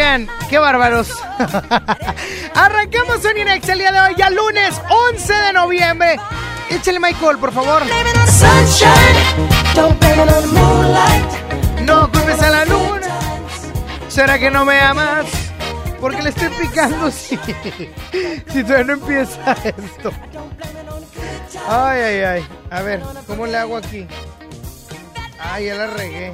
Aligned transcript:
Oigan, 0.00 0.28
qué 0.48 0.58
bárbaros. 0.58 1.10
Arrancamos 2.54 3.22
en 3.22 3.48
Exa 3.48 3.74
el 3.74 3.80
día 3.80 3.92
de 3.92 4.00
hoy, 4.00 4.14
ya 4.16 4.30
lunes 4.30 4.80
11 5.12 5.30
de 5.30 5.52
noviembre. 5.52 6.16
Échale 6.70 6.98
Michael, 6.98 7.36
por 7.36 7.52
favor. 7.52 7.82
No 11.82 12.10
culpes 12.10 12.40
a 12.40 12.48
la 12.48 12.64
luna. 12.64 13.08
¿Será 14.08 14.38
que 14.38 14.50
no 14.50 14.64
me 14.64 14.80
amas? 14.80 15.26
Porque 16.00 16.22
le 16.22 16.30
estoy 16.30 16.48
picando 16.48 17.10
si, 17.10 17.38
si 18.50 18.62
todavía 18.64 18.84
no 18.84 18.92
empieza 18.94 19.52
esto. 19.52 20.12
Ay, 21.68 22.00
ay, 22.00 22.20
ay. 22.22 22.46
A 22.70 22.80
ver, 22.80 23.02
¿cómo 23.26 23.46
le 23.46 23.58
hago 23.58 23.76
aquí? 23.76 24.06
Ay, 25.38 25.66
ya 25.66 25.74
la 25.74 25.88
regué. 25.88 26.32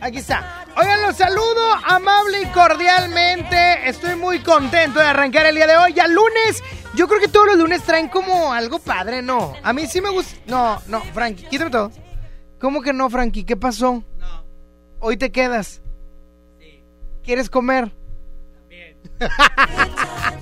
Aquí 0.00 0.18
está. 0.18 0.59
Oigan, 0.76 1.02
los 1.02 1.16
saludo 1.16 1.72
amable 1.84 2.42
y 2.42 2.46
cordialmente. 2.46 3.88
Estoy 3.88 4.16
muy 4.16 4.40
contento 4.40 5.00
de 5.00 5.06
arrancar 5.06 5.46
el 5.46 5.54
día 5.54 5.66
de 5.66 5.76
hoy. 5.76 5.92
Ya 5.92 6.06
lunes. 6.06 6.62
Yo 6.94 7.08
creo 7.08 7.20
que 7.20 7.28
todos 7.28 7.46
los 7.46 7.56
lunes 7.56 7.82
traen 7.82 8.08
como 8.08 8.52
algo 8.52 8.78
padre, 8.78 9.22
¿no? 9.22 9.54
A 9.62 9.72
mí 9.72 9.86
sí 9.86 10.00
me 10.00 10.10
gusta. 10.10 10.36
No, 10.46 10.80
no, 10.86 11.00
Frankie, 11.12 11.44
quítame 11.44 11.70
todo. 11.70 11.90
¿Cómo 12.60 12.82
que 12.82 12.92
no, 12.92 13.08
Frankie? 13.10 13.44
¿Qué 13.44 13.56
pasó? 13.56 14.04
No. 14.18 14.44
Hoy 15.00 15.16
te 15.16 15.32
quedas. 15.32 15.80
Sí. 16.58 16.84
¿Quieres 17.22 17.48
comer? 17.48 17.92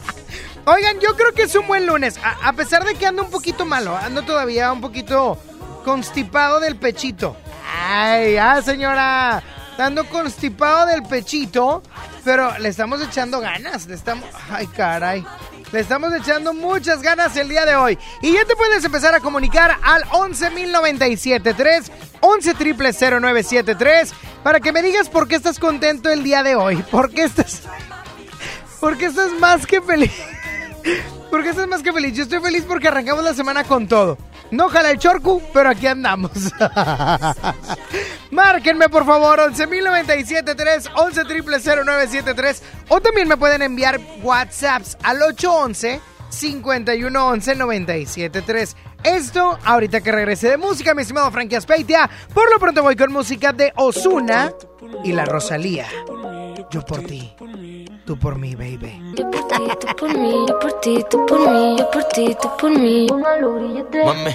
Oigan, 0.64 1.00
yo 1.00 1.16
creo 1.16 1.32
que 1.32 1.42
es 1.42 1.54
un 1.54 1.66
buen 1.66 1.86
lunes. 1.86 2.20
A, 2.22 2.52
pesar 2.52 2.84
de 2.84 2.94
que 2.94 3.06
ando 3.06 3.22
un 3.22 3.30
poquito 3.30 3.64
malo, 3.64 3.96
ando 3.96 4.22
todavía 4.22 4.70
un 4.72 4.80
poquito 4.80 5.38
constipado 5.84 6.60
del 6.60 6.76
pechito. 6.76 7.36
Ay, 7.72 8.36
ah, 8.36 8.60
señora. 8.62 9.42
Ando 9.78 10.04
constipado 10.08 10.86
del 10.86 11.04
pechito, 11.04 11.82
pero 12.24 12.58
le 12.58 12.68
estamos 12.68 13.00
echando 13.00 13.40
ganas. 13.40 13.86
Le 13.86 13.94
estamos. 13.94 14.26
Ay, 14.50 14.66
caray. 14.66 15.24
Le 15.70 15.80
estamos 15.80 16.12
echando 16.14 16.52
muchas 16.52 17.00
ganas 17.00 17.36
el 17.36 17.48
día 17.48 17.64
de 17.64 17.76
hoy. 17.76 17.96
Y 18.20 18.32
ya 18.32 18.44
te 18.44 18.56
puedes 18.56 18.84
empezar 18.84 19.14
a 19.14 19.20
comunicar 19.20 19.76
al 19.82 20.02
11.097.3, 20.04 21.90
11.000.973, 22.20 24.12
para 24.42 24.58
que 24.60 24.72
me 24.72 24.82
digas 24.82 25.08
por 25.08 25.28
qué 25.28 25.36
estás 25.36 25.60
contento 25.60 26.10
el 26.10 26.24
día 26.24 26.42
de 26.42 26.56
hoy. 26.56 26.76
¿Por 26.90 27.10
qué 27.10 27.22
estás.? 27.24 27.62
Porque 28.80 29.06
estás 29.06 29.30
más 29.38 29.64
que 29.66 29.80
feliz. 29.80 30.12
Porque 31.30 31.50
estás 31.50 31.68
más 31.68 31.82
que 31.82 31.92
feliz. 31.92 32.14
Yo 32.14 32.22
estoy 32.22 32.40
feliz 32.40 32.64
porque 32.66 32.88
arrancamos 32.88 33.22
la 33.22 33.34
semana 33.34 33.62
con 33.62 33.86
todo. 33.86 34.16
No 34.50 34.68
jala 34.68 34.90
el 34.90 34.98
chorcu, 34.98 35.42
pero 35.52 35.70
aquí 35.70 35.86
andamos. 35.86 36.30
Márquenme 38.30 38.88
por 38.88 39.04
favor 39.04 39.40
11.097.3, 39.40 40.92
11.000.973 40.92 42.62
o 42.88 43.00
también 43.00 43.28
me 43.28 43.36
pueden 43.36 43.62
enviar 43.62 44.00
WhatsApps 44.22 44.96
al 45.02 45.22
811 45.22 46.00
5111 46.30 47.54
973. 47.54 48.76
Esto 49.04 49.58
ahorita 49.64 50.00
que 50.00 50.12
regrese 50.12 50.48
de 50.50 50.56
música, 50.56 50.94
mi 50.94 51.02
estimado 51.02 51.30
Frankie 51.30 51.56
Aspeitia. 51.56 52.10
Por 52.34 52.50
lo 52.50 52.58
pronto 52.58 52.82
voy 52.82 52.96
con 52.96 53.12
música 53.12 53.52
de 53.52 53.72
Osuna 53.76 54.52
y 55.04 55.12
la 55.12 55.24
Rosalía. 55.24 55.86
Yo 56.70 56.82
por 56.82 56.98
ti 57.00 57.34
tú 58.08 58.18
por 58.18 58.38
mí, 58.38 58.54
baby. 58.54 59.14
Yo 59.18 59.30
por 59.30 59.46
ti, 59.48 59.68
tú 59.80 59.86
por 59.98 60.16
mí, 60.16 60.46
yo 60.48 60.58
por 60.58 60.72
ti, 60.80 61.04
tú 61.10 61.26
por 61.26 61.40
mí, 61.40 61.76
yo 61.78 61.90
por 61.90 62.04
ti, 62.04 62.34
tú 62.40 62.48
por 62.58 62.70
mí. 62.70 63.06
Mame. 63.10 64.34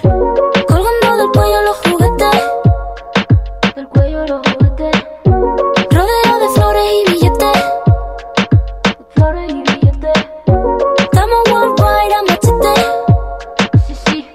Colgando 0.67 1.17
del 1.17 1.31
cuello 1.31 1.62
los 1.63 1.78
juguetes. 1.78 2.44
Del 3.75 3.88
cuello 3.88 4.28
los 4.28 4.41
juguetes. 4.47 5.03
Rodeo 5.89 6.39
de 6.39 6.50
flores 6.53 6.83
y 6.94 7.12
billetes. 7.12 7.63
Flores 9.16 9.51
y 9.51 9.62
billetes. 9.63 10.25
Estamos 11.00 11.39
worldwide 11.51 12.13
a 12.13 12.22
machete. 12.29 12.75
Sí, 13.88 13.95
sí. 14.06 14.28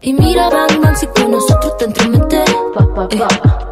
Y 0.00 0.12
mira, 0.12 0.48
Bang 0.48 0.80
Bang, 0.80 0.96
si 0.96 1.08
con 1.08 1.32
nosotros 1.32 1.76
te 1.76 1.86
entremetes. 1.86 2.54
Pa, 2.72 2.86
pa, 2.94 3.08
pa. 3.08 3.08
Eh, 3.10 3.71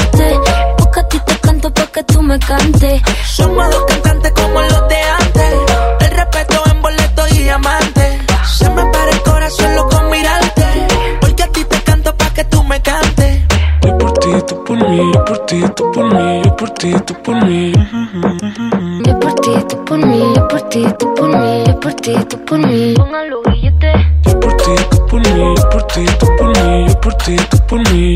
boleto 6.81 7.27
y 7.31 7.39
diamante. 7.39 8.19
Se 8.45 8.69
me 8.69 8.85
para 8.91 9.11
el 9.11 9.21
corazón 9.23 9.75
loco 9.75 10.01
mirarte. 10.09 10.65
Porque 11.19 11.43
a 11.43 11.47
ti 11.47 11.63
te 11.65 11.81
canto 11.83 12.15
pa' 12.15 12.33
que 12.33 12.43
tú 12.45 12.63
me 12.63 12.81
cantes. 12.81 13.41
Yo 13.83 13.97
por 13.97 14.13
ti, 14.13 14.29
tú 14.47 14.63
por 14.63 14.89
mí, 14.89 15.11
yo 15.13 15.25
por 15.25 15.45
ti, 15.45 15.63
tú 15.75 15.91
por 15.91 16.13
mí, 16.13 16.41
yo 16.43 16.55
por 16.55 16.69
ti, 16.71 16.93
tú 17.05 17.13
por 17.23 17.45
mí. 17.45 17.73
Yo 19.05 19.19
por 19.19 19.33
ti, 19.35 19.51
tú 19.69 19.85
por 19.85 19.97
mí, 20.05 20.33
yo 20.35 20.47
por 20.47 20.61
ti, 20.69 20.85
tú 20.99 21.13
por 21.15 21.29
mí, 21.29 21.63
yo 21.65 21.79
por 21.79 21.93
ti, 21.95 22.15
tú 22.29 22.45
por 22.45 22.59
mí. 22.59 22.93
Póngalo 22.95 23.41
billete. 23.43 23.93
Yo 24.25 24.39
por 24.39 24.55
ti, 24.57 24.71
tú 24.91 25.05
por 25.07 25.19
mí, 25.19 25.55
yo 25.55 25.69
por 25.69 25.83
ti, 25.87 26.05
tú 26.19 26.27
por 26.37 26.47
mí, 26.57 26.85
yo 26.87 27.01
por 27.01 27.13
ti, 27.15 27.35
tú 27.49 27.57
por 27.67 27.91
mí. 27.91 28.15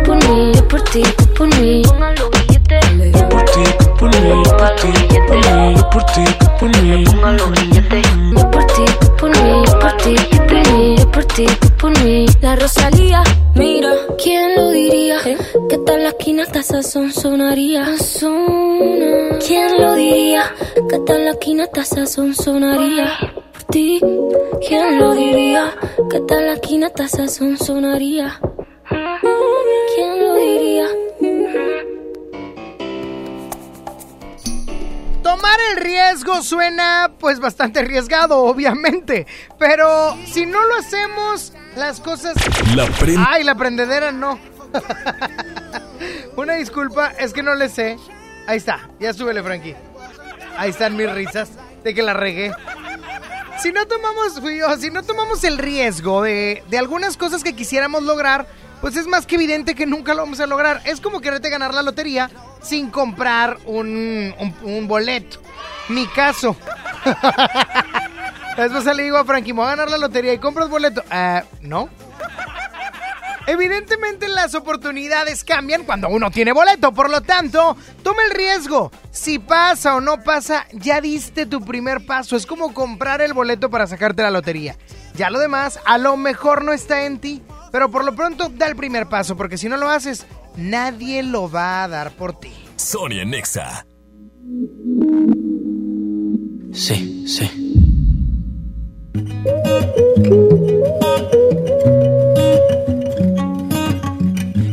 yo 0.53 0.67
por 0.67 0.81
ti, 0.81 1.03
tú 1.17 1.25
por 1.33 1.47
mí. 1.59 1.81
Yo 1.83 3.29
por 3.29 3.43
ti, 3.45 3.63
tú 3.79 3.85
por 3.97 4.09
mí, 4.09 4.43
yo 4.45 4.57
por 4.57 4.75
ti, 4.75 4.87
tú 5.19 5.25
por 5.27 5.41
mí, 5.41 5.75
yo 5.75 5.89
por 5.89 6.05
ti, 6.05 6.23
tú 6.39 6.47
por 6.59 6.69
mí. 6.81 7.03
Yo 8.35 8.51
por 8.51 8.65
ti, 8.65 8.85
tú 8.99 9.07
por 9.17 9.29
mí, 9.29 9.63
yo 9.65 9.79
por 9.79 9.93
ti, 9.97 10.15
tú 10.15 10.37
por 10.47 10.57
mí, 10.73 10.95
yo 10.97 11.11
por 11.11 11.25
ti, 11.25 11.45
tú 11.59 11.69
por 11.77 12.03
mí. 12.03 12.25
La 12.41 12.55
Rosalía, 12.55 13.23
mira, 13.55 13.91
¿quién 14.21 14.55
lo 14.55 14.69
diría? 14.69 15.17
Que 15.69 15.77
tal 15.79 16.03
la 16.03 16.09
esquina 16.09 16.43
hasta 16.43 16.63
sazón 16.63 17.11
sonaría. 17.11 17.85
¿Quién 19.45 19.81
lo 19.81 19.93
diría? 19.95 20.43
Que 20.89 20.99
tal 20.99 21.25
la 21.25 21.31
esquina 21.31 21.63
hasta 21.65 21.83
sazón 21.85 22.33
sonaría. 22.35 23.11
Por 23.53 23.63
ti, 23.63 24.01
¿quién 24.67 24.99
lo 24.99 25.13
diría? 25.13 25.73
Que 26.09 26.19
tal 26.21 26.45
la 26.45 26.53
esquina 26.53 26.87
hasta 26.87 27.07
sazón 27.07 27.57
sonaría. 27.57 28.39
Riesgo 35.81 36.41
suena 36.41 37.11
pues 37.19 37.39
bastante 37.39 37.79
arriesgado, 37.79 38.39
obviamente. 38.39 39.27
Pero 39.59 40.15
si 40.25 40.45
no 40.45 40.63
lo 40.65 40.75
hacemos, 40.75 41.53
las 41.75 41.99
cosas... 41.99 42.35
La 42.75 42.87
Ay, 43.27 43.43
la 43.43 43.55
prendedera 43.55 44.11
no. 44.11 44.39
Una 46.37 46.55
disculpa, 46.55 47.11
es 47.19 47.33
que 47.33 47.43
no 47.43 47.55
le 47.55 47.69
sé. 47.69 47.97
Ahí 48.47 48.57
está, 48.57 48.89
ya 48.99 49.13
súbele, 49.13 49.43
Frankie. 49.43 49.75
Ahí 50.57 50.69
están 50.69 50.95
mis 50.95 51.11
risas 51.11 51.49
de 51.83 51.93
que 51.93 52.01
la 52.01 52.13
regué. 52.13 52.51
Si 53.61 53.71
no 53.71 53.85
tomamos, 53.85 54.41
si 54.79 54.89
no 54.89 55.03
tomamos 55.03 55.43
el 55.43 55.57
riesgo 55.57 56.23
de, 56.23 56.63
de 56.69 56.77
algunas 56.77 57.17
cosas 57.17 57.43
que 57.43 57.55
quisiéramos 57.55 58.03
lograr, 58.03 58.47
pues 58.81 58.95
es 58.95 59.05
más 59.05 59.27
que 59.27 59.35
evidente 59.35 59.75
que 59.75 59.85
nunca 59.85 60.13
lo 60.13 60.23
vamos 60.23 60.39
a 60.39 60.47
lograr. 60.47 60.81
Es 60.85 60.99
como 60.99 61.21
quererte 61.21 61.49
ganar 61.49 61.73
la 61.73 61.83
lotería 61.83 62.31
sin 62.61 62.89
comprar 62.89 63.59
un, 63.65 64.33
un, 64.39 64.55
un 64.63 64.87
boleto. 64.87 65.39
Mi 65.91 66.07
caso. 66.07 66.55
Después 68.57 68.85
le 68.95 69.03
digo 69.03 69.17
a 69.17 69.25
Frankie, 69.25 69.53
me 69.53 69.59
voy 69.59 69.67
a 69.67 69.71
ganar 69.71 69.89
la 69.89 69.97
lotería 69.97 70.33
y 70.33 70.37
compras 70.37 70.69
boleto. 70.69 71.03
Ah, 71.09 71.43
no. 71.61 71.89
Evidentemente 73.47 74.29
las 74.29 74.55
oportunidades 74.55 75.43
cambian 75.43 75.83
cuando 75.83 76.07
uno 76.09 76.31
tiene 76.31 76.53
boleto, 76.53 76.93
por 76.93 77.09
lo 77.09 77.21
tanto, 77.21 77.75
toma 78.03 78.23
el 78.23 78.31
riesgo. 78.31 78.91
Si 79.09 79.39
pasa 79.39 79.95
o 79.95 80.01
no 80.01 80.23
pasa, 80.23 80.67
ya 80.71 81.01
diste 81.01 81.45
tu 81.45 81.59
primer 81.59 82.05
paso. 82.05 82.35
Es 82.35 82.45
como 82.45 82.73
comprar 82.73 83.21
el 83.21 83.33
boleto 83.33 83.69
para 83.69 83.87
sacarte 83.87 84.21
la 84.21 84.31
lotería. 84.31 84.77
Ya 85.15 85.29
lo 85.29 85.39
demás, 85.39 85.79
a 85.85 85.97
lo 85.97 86.15
mejor 86.15 86.63
no 86.63 86.71
está 86.71 87.05
en 87.05 87.19
ti, 87.19 87.41
pero 87.71 87.89
por 87.89 88.05
lo 88.05 88.15
pronto 88.15 88.49
da 88.49 88.67
el 88.67 88.75
primer 88.75 89.07
paso, 89.07 89.35
porque 89.35 89.57
si 89.57 89.67
no 89.67 89.75
lo 89.75 89.89
haces, 89.89 90.25
nadie 90.55 91.23
lo 91.23 91.49
va 91.51 91.83
a 91.83 91.87
dar 91.87 92.11
por 92.11 92.39
ti. 92.39 92.53
Sonia 92.77 93.25
Nexa. 93.25 93.85
Sí, 96.73 97.25
sí. 97.27 97.49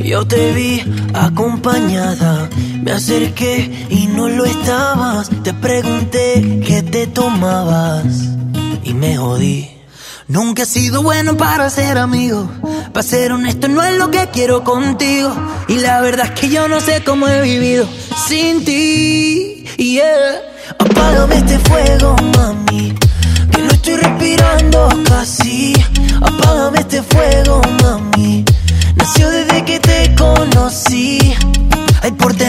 Yo 0.05 0.27
te 0.27 0.53
vi 0.53 0.83
acompañada, 1.13 2.49
me 2.83 2.93
acerqué 2.93 3.87
y 3.91 4.07
no 4.07 4.29
lo 4.29 4.45
estabas. 4.45 5.29
Te 5.43 5.53
pregunté 5.53 6.63
qué 6.67 6.83
te 6.83 7.09
tomabas 7.09 8.07
y 8.85 8.95
me 8.95 9.17
jodí. 9.17 9.69
Nunca 10.29 10.63
he 10.63 10.67
sido 10.67 11.03
bueno 11.03 11.37
para 11.37 11.69
ser 11.69 11.99
amigo. 11.99 12.49
Para 12.93 13.03
ser 13.03 13.33
honesto, 13.33 13.69
no 13.69 13.83
es 13.83 13.97
lo 13.99 14.11
que 14.11 14.29
quiero 14.33 14.63
contigo. 14.63 15.35
Y 15.69 15.79
la 15.79 16.01
verdad 16.01 16.27
es 16.27 16.41
que 16.41 16.49
yo 16.49 16.69
no 16.69 16.81
sé 16.81 17.03
cómo 17.05 17.27
he 17.27 17.43
vivido 17.43 17.89
sin 18.29 18.65
ti. 18.65 19.65
Yeah. 19.77 20.49
Apágame 20.79 21.37
este 21.37 21.59
fuego, 21.61 22.17
mami. 22.37 22.95
Que 23.51 23.63
no 23.63 23.71
estoy 23.71 23.97
respirando 23.97 24.89
casi. 25.09 25.73
Apágame 26.21 26.81
este 26.81 27.03
fuego, 27.03 27.61
mami. 27.83 28.45
Nació 28.97 29.31
desde 29.31 29.65
que 29.65 29.79
te 29.81 30.15
conocí. 30.15 31.35
Ay, 32.03 32.13
por 32.13 32.35
tenerte 32.35 32.48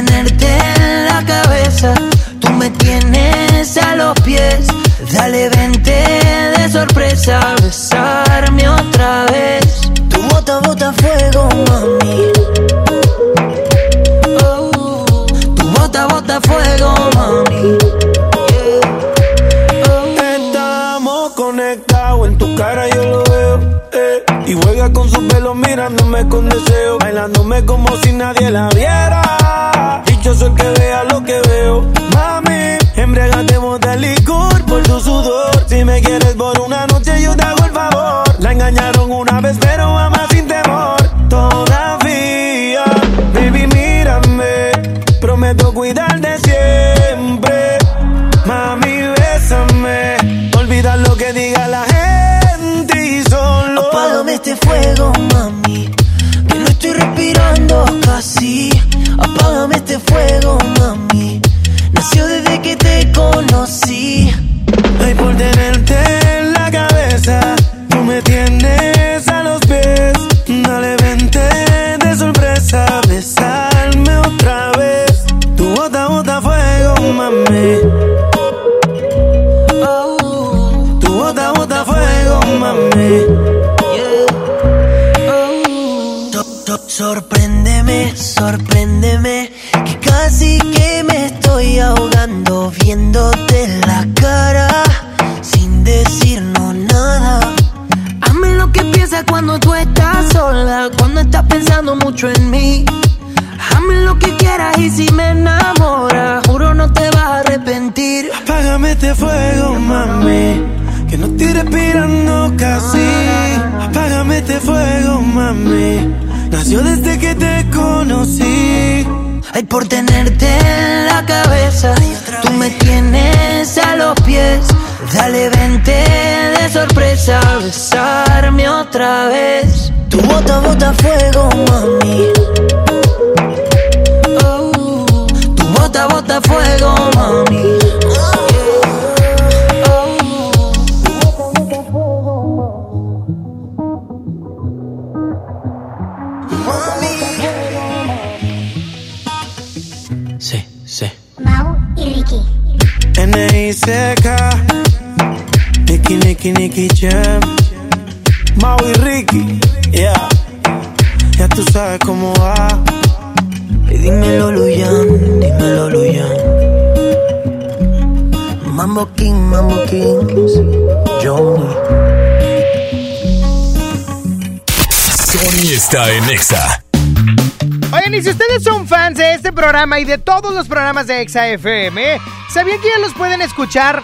y 180.00 180.06
de 180.06 180.18
todos 180.18 180.54
los 180.54 180.68
programas 180.68 181.08
de 181.08 181.20
Exa 181.20 181.50
FM, 181.50 182.22
¿sabían 182.50 182.80
que 182.80 182.88
ya 182.88 183.00
los 183.00 183.14
pueden 183.14 183.42
escuchar 183.42 184.02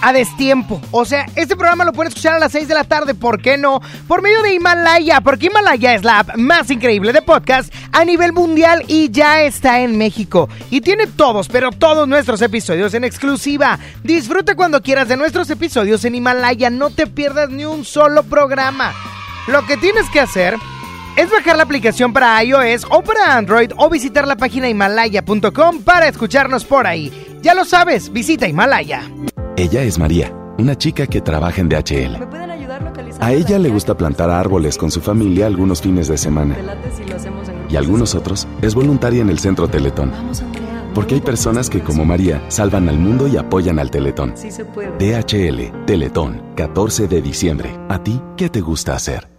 a 0.00 0.12
destiempo? 0.14 0.80
O 0.90 1.04
sea, 1.04 1.26
este 1.36 1.54
programa 1.54 1.84
lo 1.84 1.92
pueden 1.92 2.08
escuchar 2.08 2.34
a 2.34 2.38
las 2.38 2.52
6 2.52 2.66
de 2.66 2.74
la 2.74 2.84
tarde, 2.84 3.14
¿por 3.14 3.42
qué 3.42 3.58
no? 3.58 3.82
Por 4.08 4.22
medio 4.22 4.42
de 4.42 4.54
Himalaya, 4.54 5.20
porque 5.20 5.46
Himalaya 5.46 5.94
es 5.94 6.02
la 6.02 6.20
app 6.20 6.36
más 6.36 6.70
increíble 6.70 7.12
de 7.12 7.20
podcast 7.20 7.72
a 7.92 8.06
nivel 8.06 8.32
mundial 8.32 8.84
y 8.88 9.10
ya 9.10 9.42
está 9.42 9.80
en 9.80 9.98
México. 9.98 10.48
Y 10.70 10.80
tiene 10.80 11.06
todos, 11.08 11.48
pero 11.48 11.72
todos 11.72 12.08
nuestros 12.08 12.40
episodios 12.40 12.94
en 12.94 13.04
exclusiva. 13.04 13.78
Disfruta 14.02 14.54
cuando 14.54 14.80
quieras 14.80 15.08
de 15.08 15.18
nuestros 15.18 15.50
episodios 15.50 16.06
en 16.06 16.14
Himalaya, 16.14 16.70
no 16.70 16.88
te 16.88 17.06
pierdas 17.06 17.50
ni 17.50 17.66
un 17.66 17.84
solo 17.84 18.22
programa. 18.22 18.94
Lo 19.46 19.66
que 19.66 19.76
tienes 19.76 20.08
que 20.10 20.20
hacer 20.20 20.56
es 21.16 21.30
bajar 21.30 21.56
la 21.56 21.62
aplicación 21.62 22.12
para 22.12 22.42
iOS 22.42 22.86
o 22.90 23.02
para 23.02 23.36
Android 23.36 23.70
o 23.76 23.88
visitar 23.88 24.26
la 24.26 24.36
página 24.36 24.68
himalaya.com 24.68 25.82
para 25.82 26.08
escucharnos 26.08 26.64
por 26.64 26.86
ahí. 26.86 27.12
Ya 27.42 27.54
lo 27.54 27.64
sabes, 27.64 28.12
visita 28.12 28.48
Himalaya. 28.48 29.02
Ella 29.56 29.82
es 29.82 29.98
María, 29.98 30.32
una 30.58 30.76
chica 30.76 31.06
que 31.06 31.20
trabaja 31.20 31.60
en 31.60 31.68
DHL. 31.68 32.44
A 33.20 33.32
ella 33.32 33.58
le 33.58 33.68
gusta 33.68 33.96
plantar 33.96 34.30
árboles 34.30 34.76
con 34.76 34.90
su 34.90 35.00
familia 35.00 35.46
algunos 35.46 35.80
fines 35.80 36.08
de 36.08 36.18
semana. 36.18 36.56
Y 37.68 37.76
algunos 37.76 38.14
otros 38.14 38.48
es 38.62 38.74
voluntaria 38.74 39.22
en 39.22 39.30
el 39.30 39.38
Centro 39.38 39.68
Teletón. 39.68 40.12
Porque 40.94 41.16
hay 41.16 41.20
personas 41.20 41.68
que, 41.68 41.80
como 41.80 42.04
María, 42.04 42.42
salvan 42.48 42.88
al 42.88 42.98
mundo 42.98 43.26
y 43.26 43.36
apoyan 43.36 43.78
al 43.78 43.90
Teletón. 43.90 44.34
DHL, 44.98 45.84
Teletón, 45.86 46.42
14 46.56 47.08
de 47.08 47.20
diciembre. 47.20 47.78
¿A 47.88 48.02
ti 48.02 48.20
qué 48.36 48.48
te 48.48 48.60
gusta 48.60 48.94
hacer? 48.94 49.33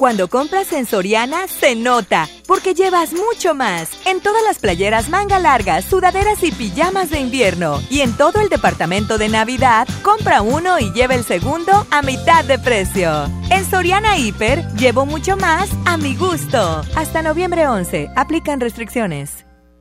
Cuando 0.00 0.28
compras 0.28 0.72
en 0.72 0.86
Soriana, 0.86 1.46
se 1.46 1.76
nota, 1.76 2.26
porque 2.46 2.72
llevas 2.72 3.12
mucho 3.12 3.54
más. 3.54 3.90
En 4.06 4.22
todas 4.22 4.42
las 4.42 4.58
playeras 4.58 5.10
manga 5.10 5.38
largas, 5.38 5.84
sudaderas 5.84 6.42
y 6.42 6.52
pijamas 6.52 7.10
de 7.10 7.20
invierno. 7.20 7.82
Y 7.90 8.00
en 8.00 8.16
todo 8.16 8.40
el 8.40 8.48
departamento 8.48 9.18
de 9.18 9.28
Navidad, 9.28 9.86
compra 10.02 10.40
uno 10.40 10.78
y 10.78 10.90
lleva 10.94 11.16
el 11.16 11.24
segundo 11.24 11.86
a 11.90 12.00
mitad 12.00 12.46
de 12.46 12.58
precio. 12.58 13.26
En 13.50 13.66
Soriana 13.66 14.16
Hiper, 14.16 14.66
llevo 14.72 15.04
mucho 15.04 15.36
más 15.36 15.68
a 15.84 15.98
mi 15.98 16.16
gusto. 16.16 16.80
Hasta 16.96 17.20
noviembre 17.20 17.68
11, 17.68 18.08
aplican 18.16 18.58
restricciones. 18.58 19.49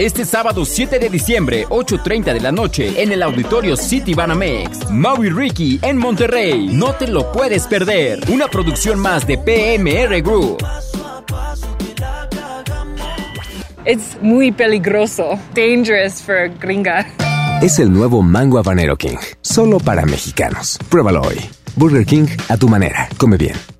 Este 0.00 0.24
sábado 0.24 0.64
7 0.64 0.98
de 0.98 1.10
diciembre, 1.10 1.66
8.30 1.68 2.32
de 2.32 2.40
la 2.40 2.50
noche, 2.50 3.02
en 3.02 3.12
el 3.12 3.22
auditorio 3.22 3.76
City 3.76 4.14
Banamex. 4.14 4.90
Maui 4.90 5.28
Ricky 5.28 5.78
en 5.82 5.98
Monterrey. 5.98 6.68
No 6.72 6.94
te 6.94 7.06
lo 7.06 7.30
puedes 7.30 7.66
perder. 7.66 8.18
Una 8.30 8.48
producción 8.48 8.98
más 8.98 9.26
de 9.26 9.36
PMR 9.36 10.22
Group. 10.22 10.64
Es 13.84 14.16
muy 14.22 14.52
peligroso. 14.52 15.38
Dangerous 15.54 16.22
for 16.22 16.48
gringa. 16.58 17.06
Es 17.60 17.78
el 17.78 17.92
nuevo 17.92 18.22
Mango 18.22 18.58
Habanero 18.58 18.96
King. 18.96 19.18
Solo 19.42 19.80
para 19.80 20.06
mexicanos. 20.06 20.78
Pruébalo 20.88 21.20
hoy. 21.20 21.36
Burger 21.76 22.06
King 22.06 22.26
a 22.48 22.56
tu 22.56 22.70
manera. 22.70 23.06
Come 23.18 23.36
bien. 23.36 23.79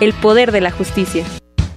el 0.00 0.12
poder 0.14 0.52
de 0.52 0.60
la 0.60 0.70
justicia. 0.70 1.24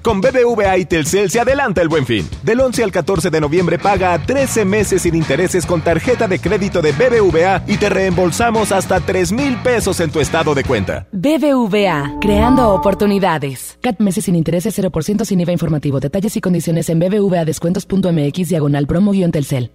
Con 0.01 0.20
BBVA 0.20 0.80
y 0.80 0.86
Telcel 0.86 1.30
se 1.30 1.40
adelanta 1.40 1.82
el 1.82 1.88
buen 1.88 2.08
fin. 2.08 2.28
Del 2.42 2.60
11 2.60 2.84
al 2.84 2.92
14 2.92 3.30
de 3.30 3.40
noviembre 3.40 3.78
paga 3.78 4.13
a 4.13 4.20
13 4.20 4.66
meses 4.66 5.04
sin 5.04 5.13
intereses 5.13 5.66
con 5.66 5.82
tarjeta 5.82 6.28
de 6.28 6.40
crédito 6.40 6.82
de 6.82 6.92
BBVA 6.92 7.63
y 7.68 7.78
te 7.78 7.90
reembolsamos 7.90 8.72
hasta 8.72 9.00
3 9.00 9.32
mil 9.32 9.58
pesos 9.58 10.00
en 10.00 10.10
tu 10.10 10.20
estado 10.20 10.56
de 10.56 10.63
cuenta. 10.63 11.08
BBVA, 11.12 12.18
creando 12.20 12.74
oportunidades. 12.74 13.78
CAT 13.82 14.00
meses 14.00 14.25
sin 14.25 14.36
intereses 14.36 14.78
0% 14.78 15.24
sin 15.24 15.40
IVA 15.42 15.51
informativo. 15.51 16.00
Detalles 16.00 16.36
y 16.36 16.42
condiciones 16.42 16.90
en 16.90 16.98
bbvadescuentos.mx 17.00 18.50
diagonal 18.50 18.88
promo-telcel. 18.88 19.72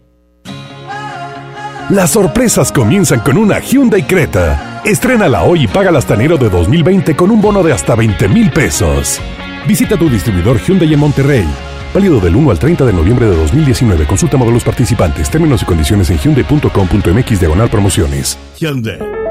Las 1.89 2.11
sorpresas 2.11 2.73
comienzan 2.73 3.21
con 3.21 3.39
una 3.39 3.61
Hyundai 3.61 4.03
Creta. 4.03 4.76
Estrénala 4.87 5.43
hoy 5.43 5.65
y 5.65 5.67
paga 5.67 5.91
hasta 5.99 6.15
enero 6.15 6.39
de 6.39 6.49
2020 6.49 7.17
con 7.17 7.33
un 7.33 7.41
bono 7.41 7.61
de 7.65 7.73
hasta 7.73 7.97
20 7.97 8.29
mil 8.29 8.53
pesos. 8.53 9.21
Visita 9.67 9.97
tu 9.97 10.09
distribuidor 10.09 10.61
Hyundai 10.61 10.95
en 10.95 11.01
Monterrey. 11.01 11.45
Válido 11.93 12.21
del 12.21 12.37
1 12.37 12.53
al 12.53 12.59
30 12.61 12.85
de 12.87 12.93
noviembre 12.93 13.27
de 13.27 13.35
2019. 13.35 14.07
Consulta 14.07 14.37
modelos 14.37 14.63
participantes, 14.63 15.29
términos 15.29 15.63
y 15.63 15.65
condiciones 15.65 16.09
en 16.11 16.19
hyundai.com.mx 16.19 17.41
diagonal 17.41 17.69
promociones. 17.69 18.39
Hyundai. 18.61 19.26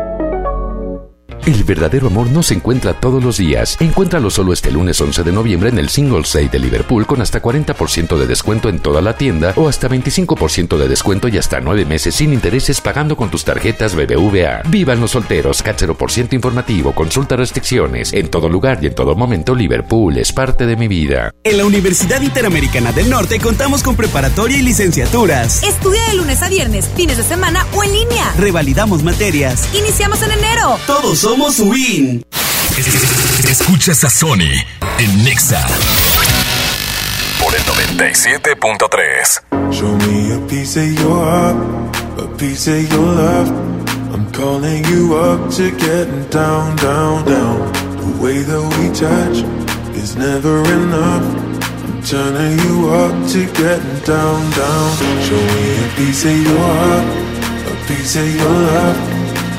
El 1.46 1.64
verdadero 1.64 2.08
amor 2.08 2.32
no 2.32 2.42
se 2.42 2.56
encuentra 2.56 3.00
todos 3.00 3.24
los 3.24 3.38
días. 3.38 3.78
Encuéntralo 3.80 4.32
solo 4.32 4.52
este 4.52 4.72
lunes 4.72 5.00
11 5.00 5.22
de 5.22 5.32
noviembre 5.32 5.70
en 5.70 5.78
el 5.78 5.90
Singles 5.90 6.34
Day 6.34 6.48
de 6.48 6.58
Liverpool 6.58 7.06
con 7.06 7.22
hasta 7.22 7.40
40% 7.40 8.18
de 8.18 8.26
descuento 8.26 8.68
en 8.68 8.80
toda 8.80 9.00
la 9.00 9.16
tienda 9.16 9.54
o 9.56 9.70
hasta 9.70 9.88
25% 9.88 10.76
de 10.76 10.88
descuento 10.88 11.28
y 11.28 11.38
hasta 11.38 11.62
9 11.62 11.86
meses 11.86 12.16
sin 12.16 12.34
intereses 12.34 12.82
pagando 12.82 13.16
con 13.16 13.30
tus 13.30 13.46
tarjetas 13.46 13.94
BBVA. 13.94 14.64
Vivan 14.70 15.00
los 15.00 15.12
solteros, 15.12 15.62
CAT 15.62 15.84
0% 15.84 16.34
informativo, 16.34 16.96
consulta 16.96 17.36
restricciones. 17.36 18.12
En 18.14 18.30
todo 18.30 18.50
lugar 18.50 18.80
y 18.82 18.88
en 18.88 18.96
todo 18.96 19.14
momento 19.14 19.54
Liverpool 19.54 20.18
es 20.18 20.34
parte 20.34 20.66
de 20.66 20.76
mi 20.76 20.88
vida. 20.88 21.30
En 21.44 21.60
la 21.60 21.66
Universidad 21.66 22.22
Interamericana 22.22 22.92
del 22.92 23.08
Norte 23.12 23.40
contamos 23.40 23.84
con 23.84 23.96
preparatoria 23.96 24.58
y 24.58 24.64
licenciaturas. 24.64 25.62
Estudia 25.62 26.02
de 26.10 26.16
lunes 26.16 26.42
a 26.42 26.50
viernes, 26.50 26.90
fines 26.96 27.18
de 27.18 27.24
semana 27.24 27.68
o 27.76 27.84
en 27.84 27.92
línea. 27.92 28.34
Revalidamos 28.40 29.04
materias. 29.04 29.70
Iniciamos 29.76 30.24
en 30.24 30.32
enero. 30.32 30.80
Todos 30.88 31.20
somos 31.36 31.60
Win. 31.60 32.24
Escuchas 33.50 34.06
a 34.06 34.10
Sony 34.10 34.54
en 35.00 35.24
Nexa 35.26 35.68
por 37.42 37.54
el 37.54 37.62
97.3. 37.66 39.42
Show 39.72 39.98
me 39.98 40.32
a 40.34 40.40
piece 40.48 40.78
of 40.78 40.86
your 40.98 41.26
heart, 41.26 41.58
a 42.20 42.28
piece 42.38 42.68
of 42.68 42.90
your 42.90 43.16
love. 43.16 43.52
I'm 44.14 44.32
calling 44.32 44.86
you 44.86 45.14
up 45.16 45.50
to 45.56 45.72
getting 45.72 46.24
down, 46.30 46.78
down, 46.78 47.26
down. 47.26 47.70
The 47.98 48.14
way 48.24 48.42
that 48.42 48.64
we 48.78 48.90
touch 48.94 49.44
is 49.98 50.16
never 50.16 50.64
enough. 50.64 51.26
I'm 51.84 52.02
turning 52.02 52.58
you 52.60 52.90
up 52.90 53.28
to 53.32 53.46
getting 53.62 54.00
down, 54.06 54.50
down. 54.52 54.98
Show 55.28 55.36
me 55.36 55.80
a 55.84 55.86
piece 55.98 56.24
of 56.24 56.32
your 56.32 56.60
heart, 56.60 57.06
a 57.68 57.76
piece 57.88 58.16
of 58.16 58.26
your 58.36 58.50
love. 58.50 59.15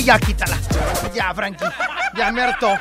Ay, 0.00 0.06
ya 0.06 0.18
quítala. 0.18 0.56
Ya, 1.14 1.34
Frankie. 1.34 1.66
Ya 2.16 2.32
me 2.32 2.40
hartó. 2.40 2.72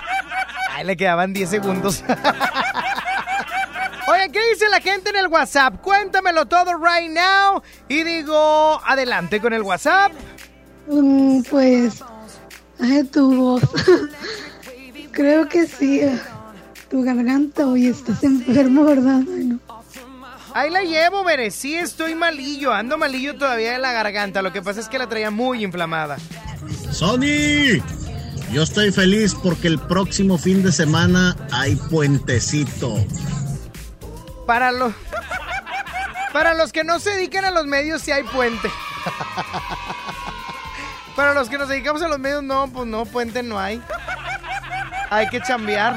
Ay, 0.71 0.86
le 0.86 0.95
quedaban 0.95 1.34
10 1.34 1.49
segundos. 1.49 2.01
Oye, 4.08 4.32
¿qué 4.32 4.39
dice 4.51 4.69
la 4.69 4.79
gente 4.79 5.10
en 5.10 5.17
el 5.17 5.27
WhatsApp? 5.27 5.82
Cuéntamelo 5.82 6.45
todo 6.45 6.77
right 6.77 7.12
now. 7.12 7.62
Y 7.89 8.03
digo, 8.03 8.82
adelante 8.88 9.41
con 9.41 9.51
el 9.51 9.63
WhatsApp. 9.63 10.13
Mm, 10.88 11.41
pues, 11.49 12.01
ay, 12.79 13.03
tu 13.03 13.36
voz. 13.36 13.63
Creo 15.12 15.49
que 15.49 15.67
sí. 15.67 16.03
Tu 16.89 17.03
garganta, 17.03 17.67
hoy 17.67 17.88
estás 17.88 18.23
enfermo, 18.23 18.86
¿verdad? 18.86 19.23
Ay, 19.27 19.43
no. 19.43 19.60
Ahí 20.53 20.69
la 20.69 20.84
llevo, 20.84 21.25
veré. 21.25 21.51
Sí, 21.51 21.75
estoy 21.75 22.15
malillo. 22.15 22.71
Ando 22.71 22.97
malillo 22.97 23.36
todavía 23.36 23.73
de 23.73 23.79
la 23.79 23.91
garganta. 23.91 24.41
Lo 24.41 24.53
que 24.53 24.62
pasa 24.62 24.79
es 24.79 24.88
que 24.88 24.97
la 24.97 25.10
traía 25.10 25.32
muy 25.32 25.65
inflamada. 25.65 26.15
¡Sony! 26.91 27.82
Yo 28.52 28.63
estoy 28.63 28.91
feliz 28.91 29.36
porque 29.36 29.67
el 29.67 29.80
próximo 29.80 30.38
fin 30.38 30.63
de 30.63 30.71
semana 30.71 31.36
hay 31.52 31.75
puentecito. 31.75 32.95
Para 34.47 34.71
los. 34.71 34.93
Para 36.34 36.54
los 36.54 36.71
que 36.71 36.84
no 36.84 36.99
se 36.99 37.12
dedican 37.12 37.45
a 37.45 37.52
los 37.52 37.65
medios, 37.65 38.02
sí 38.02 38.12
hay 38.12 38.23
puente. 38.23 38.69
Para 41.15 41.34
los 41.34 41.49
que 41.49 41.58
nos 41.58 41.69
dedicamos 41.69 42.02
a 42.02 42.08
los 42.08 42.17
medios, 42.17 42.43
no, 42.43 42.67
pues 42.71 42.88
no, 42.88 43.06
puente 43.06 43.43
no 43.43 43.60
hay. 43.60 43.82
Hay 45.10 45.28
que 45.30 45.41
chambear. 45.41 45.95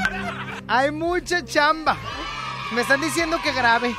Hay 0.67 0.91
mucha 0.91 1.45
chamba. 1.45 1.97
Me 2.75 2.83
están 2.83 3.01
diciendo 3.01 3.39
que 3.43 3.53
grabe. 3.53 3.95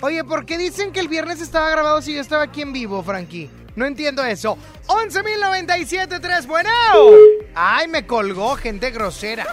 Oye, 0.00 0.24
¿por 0.24 0.46
qué 0.46 0.58
dicen 0.58 0.92
que 0.92 1.00
el 1.00 1.08
viernes 1.08 1.40
estaba 1.40 1.70
grabado 1.70 2.02
si 2.02 2.14
yo 2.14 2.20
estaba 2.20 2.44
aquí 2.44 2.62
en 2.62 2.72
vivo, 2.72 3.02
Frankie? 3.02 3.50
No 3.76 3.86
entiendo 3.86 4.24
eso. 4.24 4.58
11.097.3, 4.86 6.46
bueno. 6.46 6.70
Ay, 7.54 7.88
me 7.88 8.06
colgó, 8.06 8.56
gente 8.56 8.90
grosera. 8.90 9.46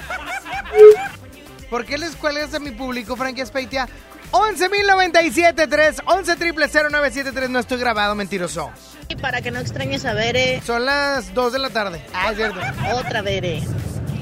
¿Por 1.69 1.86
qué 1.86 1.97
les 1.97 2.15
cuelgas 2.15 2.53
a 2.53 2.59
mi 2.59 2.71
público, 2.71 3.15
Frankie 3.15 3.41
Espeitia? 3.41 3.88
11.097.3, 4.31 6.03
11.000.973, 6.05 7.49
no 7.49 7.59
estoy 7.59 7.77
grabado, 7.77 8.15
mentiroso. 8.15 8.71
Y 9.09 9.15
para 9.15 9.41
que 9.41 9.51
no 9.51 9.59
extrañes 9.59 10.05
a 10.05 10.13
Bere. 10.13 10.62
Son 10.65 10.86
las 10.86 11.33
2 11.33 11.53
de 11.53 11.59
la 11.59 11.69
tarde. 11.69 12.03
Ah, 12.13 12.31
es 12.31 12.38
cierto. 12.38 12.59
Otra 12.95 13.21
Bere. 13.21 13.62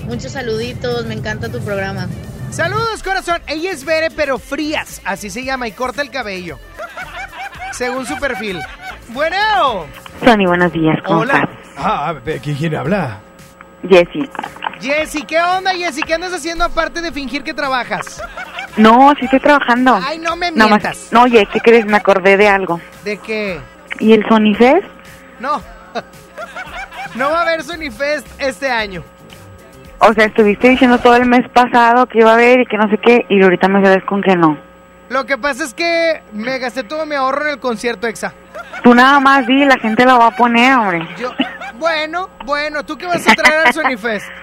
Muchos 0.05 0.33
saluditos, 0.33 1.05
me 1.05 1.13
encanta 1.13 1.49
tu 1.49 1.61
programa. 1.61 2.09
Saludos, 2.51 3.01
corazón. 3.03 3.41
Ella 3.47 3.71
es 3.71 3.85
Bere, 3.85 4.11
pero 4.11 4.37
frías. 4.39 5.01
Así 5.05 5.29
se 5.29 5.45
llama 5.45 5.67
y 5.67 5.71
corta 5.71 6.01
el 6.01 6.09
cabello. 6.09 6.59
Según 7.71 8.05
su 8.05 8.17
perfil. 8.17 8.60
Bueno. 9.10 9.86
Sony, 10.23 10.45
buenos 10.45 10.71
días. 10.71 10.97
¿Cómo 11.05 11.21
Hola. 11.21 11.34
estás? 11.34 11.49
Ah, 11.77 12.15
¿quién 12.41 12.75
habla? 12.75 13.19
Jessy. 13.88 14.29
Jessy, 14.79 15.23
¿qué 15.23 15.41
onda, 15.41 15.71
Jessy? 15.71 16.01
¿Qué 16.01 16.13
andas 16.13 16.34
haciendo 16.34 16.65
aparte 16.65 17.01
de 17.01 17.12
fingir 17.12 17.43
que 17.43 17.53
trabajas? 17.53 18.21
No, 18.77 19.13
sí 19.19 19.25
estoy 19.25 19.39
trabajando. 19.39 19.99
Ay, 20.03 20.19
no 20.19 20.36
me 20.36 20.51
mientas. 20.51 21.10
No, 21.12 21.23
oye, 21.23 21.47
¿qué 21.51 21.60
crees? 21.60 21.86
Me 21.86 21.97
acordé 21.97 22.38
de 22.38 22.47
algo. 22.47 22.79
¿De 23.03 23.17
qué? 23.17 23.60
¿Y 23.99 24.13
el 24.13 24.25
Sony 24.27 24.53
Fest? 24.57 24.86
No. 25.39 25.62
No 27.13 27.29
va 27.29 27.39
a 27.39 27.41
haber 27.41 27.62
Sony 27.62 27.91
Fest 27.91 28.25
este 28.39 28.71
año. 28.71 29.03
O 29.99 30.13
sea, 30.13 30.25
estuviste 30.25 30.69
diciendo 30.69 30.97
todo 30.97 31.17
el 31.17 31.25
mes 31.25 31.47
pasado 31.49 32.05
que 32.05 32.19
iba 32.19 32.31
a 32.31 32.36
haber 32.36 32.62
y 32.62 32.65
que 32.65 32.77
no 32.77 32.89
sé 32.89 32.97
qué, 32.99 33.25
y 33.27 33.43
ahorita 33.43 33.67
me 33.67 33.84
sales 33.84 34.03
con 34.05 34.21
que 34.21 34.34
no. 34.38 34.57
Lo 35.12 35.26
que 35.26 35.38
pasa 35.38 35.65
es 35.65 35.74
que 35.74 36.24
me 36.32 36.58
gasté 36.58 36.84
todo 36.84 37.06
mi 37.06 37.15
ahorro 37.15 37.43
en 37.43 37.50
el 37.52 37.60
concierto 37.60 38.08
EXA. 38.08 38.34
Tú 38.82 38.95
nada 38.95 39.19
más 39.19 39.45
di, 39.45 39.65
la 39.65 39.78
gente 39.78 40.06
lo 40.06 40.17
va 40.17 40.28
a 40.28 40.32
poner, 40.38 40.74
hombre. 40.74 41.06
Yo, 41.19 41.32
bueno, 41.76 42.30
bueno, 42.45 42.86
¿tú 42.86 42.97
qué 42.97 43.08
vas 43.08 43.28
a 43.28 43.36
traer 43.36 43.67
al 43.67 43.74
Sony 43.74 43.97
Fest? 43.97 44.26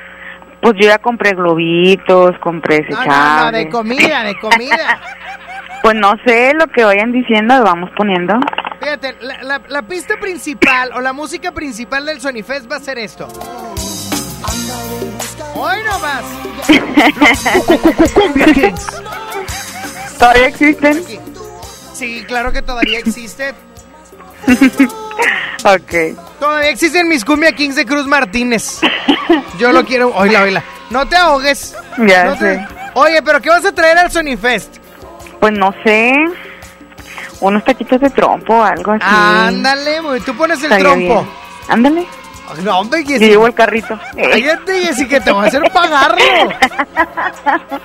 Pues 0.60 0.74
yo 0.80 0.88
ya 0.88 0.98
compré 0.98 1.34
globitos, 1.34 2.36
compré 2.42 2.84
No, 2.90 3.04
no, 3.04 3.52
de 3.52 3.68
comida, 3.68 4.24
de 4.24 4.38
comida. 4.40 5.00
Pues 5.82 5.94
no 5.94 6.14
sé 6.26 6.52
lo 6.54 6.66
que 6.66 6.84
vayan 6.84 7.12
diciendo, 7.12 7.56
lo 7.58 7.62
vamos 7.62 7.88
poniendo. 7.96 8.34
Fíjate, 8.80 9.14
la, 9.20 9.40
la- 9.44 9.62
la 9.68 9.82
pista 9.82 10.16
principal 10.20 10.90
o 10.94 11.00
la 11.00 11.12
música 11.12 11.52
principal 11.52 12.04
del 12.04 12.20
Sonifest 12.20 12.70
va 12.70 12.76
a 12.76 12.80
ser 12.80 12.98
esto. 12.98 13.28
Hoy 15.54 15.76
nomás. 15.86 16.24
Cumbia 18.14 18.46
Kings. 18.46 19.02
¿Todavía 20.18 20.46
existen? 20.48 21.04
Sí, 21.94 22.24
claro 22.26 22.52
que 22.52 22.62
todavía 22.62 22.98
existe. 22.98 23.54
Ok. 25.64 26.16
Todavía 26.38 26.70
existen 26.70 27.08
mis 27.08 27.24
Cumbia 27.24 27.50
Kings 27.52 27.74
de 27.74 27.84
Cruz 27.84 28.06
Martínez. 28.06 28.78
Yo 29.58 29.72
lo 29.72 29.84
quiero. 29.84 30.14
Oíla, 30.14 30.42
oíla. 30.42 30.62
No 30.90 31.06
te 31.06 31.16
ahogues. 31.16 31.74
Ya 32.06 32.24
No 32.26 32.32
te- 32.34 32.38
sé. 32.38 32.66
Oye, 32.94 33.20
pero 33.22 33.40
¿qué 33.40 33.48
vas 33.50 33.64
a 33.66 33.72
traer 33.72 33.98
al 33.98 34.10
Sonifest? 34.10 34.76
Pues 35.40 35.52
no 35.52 35.74
sé. 35.84 36.14
Unos 37.40 37.64
taquitos 37.64 38.00
de 38.00 38.10
trompo 38.10 38.54
o 38.54 38.62
algo 38.62 38.92
así. 38.92 39.02
Ándale, 39.04 40.00
güey, 40.00 40.20
tú 40.20 40.34
pones 40.36 40.58
el 40.60 40.66
Estaría 40.66 40.84
trompo. 40.84 41.22
bien. 41.22 41.28
Ándale. 41.68 42.06
No, 42.62 42.80
hombre, 42.80 43.04
llevo 43.04 43.46
el 43.46 43.54
carrito. 43.54 43.98
Cállate, 44.16 44.80
Jessy, 44.86 45.06
que 45.08 45.20
te 45.20 45.30
voy 45.30 45.44
a 45.44 45.48
hacer 45.48 45.62
pagarlo. 45.72 46.18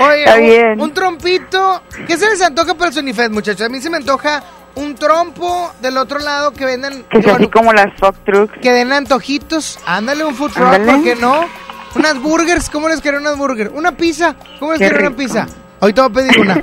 Oye, 0.00 0.24
Está 0.24 0.34
un- 0.36 0.40
bien. 0.46 0.80
Un, 0.80 0.94
trompito. 0.94 1.82
¿Qué 2.06 2.16
se 2.16 2.28
les 2.30 2.40
antoja 2.42 2.74
para 2.74 2.88
el 2.88 2.94
Sonifest, 2.94 3.30
muchachos? 3.32 3.66
A 3.66 3.68
mí 3.68 3.80
se 3.80 3.90
me 3.90 3.96
antoja 3.96 4.42
un 4.76 4.94
trompo 4.94 5.72
del 5.80 5.96
otro 5.96 6.18
lado 6.18 6.52
que 6.52 6.64
vendan. 6.64 7.02
Que 7.04 7.22
sea 7.22 7.32
así 7.34 7.46
bueno, 7.46 7.50
como 7.52 7.72
las 7.72 7.92
fuck 7.98 8.14
trucks. 8.24 8.54
que 8.60 8.72
den 8.72 8.92
antojitos. 8.92 9.78
Ándale, 9.86 10.24
un 10.24 10.34
food 10.34 10.52
truck. 10.52 10.78
¿por 10.84 11.02
qué 11.02 11.16
no? 11.16 11.46
Unas 11.96 12.20
burgers, 12.20 12.70
¿cómo 12.70 12.88
les 12.88 13.00
quiero 13.00 13.18
unas 13.18 13.36
burgers? 13.36 13.70
Una 13.74 13.92
pizza, 13.92 14.36
¿cómo 14.60 14.72
les 14.72 14.78
quiero 14.80 15.00
una 15.08 15.16
pizza? 15.16 15.46
Ahorita 15.80 16.06
voy 16.06 16.10
a 16.10 16.14
pedir 16.28 16.40
una. 16.40 16.62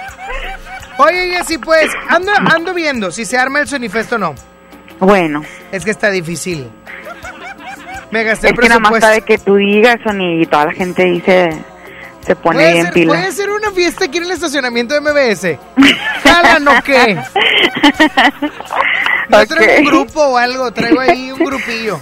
Oye, 0.98 1.36
Jessy, 1.36 1.58
pues, 1.58 1.90
ando, 2.08 2.32
ando 2.52 2.72
viendo 2.74 3.10
si 3.10 3.24
se 3.24 3.36
arma 3.38 3.60
el 3.60 3.68
Sonifest 3.68 4.12
o 4.12 4.18
no. 4.18 4.34
Bueno. 4.98 5.42
Es 5.72 5.84
que 5.84 5.90
está 5.90 6.10
difícil. 6.10 6.70
Me 8.10 8.22
gasté 8.24 8.48
Es 8.48 8.52
que 8.52 8.68
nada 8.68 8.80
más 8.80 9.00
sabe 9.00 9.22
que 9.22 9.38
tú 9.38 9.56
digas, 9.56 9.96
y 10.20 10.46
toda 10.46 10.66
la 10.66 10.72
gente 10.72 11.04
dice, 11.04 11.50
se 12.20 12.36
pone 12.36 12.58
¿Puede 12.58 12.72
bien 12.72 12.84
ser, 12.84 12.94
pila. 12.94 13.06
puede 13.08 13.32
ser 13.32 13.50
una 13.50 13.70
fiesta 13.72 14.04
aquí 14.04 14.18
en 14.18 14.24
el 14.24 14.30
estacionamiento 14.30 14.94
de 14.94 15.00
MBS. 15.00 15.58
¿Jalan 16.22 16.68
o 16.68 16.82
qué? 16.82 17.18
Yo 19.30 19.46
traigo 19.46 19.78
un 19.78 19.84
grupo 19.84 20.20
o 20.20 20.36
algo, 20.36 20.70
traigo 20.72 21.00
ahí 21.00 21.32
un 21.32 21.44
grupillo. 21.44 21.98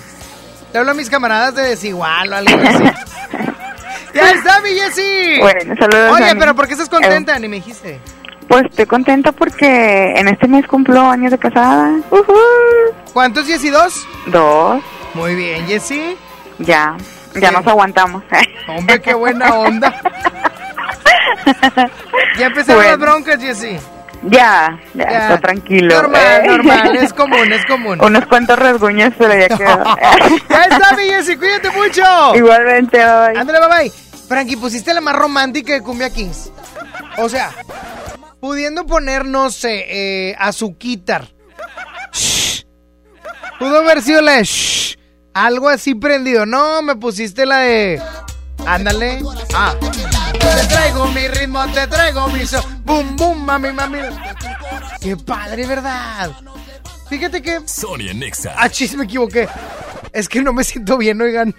Le 0.72 0.78
hablo 0.78 0.90
a 0.90 0.94
mis 0.94 1.09
camaradas 1.09 1.55
de 1.55 1.62
desigual 1.62 2.33
o 2.33 2.37
algo 2.37 2.57
así. 2.62 2.85
¡Ya 4.14 4.31
está, 4.33 4.61
mi 4.61 4.68
Jessy! 4.70 5.40
Bueno, 5.40 5.74
saludos, 5.78 6.20
Oye, 6.20 6.37
pero 6.38 6.55
¿por 6.55 6.66
qué 6.66 6.74
estás 6.74 6.90
contenta? 6.90 7.38
Ni 7.38 7.48
me 7.48 7.57
dijiste. 7.57 8.00
Pues 8.52 8.66
estoy 8.66 8.84
contenta 8.84 9.32
porque 9.32 10.12
en 10.14 10.28
este 10.28 10.46
mes 10.46 10.66
cumplo 10.66 11.00
años 11.10 11.30
de 11.30 11.38
casada. 11.38 11.90
¿Cuántos, 13.14 13.46
Jessy? 13.46 13.70
¿Dos? 13.70 14.06
Dos. 14.26 14.82
Muy 15.14 15.34
bien, 15.34 15.66
Jessy. 15.66 16.18
Ya, 16.58 16.94
ya 17.40 17.50
nos 17.50 17.66
aguantamos. 17.66 18.22
Hombre, 18.68 19.00
qué 19.00 19.14
buena 19.14 19.54
onda. 19.54 19.98
Ya 22.38 22.46
empezaron 22.48 22.82
Bueno. 22.82 22.90
las 22.90 22.98
broncas, 22.98 23.40
Jessy. 23.40 23.78
ya, 24.24 24.78
ya, 24.92 25.10
Ya. 25.10 25.18
está 25.22 25.40
tranquilo. 25.40 25.94
Normal, 26.02 26.20
Eh. 26.22 26.42
normal, 26.46 26.96
es 26.96 27.12
común, 27.14 27.50
es 27.54 27.64
común. 27.64 28.04
Unos 28.04 28.26
cuantos 28.26 28.58
rasguños, 28.58 29.14
pero 29.16 29.32
ya 29.38 29.48
quedó. 29.48 29.82
ya 30.50 30.64
está, 30.64 30.94
mi 30.94 31.04
Jessy, 31.04 31.38
cuídate 31.38 31.70
mucho. 31.70 32.02
Igualmente, 32.36 32.98
bye. 32.98 33.38
Ándale, 33.40 33.60
bye 33.60 33.78
bye. 33.84 33.92
Frankie, 34.28 34.56
pusiste 34.56 34.92
la 34.92 35.00
más 35.00 35.16
romántica 35.16 35.72
de 35.72 35.80
Cumbia 35.80 36.10
Kings. 36.10 36.52
O 37.16 37.30
sea, 37.30 37.50
pudiendo 38.42 38.85
poner, 38.87 39.24
no 39.24 39.52
sé, 39.52 39.85
eh, 39.88 40.37
azuquitar. 40.37 41.28
Shh. 42.12 42.64
Pudo 43.61 43.78
haber 43.78 44.02
sido 44.02 44.20
la 44.20 44.33
de 44.33 44.42
shh, 44.42 44.98
algo 45.33 45.68
así 45.68 45.94
prendido. 45.94 46.44
No, 46.44 46.83
me 46.83 46.96
pusiste 46.96 47.46
la 47.46 47.59
de. 47.59 48.02
Ándale. 48.66 49.22
Ah. 49.55 49.74
Te 50.33 50.66
traigo 50.66 51.07
mi 51.07 51.28
ritmo, 51.28 51.64
te 51.68 51.87
traigo 51.87 52.26
mi 52.31 52.44
so. 52.44 52.61
Boom, 52.85 53.14
boom, 53.14 53.44
mami, 53.44 53.70
mami. 53.70 54.00
Qué 55.00 55.16
padre, 55.16 55.64
¿verdad? 55.64 56.33
Fíjate 57.09 57.40
que. 57.40 57.61
Sonia 57.68 58.12
Nexa. 58.12 58.57
Ah, 58.59 58.68
chis, 58.68 58.96
me 58.96 59.05
equivoqué. 59.05 59.48
Es 60.12 60.28
que 60.28 60.42
no 60.42 60.52
me 60.52 60.64
siento 60.64 60.98
bien, 60.98 61.22
oigan. 61.22 61.55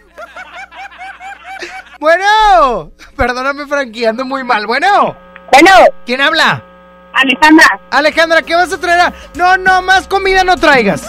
Bueno, 2.02 2.92
perdóname, 3.16 3.68
Frankie, 3.68 4.06
ando 4.06 4.26
muy 4.26 4.44
mal. 4.44 4.68
Bueno. 4.68 5.16
Bueno. 5.50 5.72
¿Quién 6.06 6.20
habla? 6.20 6.73
Alejandra. 7.14 7.80
Alejandra, 7.92 8.42
¿qué 8.42 8.56
vas 8.56 8.72
a 8.74 8.78
traer? 8.80 9.00
a- 9.02 9.14
No, 9.36 9.58
no, 9.58 9.82
más 9.82 10.08
comida 10.08 10.44
no 10.44 10.56
traigas. 10.58 11.04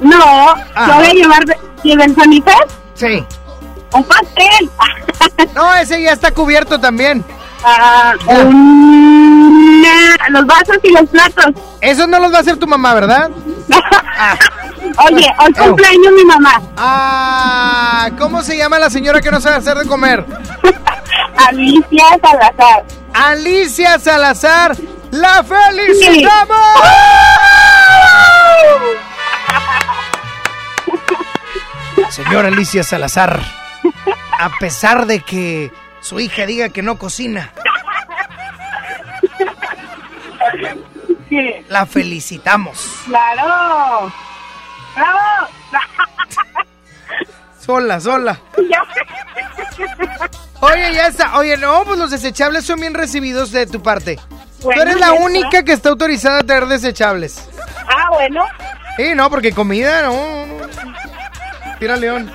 No, 0.00 0.54
Ah. 0.74 0.86
yo 0.88 0.94
voy 0.94 1.06
a 1.08 1.12
llevar 1.12 1.44
de, 1.44 1.56
del 1.96 2.14
Sonifest 2.14 2.70
Sí. 2.94 3.24
un 3.92 4.04
pastel. 4.04 4.70
No, 5.54 5.74
ese 5.74 6.00
ya 6.02 6.12
está 6.12 6.30
cubierto 6.32 6.78
también. 6.78 7.24
Ah, 7.64 8.14
una- 8.26 10.16
los 10.30 10.46
vasos 10.46 10.78
y 10.82 10.92
los 10.92 11.08
platos. 11.10 11.46
Esos 11.80 12.06
no 12.08 12.18
los 12.20 12.32
va 12.32 12.38
a 12.38 12.40
hacer 12.40 12.56
tu 12.56 12.66
mamá, 12.68 12.94
¿verdad? 12.94 13.30
Oye, 15.10 15.26
hoy 15.38 15.52
cumpleaños 15.52 16.12
mi 16.16 16.24
mamá. 16.24 16.60
Ah, 16.76 18.10
¿cómo 18.18 18.42
se 18.42 18.56
llama 18.56 18.78
la 18.78 18.90
señora 18.90 19.20
que 19.20 19.30
no 19.30 19.40
sabe 19.40 19.56
hacer 19.56 19.76
de 19.78 19.86
comer? 19.86 20.24
Alicia 21.36 22.04
Salazar. 22.22 22.84
Alicia 23.14 23.98
Salazar. 23.98 24.76
¡La 25.10 25.42
felicitamos! 25.42 26.58
Señora 32.10 32.48
Alicia 32.48 32.82
Salazar, 32.82 33.40
a 34.38 34.50
pesar 34.58 35.06
de 35.06 35.20
que 35.20 35.70
su 36.00 36.20
hija 36.20 36.46
diga 36.46 36.68
que 36.70 36.82
no 36.82 36.98
cocina, 36.98 37.52
la 41.68 41.86
felicitamos. 41.86 43.02
Claro. 43.06 44.12
¡Bravo! 44.94 45.48
Sola, 47.60 48.00
sola. 48.00 48.40
Oye, 50.60 50.94
ya 50.94 51.06
está. 51.06 51.38
Oye, 51.38 51.56
no, 51.56 51.84
pues 51.84 51.98
los 51.98 52.10
desechables 52.10 52.64
son 52.64 52.80
bien 52.80 52.94
recibidos 52.94 53.52
de 53.52 53.66
tu 53.66 53.82
parte. 53.82 54.18
Bueno, 54.62 54.82
Tú 54.82 54.88
eres 54.88 55.00
la 55.00 55.12
única 55.12 55.62
que 55.62 55.72
está 55.72 55.90
autorizada 55.90 56.40
a 56.40 56.42
traer 56.42 56.66
desechables. 56.66 57.48
Ah, 57.88 58.08
bueno. 58.10 58.44
Sí, 58.96 59.14
no, 59.14 59.30
porque 59.30 59.52
comida, 59.52 60.02
no. 60.02 60.46
no. 60.46 60.66
Tira 61.78 61.96
león. 61.96 62.30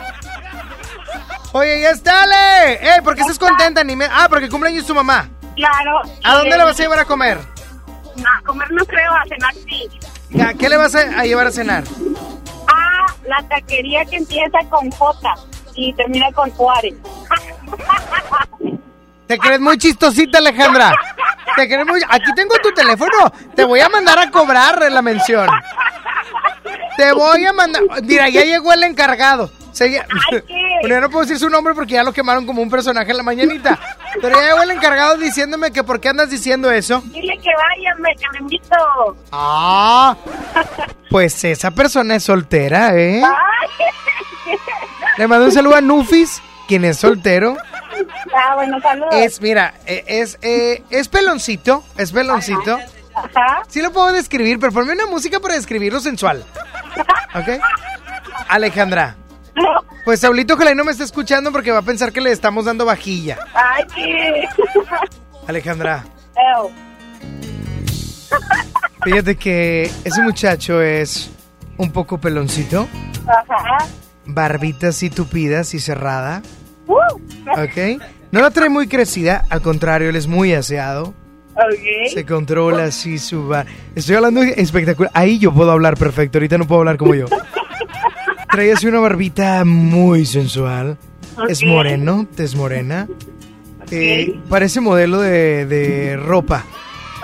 Oye, 1.51 1.81
ya 1.81 1.89
está, 1.91 2.23
Ale. 2.23 2.73
Eh, 2.75 3.01
¿por 3.03 3.15
qué 3.15 3.21
estás 3.21 3.37
contenta? 3.37 3.83
Ni 3.83 3.95
me... 3.95 4.05
Ah, 4.05 4.27
porque 4.29 4.49
cumpleaños 4.49 4.85
tu 4.87 4.95
mamá. 4.95 5.29
Claro. 5.55 6.01
¿A 6.23 6.35
dónde 6.35 6.55
Eh, 6.55 6.57
la 6.57 6.65
vas 6.65 6.79
a 6.79 6.83
llevar 6.83 6.99
a 6.99 7.05
comer? 7.05 7.37
A 7.37 8.41
comer 8.45 8.71
no 8.71 8.85
creo, 8.85 9.11
a 9.13 9.23
cenar 9.27 9.53
sí. 9.53 9.89
¿A 10.41 10.53
¿Qué 10.53 10.69
le 10.69 10.77
vas 10.77 10.95
a, 10.95 11.01
a 11.19 11.25
llevar 11.25 11.45
a 11.47 11.51
cenar? 11.51 11.83
Ah, 12.67 13.05
la 13.27 13.43
taquería 13.49 14.05
que 14.05 14.15
empieza 14.17 14.57
con 14.69 14.89
J 14.89 15.35
y 15.75 15.93
termina 15.93 16.31
con 16.31 16.49
Juárez. 16.51 16.95
Te 19.27 19.37
crees 19.37 19.59
muy 19.59 19.77
chistosita, 19.77 20.37
Alejandra. 20.39 20.93
Te 21.55 21.85
muy... 21.85 22.01
Aquí 22.09 22.33
tengo 22.35 22.55
tu 22.61 22.71
teléfono. 22.71 23.31
Te 23.55 23.63
voy 23.63 23.79
a 23.79 23.89
mandar 23.89 24.19
a 24.19 24.29
cobrar 24.31 24.81
la 24.91 25.01
mención. 25.01 25.47
Te 26.97 27.11
voy 27.13 27.45
a 27.45 27.53
mandar... 27.53 27.83
Mira, 28.03 28.29
ya 28.29 28.41
llegó 28.43 28.73
el 28.73 28.83
encargado. 28.83 29.51
Se... 29.71 29.91
ya- 29.91 30.05
Bueno, 30.83 30.95
ya 30.95 31.01
no 31.01 31.09
puedo 31.09 31.23
decir 31.23 31.39
su 31.39 31.49
nombre 31.49 31.73
porque 31.73 31.93
ya 31.93 32.03
lo 32.03 32.11
quemaron 32.11 32.45
como 32.45 32.61
un 32.61 32.69
personaje 32.69 33.11
en 33.11 33.15
la 33.17 33.23
mañanita. 33.23 33.79
Pero 34.21 34.35
ya 34.37 34.47
llegó 34.49 34.63
el 34.63 34.71
encargado 34.71 35.15
diciéndome 35.15 35.71
que 35.71 35.81
por 35.81 36.01
qué 36.01 36.09
andas 36.09 36.29
diciendo 36.29 36.69
eso. 36.69 37.01
Dile 37.05 37.37
que 37.41 37.49
váyanme, 37.55 38.13
que 38.17 38.25
me 38.33 38.39
invito. 38.39 38.75
Ah, 39.31 40.17
pues 41.09 41.41
esa 41.45 41.71
persona 41.71 42.15
es 42.15 42.23
soltera, 42.25 42.97
¿eh? 42.97 43.21
Le 45.17 45.27
mando 45.27 45.45
un 45.45 45.51
saludo 45.53 45.75
a 45.75 45.81
Nufis, 45.81 46.41
quien 46.67 46.83
es 46.83 46.97
soltero. 46.99 47.55
Ah, 48.35 48.55
bueno, 48.55 48.79
saludos. 48.81 49.13
Es, 49.15 49.41
mira, 49.41 49.73
eh, 49.85 50.03
es, 50.07 50.37
eh, 50.41 50.83
es 50.89 51.07
peloncito, 51.07 51.83
es 51.97 52.11
peloncito. 52.11 52.79
Ajá. 53.15 53.61
Sí 53.67 53.81
lo 53.81 53.91
puedo 53.91 54.11
describir, 54.11 54.59
pero 54.59 54.71
ponme 54.71 54.93
una 54.93 55.05
música 55.05 55.39
para 55.39 55.53
describirlo 55.55 55.99
sensual. 55.99 56.43
¿Ok? 57.35 57.61
Alejandra. 58.49 59.15
Pues 60.03 60.19
Saulito 60.19 60.55
ojalá 60.55 60.73
no 60.73 60.83
me 60.83 60.91
esté 60.91 61.03
escuchando 61.03 61.51
porque 61.51 61.71
va 61.71 61.79
a 61.79 61.83
pensar 61.83 62.11
que 62.11 62.21
le 62.21 62.31
estamos 62.31 62.65
dando 62.65 62.85
vajilla. 62.85 63.37
Ay, 63.53 63.83
qué. 63.93 64.47
Alejandra, 65.47 66.03
Ew. 66.35 66.71
fíjate 69.03 69.35
que 69.35 69.91
ese 70.03 70.21
muchacho 70.23 70.81
es 70.81 71.29
un 71.77 71.91
poco 71.91 72.17
peloncito, 72.17 72.87
Ajá. 73.27 73.85
barbita 74.25 74.87
así 74.87 75.09
tupida, 75.09 75.59
así 75.59 75.79
cerrada. 75.79 76.41
Uh. 76.87 76.97
¿Ok? 77.51 78.01
No 78.33 78.41
la 78.41 78.49
trae 78.49 78.67
muy 78.67 78.87
crecida, 78.87 79.45
al 79.47 79.61
contrario, 79.61 80.09
él 80.09 80.15
es 80.15 80.25
muy 80.25 80.55
aseado. 80.55 81.13
Se 82.11 82.25
controla 82.25 82.85
así 82.85 83.19
su 83.19 83.47
bar. 83.47 83.67
Estoy 83.93 84.15
hablando 84.15 84.41
espectacular. 84.41 85.11
Ahí 85.13 85.37
yo 85.37 85.53
puedo 85.53 85.69
hablar 85.69 85.95
perfecto. 85.97 86.39
Ahorita 86.39 86.57
no 86.57 86.65
puedo 86.65 86.79
hablar 86.79 86.97
como 86.97 87.13
yo. 87.13 87.27
Trae 88.51 88.71
así 88.73 88.87
una 88.87 89.01
barbita 89.01 89.63
muy 89.65 90.25
sensual. 90.25 90.97
Es 91.47 91.63
moreno, 91.63 92.25
es 92.35 92.55
morena. 92.55 93.07
Eh, 93.91 94.33
parece 94.49 94.81
modelo 94.81 95.21
de, 95.21 95.67
de 95.67 96.17
ropa. 96.17 96.65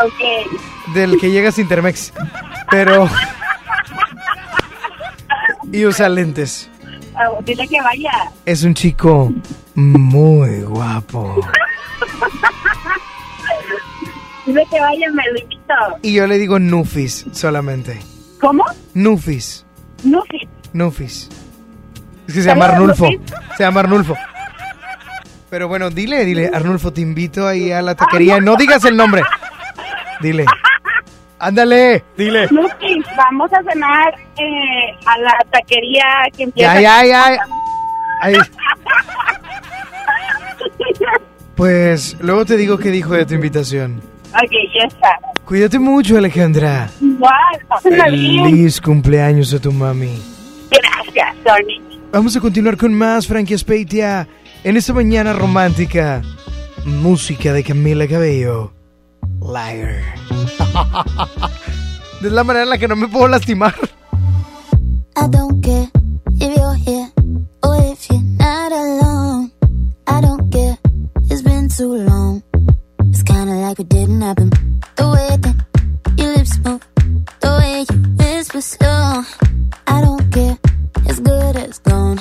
Ok. 0.05 0.93
Del 0.93 1.19
que 1.19 1.31
llega 1.31 1.49
a 1.49 1.59
Intermex. 1.59 2.13
Pero. 2.69 3.09
Y 5.71 5.87
usa 5.87 6.07
lentes. 6.07 6.69
Dile 7.43 7.67
que 7.67 7.81
vaya. 7.81 8.11
Es 8.45 8.63
un 8.63 8.75
chico 8.75 9.33
muy 9.75 10.61
guapo. 10.61 11.39
Dile 14.45 14.65
que 14.71 14.79
vaya, 14.79 15.09
me 15.11 15.23
lo 15.31 15.39
invito. 15.39 15.73
Y 16.01 16.13
yo 16.13 16.27
le 16.27 16.37
digo 16.37 16.59
Nufis 16.59 17.25
solamente. 17.31 17.99
¿Cómo? 18.41 18.63
Nufis. 18.93 19.65
Nufi. 20.03 20.47
Nufis. 20.73 21.29
Es 22.27 22.33
que 22.33 22.41
se 22.41 22.47
llama 22.47 22.67
¿Saludos, 22.67 22.99
Arnulfo. 23.01 23.05
Nufis? 23.05 23.39
Se 23.57 23.63
llama 23.63 23.79
Arnulfo. 23.81 24.15
Pero 25.49 25.67
bueno, 25.67 25.89
dile, 25.89 26.25
dile, 26.25 26.51
Arnulfo, 26.53 26.93
te 26.93 27.01
invito 27.01 27.47
ahí 27.47 27.71
a 27.71 27.81
la 27.81 27.95
taquería. 27.95 28.39
No 28.39 28.55
digas 28.55 28.85
el 28.85 28.95
nombre. 28.95 29.23
Dile. 30.21 30.45
Ándale, 31.39 32.03
dile. 32.17 32.47
Nufi, 32.51 33.01
vamos 33.15 33.51
a 33.53 33.63
cenar 33.71 34.13
eh, 34.37 34.97
a 35.05 35.17
la 35.19 35.33
taquería 35.51 36.03
que 36.35 36.43
empieza. 36.43 36.81
Ya, 36.81 37.03
ya, 37.03 37.05
ya. 37.05 37.37
Ahí. 38.21 38.35
Pues 41.59 42.15
luego 42.21 42.45
te 42.45 42.55
digo 42.55 42.77
qué 42.77 42.89
dijo 42.89 43.13
de 43.15 43.25
tu 43.25 43.33
invitación. 43.33 44.01
ok, 44.29 44.51
ya 44.73 44.87
está. 44.87 45.09
Cuídate 45.43 45.77
mucho, 45.77 46.17
Alejandra. 46.17 46.89
Bien. 47.01 47.19
Feliz 47.83 48.79
cumpleaños 48.79 49.53
a 49.53 49.59
tu 49.59 49.69
mami. 49.73 50.21
Gracias, 50.71 51.35
Tony. 51.43 51.81
Vamos 52.13 52.37
a 52.37 52.39
continuar 52.39 52.77
con 52.77 52.93
más 52.93 53.27
Frankie 53.27 53.57
Speitia 53.57 54.25
en 54.63 54.77
esta 54.77 54.93
mañana 54.93 55.33
romántica. 55.33 56.21
Música 56.85 57.51
de 57.51 57.61
Camila 57.65 58.07
Cabello. 58.07 58.71
Liar. 59.41 60.01
de 62.21 62.29
la 62.31 62.45
manera 62.45 62.63
en 62.63 62.69
la 62.69 62.77
que 62.77 62.87
no 62.87 62.95
me 62.95 63.09
puedo 63.09 63.27
lastimar. 63.27 63.75
I 65.17 65.27
don't 65.29 65.61
care 65.61 65.89
if 66.39 66.55
you're 66.55 66.77
here 66.85 66.98
too 71.79 71.95
long. 71.95 72.43
It's 73.05 73.23
kinda 73.23 73.53
like 73.53 73.79
it 73.79 73.87
didn't 73.87 74.19
happen. 74.19 74.49
The 74.97 75.07
way 75.15 75.29
that 75.43 75.55
your 76.17 76.35
lips 76.35 76.59
move, 76.65 76.85
the 77.39 77.51
way 77.57 77.85
you 77.89 77.97
whisper 78.19 78.59
slow. 78.59 79.23
I 79.87 80.01
don't 80.01 80.29
care, 80.29 80.57
it's 81.05 81.21
good 81.21 81.55
as 81.55 81.79
gone. 81.79 82.19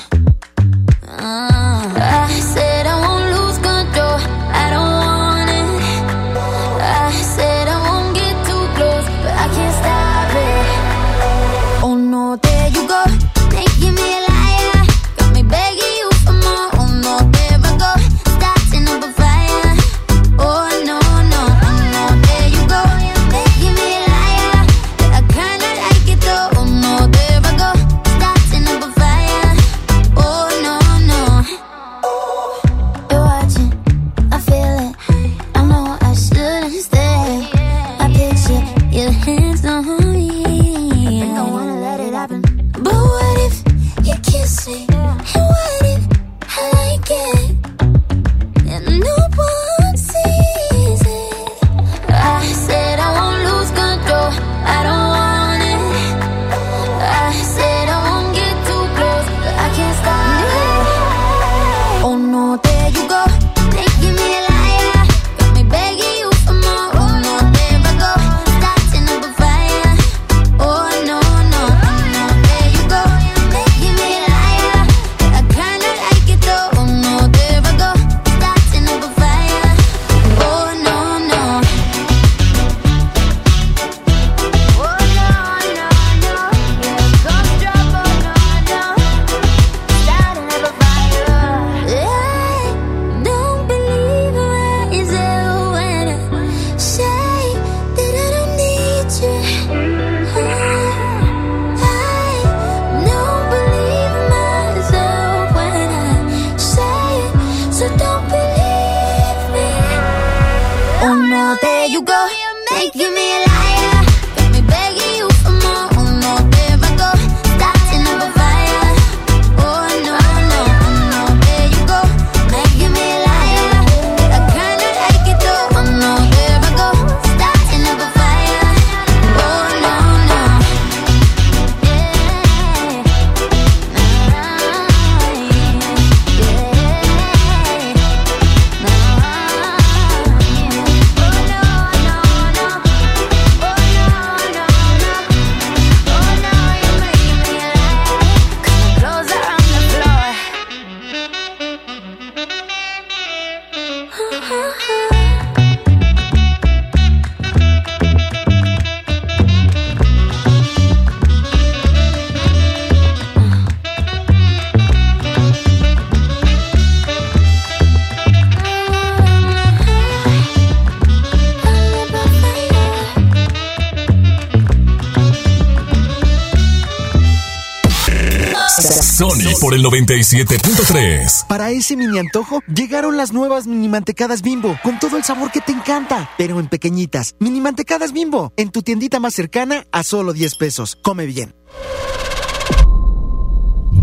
97.3. 179.90 181.46
Para 181.46 181.70
ese 181.70 181.96
mini 181.96 182.18
antojo, 182.18 182.62
llegaron 182.66 183.16
las 183.16 183.33
nuevas 183.33 183.66
mini 183.66 183.88
mantecadas 183.88 184.42
bimbo, 184.42 184.79
con 184.83 184.98
todo 184.98 185.16
el 185.16 185.24
sabor 185.24 185.51
que 185.51 185.61
te 185.61 185.72
encanta, 185.72 186.31
pero 186.37 186.61
en 186.61 186.68
pequeñitas. 186.68 187.35
Mini 187.38 187.61
mantecadas 187.61 188.12
bimbo, 188.12 188.53
en 188.57 188.70
tu 188.70 188.83
tiendita 188.83 189.18
más 189.20 189.35
cercana 189.35 189.87
a 189.92 190.03
solo 190.03 190.33
10 190.33 190.57
pesos. 190.57 190.96
Come 191.03 191.27
bien. 191.27 191.55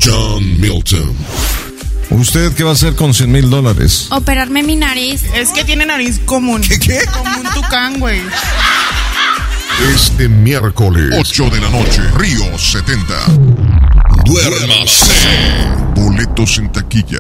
John 0.02 0.60
Milton. 0.60 1.16
¿Usted 2.10 2.54
qué 2.54 2.64
va 2.64 2.72
a 2.72 2.74
hacer 2.74 2.96
con 2.96 3.14
100 3.14 3.32
mil 3.32 3.50
dólares? 3.50 4.08
Operarme 4.12 4.64
mi 4.64 4.76
nariz. 4.76 5.24
Es 5.36 5.52
que 5.52 5.64
tiene 5.64 5.86
nariz 5.86 6.20
común. 6.20 6.62
¿Qué? 6.62 6.80
qué? 6.80 7.00
Como 7.12 7.38
un 7.38 7.54
tucán, 7.54 8.00
güey. 8.00 8.22
Este 9.94 10.30
miércoles, 10.30 11.14
8 11.20 11.50
de 11.50 11.60
la 11.60 11.70
noche, 11.70 12.02
Río 12.18 12.58
70. 12.58 13.55
Duérmase. 14.26 15.06
Boletos 15.96 16.58
en 16.58 16.72
taquilla. 16.72 17.20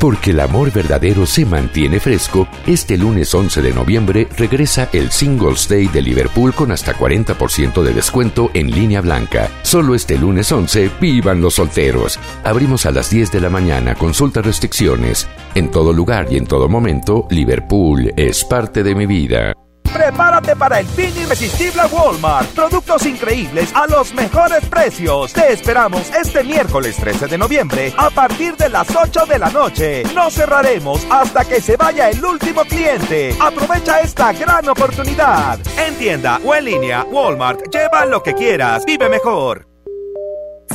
Porque 0.00 0.32
el 0.32 0.40
amor 0.40 0.72
verdadero 0.72 1.24
se 1.24 1.46
mantiene 1.46 2.00
fresco, 2.00 2.48
este 2.66 2.98
lunes 2.98 3.32
11 3.32 3.62
de 3.62 3.72
noviembre 3.72 4.28
regresa 4.36 4.88
el 4.92 5.10
Singles 5.10 5.68
Day 5.68 5.86
de 5.86 6.02
Liverpool 6.02 6.52
con 6.52 6.72
hasta 6.72 6.94
40% 6.94 7.82
de 7.82 7.94
descuento 7.94 8.50
en 8.54 8.70
línea 8.70 9.00
blanca. 9.00 9.48
Solo 9.62 9.94
este 9.94 10.18
lunes 10.18 10.50
11, 10.50 10.90
vivan 11.00 11.40
los 11.40 11.54
solteros. 11.54 12.18
Abrimos 12.44 12.86
a 12.86 12.90
las 12.90 13.08
10 13.08 13.32
de 13.32 13.40
la 13.40 13.48
mañana, 13.48 13.94
consulta 13.94 14.42
restricciones. 14.42 15.28
En 15.54 15.70
todo 15.70 15.92
lugar 15.92 16.26
y 16.30 16.36
en 16.36 16.46
todo 16.46 16.68
momento, 16.68 17.26
Liverpool 17.30 18.12
es 18.16 18.44
parte 18.44 18.82
de 18.82 18.94
mi 18.94 19.06
vida. 19.06 19.55
Prepárate 19.96 20.54
para 20.56 20.80
el 20.80 20.86
fin 20.86 21.10
irresistible 21.16 21.80
a 21.80 21.86
Walmart. 21.86 22.50
Productos 22.50 23.06
increíbles 23.06 23.74
a 23.74 23.86
los 23.86 24.12
mejores 24.12 24.62
precios. 24.66 25.32
Te 25.32 25.54
esperamos 25.54 26.10
este 26.10 26.44
miércoles 26.44 26.96
13 26.96 27.28
de 27.28 27.38
noviembre 27.38 27.94
a 27.96 28.10
partir 28.10 28.58
de 28.58 28.68
las 28.68 28.94
8 28.94 29.24
de 29.24 29.38
la 29.38 29.48
noche. 29.48 30.02
No 30.14 30.30
cerraremos 30.30 31.06
hasta 31.08 31.46
que 31.46 31.62
se 31.62 31.78
vaya 31.78 32.10
el 32.10 32.22
último 32.22 32.62
cliente. 32.66 33.34
Aprovecha 33.40 34.00
esta 34.00 34.34
gran 34.34 34.68
oportunidad. 34.68 35.58
En 35.78 35.94
tienda 35.96 36.40
o 36.44 36.54
en 36.54 36.66
línea, 36.66 37.02
Walmart. 37.04 37.62
Lleva 37.72 38.04
lo 38.04 38.22
que 38.22 38.34
quieras. 38.34 38.84
Vive 38.84 39.08
mejor. 39.08 39.75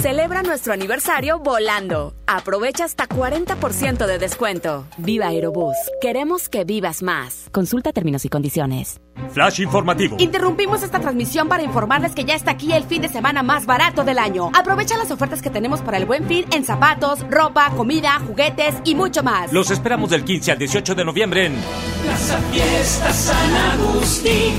Celebra 0.02 0.42
nuestro 0.42 0.74
aniversario 0.74 1.38
volando. 1.38 2.16
Aprovecha 2.26 2.86
hasta 2.86 3.08
40% 3.08 4.08
de 4.08 4.18
descuento. 4.18 4.88
Viva 4.98 5.28
Aerobús. 5.28 5.76
Queremos 6.02 6.50
que 6.50 6.64
vivas 6.64 7.04
más. 7.04 7.50
Consulta 7.52 7.94
términos 7.94 8.26
y 8.26 8.30
condiciones. 8.30 9.00
Flash 9.32 9.62
informativo. 9.62 10.16
Interrumpimos 10.18 10.82
esta 10.82 11.00
transmisión 11.00 11.48
para 11.48 11.62
informarles 11.62 12.16
que 12.16 12.26
ya 12.26 12.34
está 12.34 12.50
aquí 12.50 12.74
el 12.74 12.84
fin 12.86 13.04
de 13.04 13.10
semana 13.10 13.44
más 13.44 13.68
barato 13.68 14.04
del 14.04 14.18
año. 14.18 14.50
Aprovecha 14.58 14.98
las 14.98 15.12
ofertas 15.12 15.44
que 15.44 15.52
tenemos 15.52 15.82
para 15.82 15.98
el 15.98 16.08
buen 16.08 16.26
fin 16.26 16.46
en 16.52 16.66
zapatos, 16.66 17.20
ropa, 17.30 17.70
comida, 17.78 18.20
juguetes 18.26 18.74
y 18.84 18.96
mucho 18.96 19.22
más. 19.22 19.54
Los 19.54 19.70
esperamos 19.70 20.10
del 20.10 20.24
15 20.24 20.54
al 20.54 20.58
18 20.58 20.96
de 20.96 21.06
noviembre 21.06 21.46
en 21.46 21.56
Plaza 22.02 22.40
Fiesta 22.52 23.14
San 23.14 23.56
Agustín. 23.80 24.56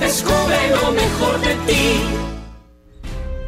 Descubre 0.00 0.70
lo 0.70 0.90
mejor 0.92 1.38
de 1.42 1.54
ti. 1.66 2.23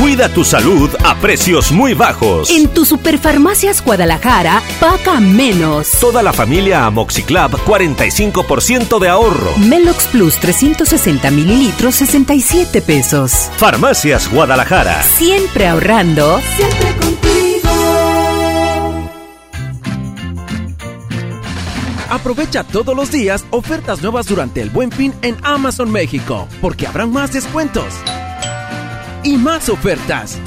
Cuida 0.00 0.28
tu 0.28 0.44
salud 0.44 0.88
a 1.04 1.16
precios 1.16 1.72
muy 1.72 1.92
bajos. 1.92 2.50
En 2.50 2.68
tu 2.68 2.84
Superfarmacias 2.84 3.84
Guadalajara, 3.84 4.62
paga 4.78 5.18
menos. 5.18 5.90
Toda 6.00 6.22
la 6.22 6.32
familia 6.32 6.86
Amoxiclab, 6.86 7.50
45% 7.64 9.00
de 9.00 9.08
ahorro. 9.08 9.50
Melox 9.58 10.06
Plus 10.06 10.36
360 10.36 11.32
mililitros, 11.32 11.96
67 11.96 12.80
pesos. 12.80 13.50
Farmacias 13.56 14.30
Guadalajara. 14.30 15.02
Siempre 15.02 15.66
ahorrando. 15.66 16.40
Siempre 16.56 16.94
contigo. 17.00 17.68
Aprovecha 22.08 22.62
todos 22.62 22.94
los 22.94 23.10
días 23.10 23.44
ofertas 23.50 24.00
nuevas 24.00 24.26
durante 24.26 24.60
el 24.60 24.70
Buen 24.70 24.92
Fin 24.92 25.12
en 25.22 25.36
Amazon 25.42 25.90
México, 25.90 26.46
porque 26.60 26.86
habrán 26.86 27.12
más 27.12 27.32
descuentos 27.32 27.94
y 29.28 29.36
más 29.36 29.68
ofertas 29.68 30.38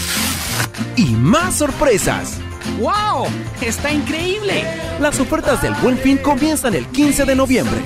y 0.95 1.11
más 1.11 1.55
sorpresas. 1.57 2.39
¡Wow! 2.79 3.27
¡Está 3.61 3.93
increíble! 3.93 4.63
Las 4.99 5.19
ofertas 5.19 5.61
del 5.61 5.75
Buen 5.83 5.99
Fin 5.99 6.17
comienzan 6.17 6.73
el 6.73 6.87
15 6.87 7.25
de 7.25 7.35
noviembre. 7.35 7.79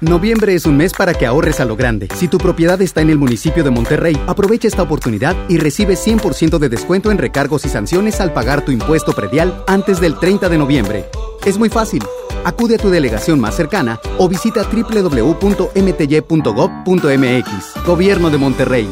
Noviembre 0.00 0.56
es 0.56 0.66
un 0.66 0.76
mes 0.76 0.92
para 0.92 1.14
que 1.14 1.24
ahorres 1.24 1.60
a 1.60 1.64
lo 1.64 1.76
grande. 1.76 2.08
Si 2.16 2.26
tu 2.26 2.38
propiedad 2.38 2.82
está 2.82 3.00
en 3.00 3.10
el 3.10 3.16
municipio 3.16 3.62
de 3.62 3.70
Monterrey, 3.70 4.20
aprovecha 4.26 4.66
esta 4.66 4.82
oportunidad 4.82 5.36
y 5.48 5.58
recibe 5.58 5.94
100% 5.94 6.58
de 6.58 6.68
descuento 6.68 7.12
en 7.12 7.18
recargos 7.18 7.64
y 7.64 7.68
sanciones 7.68 8.20
al 8.20 8.32
pagar 8.32 8.64
tu 8.64 8.72
impuesto 8.72 9.12
predial 9.12 9.64
antes 9.68 10.00
del 10.00 10.18
30 10.18 10.48
de 10.48 10.58
noviembre. 10.58 11.04
Es 11.44 11.58
muy 11.58 11.68
fácil. 11.68 12.02
Acude 12.44 12.76
a 12.76 12.78
tu 12.78 12.90
delegación 12.90 13.40
más 13.40 13.56
cercana 13.56 14.00
o 14.18 14.28
visita 14.28 14.62
www.mty.gov.mx. 14.62 15.46
Gobierno 17.84 18.30
de 18.30 18.38
Monterrey. 18.38 18.88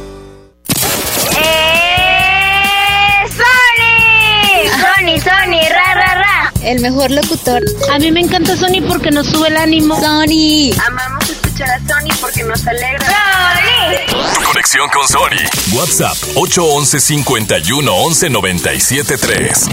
¡Sony! 3.29 4.69
¡Sony, 4.71 5.19
Sony! 5.21 5.61
¡Ra, 5.69 5.95
ra, 5.95 6.15
ra! 6.15 6.53
El 6.63 6.81
mejor 6.81 7.11
locutor. 7.11 7.63
A 7.93 7.99
mí 7.99 8.11
me 8.11 8.21
encanta 8.21 8.57
Sony 8.57 8.81
porque 8.87 9.11
nos 9.11 9.27
sube 9.27 9.49
el 9.49 9.57
ánimo. 9.57 9.97
Sony. 10.01 10.73
Amamos 10.87 11.29
escuchar 11.29 11.71
a 11.71 11.79
Sony 11.81 12.15
porque 12.21 12.43
nos 12.45 12.67
alegra. 12.67 13.07
¡Sony! 13.07 14.45
Conexión 14.45 14.89
con 14.89 15.07
Sony. 15.09 15.43
WhatsApp 15.77 16.17
811 16.37 17.01
51 17.01 17.95
11 17.95 18.31
97 18.31 19.19
3. 19.19 19.69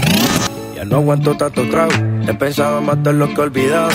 No 0.86 0.96
aguanto 0.96 1.36
tanto 1.36 1.68
trago. 1.68 1.92
He 2.28 2.34
pensado 2.34 2.78
en 2.78 2.86
matar 2.86 3.14
lo 3.14 3.28
que 3.28 3.34
he 3.34 3.44
olvidado. 3.44 3.90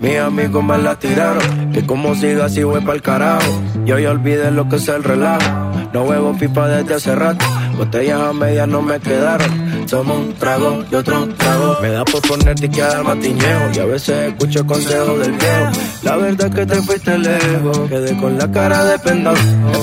Mis 0.00 0.18
amigos 0.18 0.64
me 0.64 0.78
la 0.78 0.98
tiraron. 0.98 1.72
Que 1.72 1.84
como 1.84 2.14
siga 2.14 2.46
así 2.46 2.62
voy 2.62 2.80
pa'l 2.80 3.02
carajo. 3.02 3.62
Yo 3.84 3.98
ya 3.98 4.10
olvidé 4.10 4.50
lo 4.50 4.68
que 4.68 4.76
es 4.76 4.88
el 4.88 5.04
relajo. 5.04 5.46
No 5.92 6.04
huevo 6.04 6.34
pipa 6.38 6.68
desde 6.68 6.94
hace 6.94 7.14
rato. 7.14 7.44
Botellas 7.76 8.20
a 8.20 8.32
medias 8.32 8.66
no 8.66 8.80
me 8.80 8.98
quedaron. 8.98 9.86
Tomo 9.86 10.14
un 10.14 10.32
trago 10.34 10.82
y 10.90 10.94
otro 10.94 11.28
trago. 11.36 11.76
Me 11.82 11.90
da 11.90 12.04
por 12.04 12.22
ponerte 12.22 12.66
y 12.66 12.68
quedar 12.70 13.04
matiñejo. 13.04 13.70
Y 13.74 13.78
a 13.78 13.84
veces 13.84 14.32
escucho 14.32 14.66
consejos 14.66 15.18
del 15.20 15.32
viejo. 15.32 15.70
La 16.02 16.16
verdad 16.16 16.46
es 16.48 16.54
que 16.54 16.66
te 16.66 16.76
fuiste 16.76 17.18
lejos. 17.18 17.78
Quedé 17.90 18.16
con 18.16 18.38
la 18.38 18.50
cara 18.50 18.84
de 18.84 18.98
pendejo. 18.98 19.36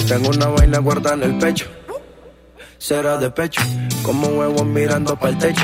Tengo 0.07 0.29
una 0.29 0.47
vaina 0.47 0.79
guardada 0.79 1.15
en 1.15 1.23
el 1.23 1.37
pecho. 1.37 1.67
Será 2.79 3.17
de 3.17 3.29
pecho. 3.29 3.61
Como 4.01 4.27
huevos 4.27 4.65
mirando 4.65 5.15
para 5.15 5.31
el 5.33 5.37
techo. 5.37 5.63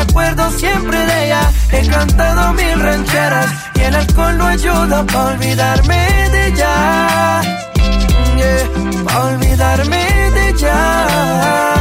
acuerdo 0.00 0.50
siempre 0.50 0.98
de 0.98 1.26
ella. 1.26 1.42
He 1.72 1.88
cantado 1.88 2.52
mil 2.54 2.80
rancheras 2.80 3.46
y 3.74 3.80
el 3.80 3.94
alcohol 3.94 4.38
no 4.38 4.46
ayuda 4.46 5.04
para 5.06 5.30
olvidarme 5.34 6.30
de 6.30 6.46
ella. 6.48 7.42
Yeah, 8.36 9.04
para 9.04 9.24
olvidarme 9.26 10.30
de 10.34 10.48
ella. 10.48 11.74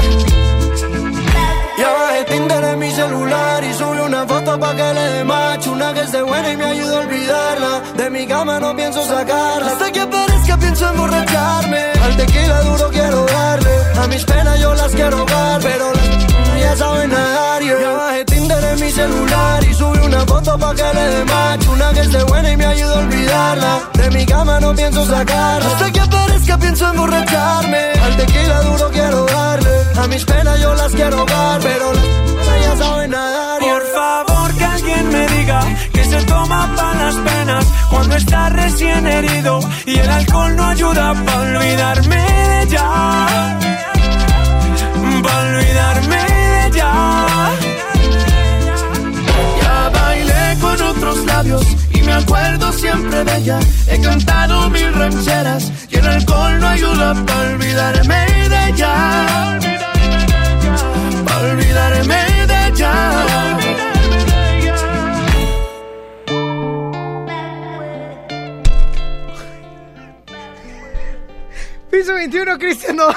Ya 1.80 1.94
bajé 1.94 2.24
Tinder 2.26 2.64
en 2.66 2.80
mi 2.80 2.92
celular 2.92 3.64
y 3.64 3.74
subí 3.74 4.00
una 4.00 4.28
foto 4.28 4.60
pa' 4.60 4.76
que 4.76 4.94
le 4.94 5.06
dé 5.14 5.24
macho 5.24 5.72
Una 5.72 5.94
que 5.94 6.02
esté 6.02 6.22
buena 6.22 6.52
y 6.52 6.58
me 6.58 6.66
ayuda 6.66 6.98
a 6.98 7.00
olvidarla 7.00 7.82
De 7.96 8.10
mi 8.10 8.28
cama 8.28 8.60
no 8.60 8.76
pienso 8.76 9.02
sacarla 9.06 9.72
Hasta 9.72 9.90
que 9.90 10.02
aparezca 10.02 10.58
pienso 10.58 10.90
emborracharme 10.90 11.84
Al 12.04 12.18
tequila 12.18 12.62
duro 12.64 12.90
quiero 12.92 13.26
darle 13.28 13.72
A 13.98 14.08
mis 14.08 14.26
penas 14.26 14.60
yo 14.60 14.74
las 14.74 14.92
quiero 14.92 15.24
dar 15.24 15.62
Pero 15.62 15.94
las 15.94 16.60
ya 16.60 16.76
saben 16.76 17.10
foto 20.40 20.58
pa' 20.58 20.74
que 20.74 20.90
le 20.98 21.06
dé 21.14 21.26
macho 21.26 21.72
Una 21.72 21.94
que 21.94 22.02
esté 22.02 22.24
buena 22.24 22.52
y 22.52 22.58
me 22.58 22.66
ayuda 22.66 22.94
a 22.94 23.00
olvidarla. 23.00 23.74
De 23.94 24.10
mi 24.12 24.26
cama 24.26 24.60
no 24.60 24.76
pienso 24.76 25.06
sacarla. 25.06 25.68
Hasta 25.68 25.92
que 25.92 26.00
aparezca 26.00 26.58
pienso 26.58 26.90
emborracharme. 26.92 27.84
Al 28.06 28.18
tequila 28.18 28.62
duro 28.62 28.90
quiero 28.92 29.26
darle. 29.26 29.76
A 30.02 30.08
mis 30.08 30.24
penas 30.26 30.60
yo 30.62 30.74
las 30.76 30.92
quiero 30.94 31.26
dar 31.26 31.60
Pero 31.62 31.94
las 31.94 32.62
ya 32.64 32.76
saben 32.78 33.12
nadar. 33.12 33.60
Por 33.60 33.84
favor 33.98 34.54
que 34.58 34.66
alguien 34.66 35.10
me 35.10 35.28
diga 35.28 35.60
Que 35.94 36.04
se 36.06 36.22
toma 36.24 36.74
pa' 36.76 36.94
las 36.96 37.16
penas 37.16 37.66
Cuando 37.90 38.16
está 38.16 38.50
recién 38.50 39.06
herido 39.08 39.60
Y 39.86 39.98
el 39.98 40.10
alcohol 40.10 40.56
no 40.56 40.64
ayuda 40.66 41.14
pa' 41.26 41.40
olvidarme 41.40 42.16
de 42.16 42.62
ella. 42.64 42.86
Pa' 45.24 45.38
olvidarme 45.42 46.16
de 46.16 46.78
ya 46.78 47.89
con 50.80 50.88
otros 50.88 51.26
labios 51.26 51.64
y 51.94 52.02
me 52.02 52.14
acuerdo 52.14 52.72
siempre 52.72 53.24
de 53.24 53.38
ella. 53.38 53.60
He 53.88 54.00
cantado 54.02 54.70
mil 54.70 54.94
rancheras 54.94 55.72
y 55.90 55.96
el 55.98 56.08
alcohol 56.08 56.60
no 56.60 56.68
ayuda 56.68 57.14
para 57.26 57.50
olvidarme 57.50 58.26
de 58.50 58.70
ella. 58.70 59.50
Para 61.26 61.52
olvidarme 61.52 62.48
de 62.48 62.68
ella. 62.68 63.58
Piso 71.92 72.14
21, 72.14 72.58
Cristian. 72.58 72.96
no. 72.96 73.08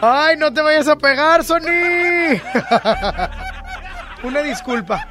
Ay, 0.00 0.36
no 0.36 0.52
te 0.52 0.60
vayas 0.60 0.86
a 0.88 0.96
pegar, 0.96 1.42
Sony. 1.42 1.62
Una 4.22 4.42
disculpa. 4.42 5.08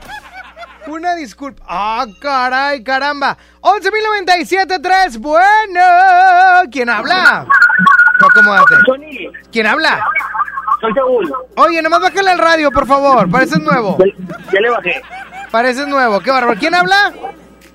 Una 0.88 1.16
disculpa. 1.16 1.64
Ah, 1.68 2.06
caray, 2.22 2.84
caramba. 2.84 3.38
11.097.3. 3.62 5.18
Bueno. 5.20 6.70
¿Quién 6.72 6.90
habla? 6.90 7.46
No, 8.20 8.28
acomódate. 8.28 8.76
¿Quién 9.52 9.68
habla? 9.68 10.06
Soy 10.82 10.94
Saúl. 10.94 11.34
Oye, 11.58 11.82
nomás 11.82 12.02
bájale 12.02 12.32
al 12.32 12.38
radio, 12.40 12.72
por 12.72 12.86
favor. 12.86 13.30
Pareces 13.30 13.60
nuevo. 13.62 13.98
Ya 14.54 14.60
le 14.62 14.70
bajé. 14.70 15.02
Pareces 15.52 15.88
nuevo. 15.88 16.20
Qué 16.20 16.32
bárbaro. 16.32 16.60
¿Quién 16.60 16.76
habla? 16.76 17.14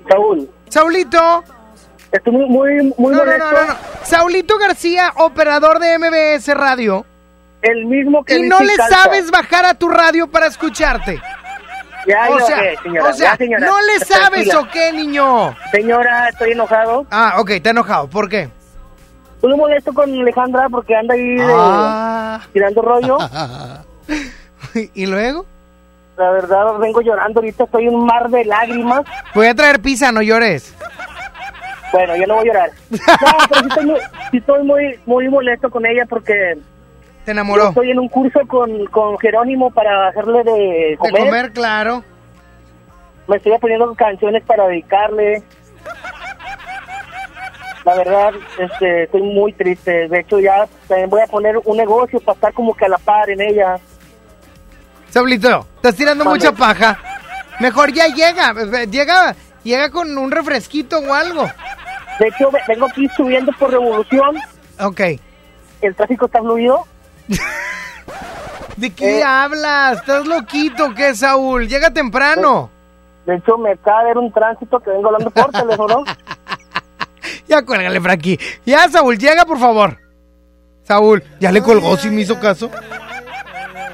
Saúl. 0.08 0.48
Saulito. 0.68 1.44
Estoy 2.12 2.32
muy, 2.32 2.46
muy, 2.46 2.94
muy 2.98 3.12
No, 3.14 3.18
no, 3.18 3.24
molesto. 3.24 3.44
no, 3.52 3.60
no, 3.60 3.66
no. 3.68 3.74
Saulito 4.04 4.58
García, 4.58 5.12
operador 5.16 5.78
de 5.78 5.98
MBS 5.98 6.54
Radio. 6.54 7.06
El 7.62 7.84
mismo 7.86 8.24
que 8.24 8.38
Y 8.38 8.42
no 8.48 8.58
le 8.60 8.74
calza. 8.76 9.02
sabes 9.02 9.30
bajar 9.30 9.64
a 9.66 9.74
tu 9.74 9.88
radio 9.88 10.26
para 10.26 10.46
escucharte. 10.46 11.20
Ya, 12.06 12.28
o 12.30 12.40
sea, 12.40 12.56
señora. 12.82 13.08
o 13.08 13.12
sea, 13.12 13.30
ya, 13.32 13.36
señora. 13.36 13.66
¿no 13.66 13.80
le 13.82 13.98
sabes 14.04 14.48
Tranquila. 14.48 14.58
o 14.60 14.68
qué, 14.70 14.92
niño? 14.92 15.56
Señora, 15.70 16.28
estoy 16.28 16.52
enojado. 16.52 17.06
Ah, 17.10 17.34
ok, 17.38 17.50
está 17.50 17.70
enojado. 17.70 18.08
¿Por 18.08 18.28
qué? 18.28 18.48
Estoy 19.36 19.56
molesto 19.56 19.92
con 19.92 20.12
Alejandra 20.20 20.68
porque 20.68 20.94
anda 20.94 21.14
ahí 21.14 21.36
de- 21.36 21.46
Ah. 21.48 22.40
tirando 22.52 22.82
rollo. 22.82 23.18
¿Y 24.94 25.06
luego? 25.06 25.46
La 26.16 26.30
verdad, 26.30 26.74
vengo 26.78 27.00
llorando 27.00 27.40
ahorita. 27.40 27.64
Estoy 27.64 27.86
en 27.86 27.94
un 27.94 28.04
mar 28.06 28.28
de 28.28 28.44
lágrimas. 28.44 29.02
Voy 29.34 29.46
a 29.46 29.54
traer 29.54 29.80
pizza, 29.80 30.12
no 30.12 30.20
llores. 30.22 30.74
Bueno, 31.92 32.14
yo 32.16 32.26
no 32.26 32.34
voy 32.36 32.44
a 32.48 32.52
llorar. 32.52 32.70
No, 32.90 32.98
pero 33.48 33.60
sí 33.62 33.68
estoy 33.68 33.86
muy, 33.86 34.00
sí 34.30 34.36
estoy 34.36 34.62
muy, 34.64 35.00
muy 35.06 35.28
molesto 35.28 35.70
con 35.70 35.86
ella 35.86 36.04
porque... 36.08 36.56
Te 37.30 37.32
enamoró. 37.32 37.62
Yo 37.62 37.68
estoy 37.68 37.90
en 37.92 38.00
un 38.00 38.08
curso 38.08 38.40
con, 38.48 38.86
con 38.86 39.16
Jerónimo 39.20 39.70
para 39.70 40.08
hacerle 40.08 40.42
de 40.42 40.50
De 40.52 40.96
comer. 40.98 41.22
comer, 41.26 41.52
claro. 41.52 42.02
Me 43.28 43.36
estoy 43.36 43.52
aprendiendo 43.52 43.94
canciones 43.94 44.42
para 44.42 44.66
dedicarle. 44.66 45.44
La 47.84 47.94
verdad, 47.94 48.32
este, 48.58 49.04
estoy 49.04 49.22
muy 49.22 49.52
triste. 49.52 50.08
De 50.08 50.18
hecho, 50.18 50.40
ya 50.40 50.66
también 50.88 51.08
voy 51.08 51.20
a 51.22 51.28
poner 51.28 51.56
un 51.64 51.76
negocio 51.76 52.18
para 52.18 52.34
estar 52.34 52.52
como 52.52 52.74
que 52.74 52.86
a 52.86 52.88
la 52.88 52.98
par 52.98 53.30
en 53.30 53.40
ella. 53.42 53.76
Saulito, 55.10 55.64
estás 55.76 55.94
tirando 55.94 56.24
mucha 56.24 56.50
paja. 56.50 56.98
Mejor 57.60 57.92
ya 57.92 58.08
llega. 58.08 58.52
Llega, 58.86 59.36
llega 59.62 59.88
con 59.92 60.18
un 60.18 60.32
refresquito 60.32 60.98
o 60.98 61.14
algo. 61.14 61.44
De 62.18 62.26
hecho, 62.26 62.50
ve- 62.50 62.58
vengo 62.66 62.86
aquí 62.86 63.06
subiendo 63.16 63.52
por 63.52 63.70
revolución. 63.70 64.36
Ok. 64.80 65.00
El 65.80 65.94
tráfico 65.94 66.26
está 66.26 66.40
fluido. 66.40 66.84
¿De 68.76 68.90
qué 68.94 69.18
Eh. 69.20 69.22
hablas? 69.24 69.98
¿Estás 69.98 70.26
loquito 70.26 70.94
qué, 70.94 71.14
Saúl? 71.14 71.68
Llega 71.68 71.90
temprano. 71.90 72.70
De 73.26 73.36
hecho, 73.36 73.58
me 73.58 73.72
acaba 73.72 74.00
de 74.00 74.06
ver 74.06 74.18
un 74.18 74.32
tránsito 74.32 74.80
que 74.80 74.90
vengo 74.90 75.06
hablando 75.08 75.30
por 75.30 75.50
teléfono. 75.50 76.04
Ya 77.46 77.62
cuélgale, 77.64 78.00
Frankie. 78.00 78.38
Ya, 78.64 78.88
Saúl, 78.88 79.18
llega, 79.18 79.44
por 79.44 79.58
favor. 79.58 79.98
Saúl, 80.84 81.22
¿ya 81.40 81.50
le 81.52 81.60
colgó 81.62 81.96
si 81.96 82.08
me 82.08 82.20
hizo 82.22 82.38
caso? 82.38 82.70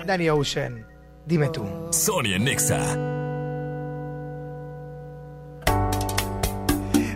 Danny 0.04 0.28
Ocean, 0.28 0.86
dime 1.24 1.48
tú. 1.48 1.66
Sonia 1.90 2.38
Nexa. 2.38 2.78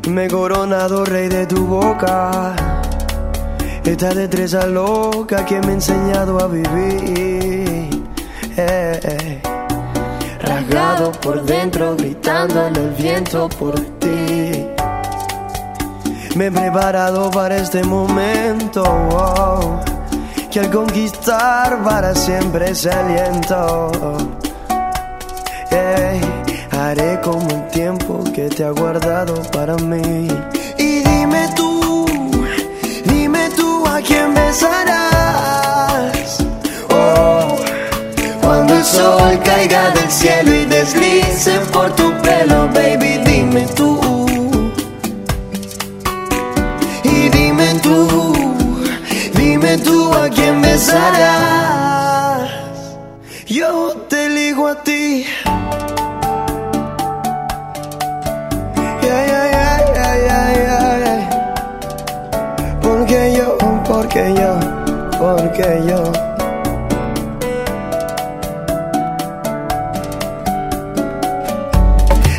Me 0.09 0.25
he 0.25 0.29
coronado 0.29 1.05
rey 1.05 1.29
de 1.29 1.47
tu 1.47 1.65
boca. 1.67 2.80
Esta 3.91 4.15
destreza 4.15 4.67
loca 4.67 5.45
que 5.45 5.61
me 5.63 5.67
ha 5.67 5.73
enseñado 5.73 6.39
a 6.39 6.47
vivir. 6.47 7.91
Eh, 8.57 9.01
eh. 9.03 9.43
Rasgado 10.41 11.11
por 11.11 11.43
dentro, 11.43 11.97
gritando 11.97 12.69
en 12.69 12.77
el 12.77 12.91
viento 12.91 13.49
por 13.49 13.75
ti. 13.99 14.65
Me 16.37 16.47
he 16.47 16.53
preparado 16.53 17.33
para 17.33 17.57
este 17.57 17.83
momento. 17.83 18.85
wow, 18.85 19.81
que 20.53 20.61
al 20.61 20.71
conquistar 20.71 21.83
para 21.83 22.15
siempre 22.15 22.73
se 22.77 22.93
aliento. 22.93 23.91
Ey, 25.73 26.21
haré 26.71 27.21
como 27.23 27.51
el 27.51 27.67
tiempo 27.71 28.23
que 28.33 28.49
te 28.51 28.63
ha 28.63 28.71
guardado 28.71 29.35
para 29.51 29.75
mí. 29.79 30.29
Quién 34.03 34.35
besarás. 34.35 36.39
Oh, 36.91 37.57
cuando 38.43 38.75
el 38.75 38.85
sol 38.85 39.39
caiga 39.45 39.91
del 39.91 40.11
cielo 40.11 40.55
y 40.55 40.65
deslice 40.67 41.61
por 41.73 41.91
tu 41.95 42.13
pelo, 42.23 42.69
baby, 42.69 43.19
dime 43.25 43.67
tú. 43.75 43.99
Y 47.05 47.29
dime 47.29 47.75
tú, 47.83 48.35
dime 49.35 49.77
tú 49.79 50.13
a 50.15 50.29
quién 50.29 50.61
besarás. 50.63 52.51
Yo 53.47 53.95
te 54.09 54.27
elijo 54.27 54.69
a 54.69 54.83
ti. 54.83 55.27
Yeah, 59.03 59.27
yeah, 59.27 59.51
yeah. 59.51 59.61
Porque 62.81 63.33
yo, 63.37 63.57
porque 64.13 64.35
yo, 64.35 64.59
porque 65.19 65.83
yo. 65.87 66.13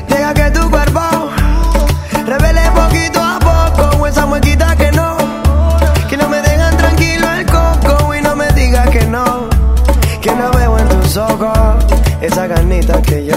Deja 0.09 0.33
que 0.33 0.51
tu 0.51 0.69
cuerpo 0.69 0.99
revele 2.25 2.61
poquito 2.71 3.21
a 3.21 3.39
poco 3.39 4.05
esa 4.05 4.25
muequita 4.25 4.75
que 4.75 4.91
no, 4.91 5.15
que 6.09 6.17
no 6.17 6.27
me 6.27 6.41
dejan 6.41 6.75
tranquilo 6.75 7.31
el 7.31 7.45
coco 7.45 8.15
y 8.15 8.21
no 8.21 8.35
me 8.35 8.51
digas 8.51 8.89
que 8.89 9.05
no, 9.05 9.47
que 10.21 10.31
no 10.35 10.51
me 10.51 10.67
bonita 12.71 13.01
que 13.01 13.25
yo. 13.25 13.35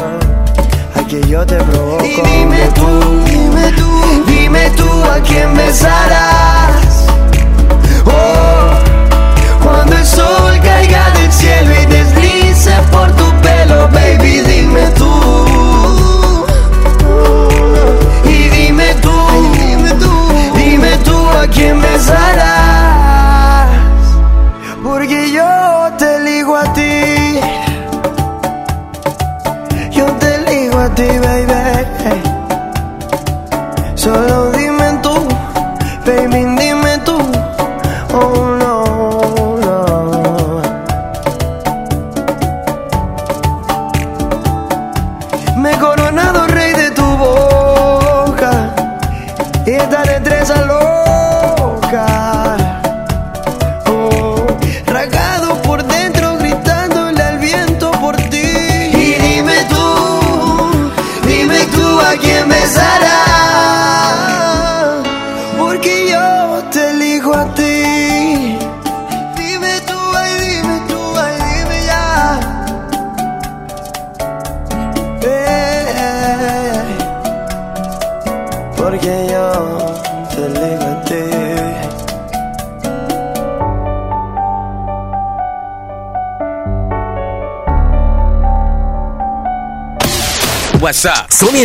Aquí 0.97 1.21
yo 1.29 1.45
te 1.47 1.57
provoco. 1.57 2.05
Y 2.05 2.15
dime 2.15 2.69
tú, 2.75 3.25
dime 3.27 3.73
tú, 3.77 4.25
dime 4.27 4.71
tú 4.71 5.05
a 5.05 5.21
quién 5.21 5.55
besarás. 5.55 6.84
Oh, 8.07 8.71
cuando 9.63 9.97
el 9.97 10.05
sol 10.05 10.59
caiga 10.63 11.11
del 11.11 11.33
cielo 11.33 11.71
y 11.83 11.87
deslice 11.87 12.73
por 12.91 13.11
tu 13.13 13.25
pelo, 13.41 13.89
baby, 13.89 14.41
dime 14.41 14.87
tú. 14.97 16.27
Y 18.25 18.49
dime 18.49 18.95
tú, 19.03 19.13
dime 19.59 19.91
tú, 19.95 20.13
dime 20.57 20.97
tú 21.05 21.29
a 21.31 21.47
quién 21.49 21.81
besarás. 21.81 22.64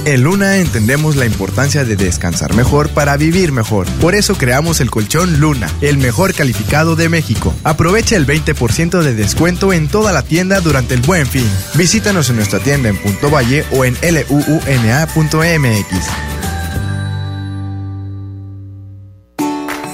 En 0.06 0.22
Luna 0.22 0.58
entendemos 0.58 1.16
la 1.16 1.26
importancia 1.26 1.84
de 1.84 1.96
descansar 1.96 2.54
mejor 2.54 2.88
para 2.90 3.16
vivir 3.16 3.50
mejor. 3.50 3.88
Por 4.00 4.14
eso 4.14 4.36
creamos 4.36 4.80
el 4.80 4.88
colchón 4.88 5.40
Luna, 5.40 5.68
el 5.80 5.98
mejor 5.98 6.32
calificado 6.32 6.94
de 6.94 7.08
México. 7.08 7.52
Aprovecha 7.64 8.14
el 8.14 8.24
20% 8.24 9.02
de 9.02 9.14
descuento 9.14 9.72
en 9.72 9.88
toda 9.88 10.12
la 10.12 10.22
tienda 10.22 10.60
durante 10.60 10.94
el 10.94 11.00
buen 11.00 11.26
fin. 11.26 11.50
Visítanos 11.74 12.30
en 12.30 12.36
nuestra 12.36 12.60
tienda 12.60 12.88
en 12.88 12.96
Punto 12.98 13.30
Valle 13.30 13.64
o 13.72 13.84
en 13.84 13.96
luuna.mx. 14.00 14.86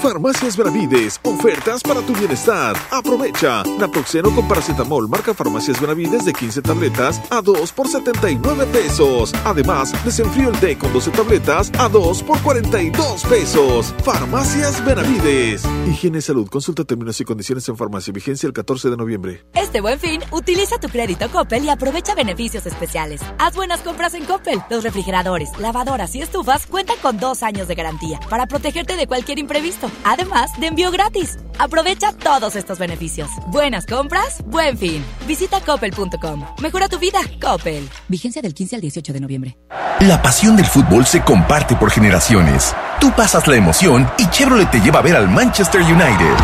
Farmacias 0.03 0.57
Benavides, 0.57 1.21
ofertas 1.23 1.81
para 1.81 2.01
tu 2.03 2.13
bienestar. 2.13 2.75
Aprovecha. 2.91 3.63
Naproxeno 3.79 4.35
con 4.35 4.49
paracetamol 4.49 5.09
marca 5.09 5.33
Farmacias 5.33 5.81
Benavides 5.81 6.25
de 6.25 6.33
15 6.33 6.61
tabletas 6.61 7.23
a 7.31 7.41
2 7.41 7.71
por 7.71 7.87
79 7.87 8.67
pesos. 8.67 9.33
Además, 9.45 9.93
desenfrío 10.05 10.49
el 10.49 10.59
té 10.59 10.77
con 10.77 10.93
12 10.93 11.13
tabletas 11.13 11.71
a 11.79 11.89
2 11.89 12.25
por 12.25 12.43
42 12.43 13.25
pesos. 13.27 13.95
Farmacias 14.03 14.85
Benavides. 14.85 15.63
Higiene 15.87 16.21
salud. 16.21 16.49
Consulta 16.49 16.83
términos 16.83 17.21
y 17.21 17.25
condiciones 17.25 17.69
en 17.69 17.77
farmacia. 17.77 18.13
Vigencia 18.13 18.49
el 18.49 18.53
14 18.53 18.91
de 18.91 18.97
noviembre. 18.97 19.45
Este 19.55 19.81
buen 19.81 20.01
fin, 20.01 20.21
utiliza 20.33 20.79
tu 20.79 20.89
crédito 20.89 21.31
Coppel 21.31 21.65
y 21.65 21.69
aprovecha 21.69 22.17
beneficios 22.17 22.67
especiales. 22.67 23.21
Haz 23.39 23.55
buenas 23.55 23.83
compras 23.83 24.15
en 24.15 24.25
Coppel. 24.25 24.61
Los 24.69 24.83
refrigeradores, 24.83 25.49
lavadoras 25.61 26.13
y 26.17 26.23
estufas 26.23 26.67
cuentan 26.67 26.97
con 27.01 27.19
dos 27.19 27.45
años 27.45 27.69
de 27.69 27.77
garantía 27.77 28.19
para 28.29 28.49
protegerte 28.49 28.97
de 28.97 29.07
cualquier 29.07 29.39
imprevisto. 29.39 29.92
Además 30.05 30.51
de 30.59 30.69
envío 30.69 30.91
gratis. 30.91 31.39
Aprovecha 31.59 32.13
todos 32.13 32.57
estos 32.57 32.79
beneficios. 32.79 33.31
Buenas 33.49 33.87
compras, 33.87 34.43
buen 34.47 34.77
fin. 34.77 35.05
Visita 35.27 35.61
coppel.com. 35.61 36.45
Mejora 36.61 36.89
tu 36.89 36.99
vida, 36.99 37.21
Coppel. 37.41 37.89
Vigencia 38.09 38.43
del 38.43 38.55
15 38.55 38.77
al 38.77 38.83
18 38.83 39.13
de 39.13 39.21
noviembre. 39.21 39.57
La 40.01 40.21
pasión 40.21 40.57
del 40.57 40.67
fútbol 40.67 41.07
se 41.07 41.23
comparte 41.23 41.77
por 41.77 41.91
generaciones. 41.91 42.75
Tú 43.01 43.13
pasas 43.13 43.47
la 43.47 43.57
emoción 43.57 44.11
y 44.19 44.29
Chevrolet 44.31 44.71
te 44.71 44.81
lleva 44.81 44.99
a 44.99 45.03
ver 45.03 45.15
al 45.15 45.29
Manchester 45.29 45.81
United. 45.81 46.35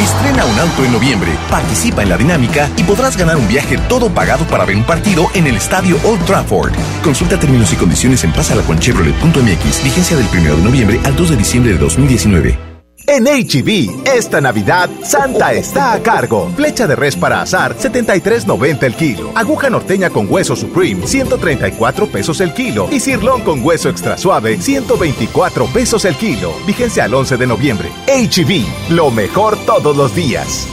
Estrena 0.00 0.46
un 0.46 0.58
auto 0.58 0.84
en 0.84 0.92
noviembre, 0.92 1.30
participa 1.50 2.02
en 2.02 2.08
la 2.08 2.16
dinámica 2.16 2.70
y 2.76 2.82
podrás 2.82 3.16
ganar 3.16 3.36
un 3.36 3.46
viaje 3.48 3.76
todo 3.88 4.08
pagado 4.08 4.46
para 4.46 4.64
ver 4.64 4.76
un 4.76 4.84
partido 4.84 5.26
en 5.34 5.46
el 5.46 5.56
estadio 5.56 5.98
Old 6.04 6.24
Trafford. 6.24 6.72
Consulta 7.04 7.38
términos 7.38 7.72
y 7.72 7.76
condiciones 7.76 8.24
en 8.24 8.32
pasalaconchevrolet.mx. 8.32 9.84
Vigencia 9.84 10.16
del 10.16 10.26
1 10.26 10.56
de 10.56 10.62
noviembre 10.62 11.00
al 11.04 11.14
2 11.14 11.30
de 11.30 11.36
diciembre 11.36 11.72
de 11.72 11.78
2019. 11.78 12.71
En 13.06 13.24
HB, 13.24 14.06
esta 14.06 14.40
Navidad, 14.40 14.88
Santa 15.02 15.52
está 15.52 15.92
a 15.92 16.02
cargo. 16.02 16.50
Flecha 16.54 16.86
de 16.86 16.94
res 16.94 17.16
para 17.16 17.42
azar, 17.42 17.76
73.90 17.76 18.82
el 18.84 18.94
kilo. 18.94 19.32
Aguja 19.34 19.68
norteña 19.70 20.10
con 20.10 20.30
hueso 20.30 20.54
Supreme, 20.54 21.06
134 21.06 22.06
pesos 22.06 22.40
el 22.40 22.54
kilo. 22.54 22.88
Y 22.90 23.00
cirlón 23.00 23.42
con 23.42 23.64
hueso 23.64 23.88
extra 23.88 24.16
suave, 24.16 24.56
124 24.60 25.66
pesos 25.66 26.04
el 26.04 26.14
kilo. 26.16 26.54
Vigencia 26.66 27.04
al 27.04 27.14
11 27.14 27.36
de 27.36 27.46
noviembre. 27.46 27.90
HB, 28.06 28.92
lo 28.92 29.10
mejor 29.10 29.56
todos 29.66 29.96
los 29.96 30.14
días. 30.14 30.68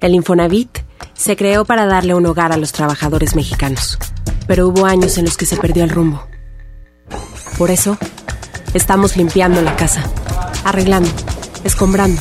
El 0.00 0.14
Infonavit 0.14 0.78
se 1.14 1.36
creó 1.36 1.64
para 1.64 1.86
darle 1.86 2.14
un 2.14 2.26
hogar 2.26 2.52
a 2.52 2.56
los 2.56 2.72
trabajadores 2.72 3.34
mexicanos. 3.34 3.98
Pero 4.46 4.68
hubo 4.68 4.86
años 4.86 5.18
en 5.18 5.24
los 5.24 5.36
que 5.36 5.46
se 5.46 5.56
perdió 5.56 5.82
el 5.84 5.90
rumbo. 5.90 6.26
Por 7.58 7.70
eso, 7.70 7.98
Estamos 8.74 9.16
limpiando 9.16 9.60
la 9.60 9.76
casa, 9.76 10.02
arreglando, 10.64 11.10
escombrando, 11.62 12.20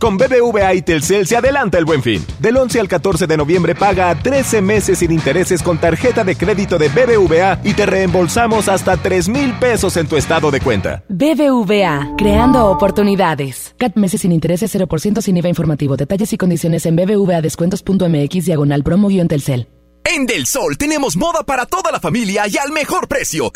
Con 0.00 0.16
BBVA 0.16 0.72
y 0.72 0.80
Telcel 0.80 1.26
se 1.26 1.36
adelanta 1.36 1.76
el 1.76 1.84
buen 1.84 2.02
fin. 2.02 2.24
Del 2.38 2.56
11 2.56 2.80
al 2.80 2.88
14 2.88 3.26
de 3.26 3.36
noviembre 3.36 3.74
paga 3.74 4.08
a 4.08 4.14
13 4.14 4.62
meses 4.62 5.00
sin 5.00 5.12
intereses 5.12 5.62
con 5.62 5.76
tarjeta 5.76 6.24
de 6.24 6.36
crédito 6.36 6.78
de 6.78 6.88
BBVA 6.88 7.60
y 7.64 7.74
te 7.74 7.84
reembolsamos 7.84 8.68
hasta 8.68 8.96
3 8.96 9.28
mil 9.28 9.52
pesos 9.58 9.98
en 9.98 10.06
tu 10.06 10.16
estado 10.16 10.50
de 10.50 10.62
cuenta. 10.62 11.04
BBVA, 11.10 12.14
creando 12.16 12.64
oportunidades. 12.70 13.74
CAT 13.76 13.96
meses 13.96 14.22
sin 14.22 14.32
intereses 14.32 14.74
0% 14.74 15.20
sin 15.20 15.36
IVA 15.36 15.50
informativo. 15.50 15.98
Detalles 15.98 16.32
y 16.32 16.38
condiciones 16.38 16.86
en 16.86 16.96
bbvadescuentos.mx 16.96 18.44
diagonal 18.46 18.82
promo-telcel. 18.82 19.68
En 20.02 20.24
Del 20.24 20.46
Sol 20.46 20.78
tenemos 20.78 21.14
moda 21.14 21.42
para 21.42 21.66
toda 21.66 21.92
la 21.92 22.00
familia 22.00 22.44
y 22.48 22.56
al 22.56 22.72
mejor 22.72 23.06
precio. 23.06 23.52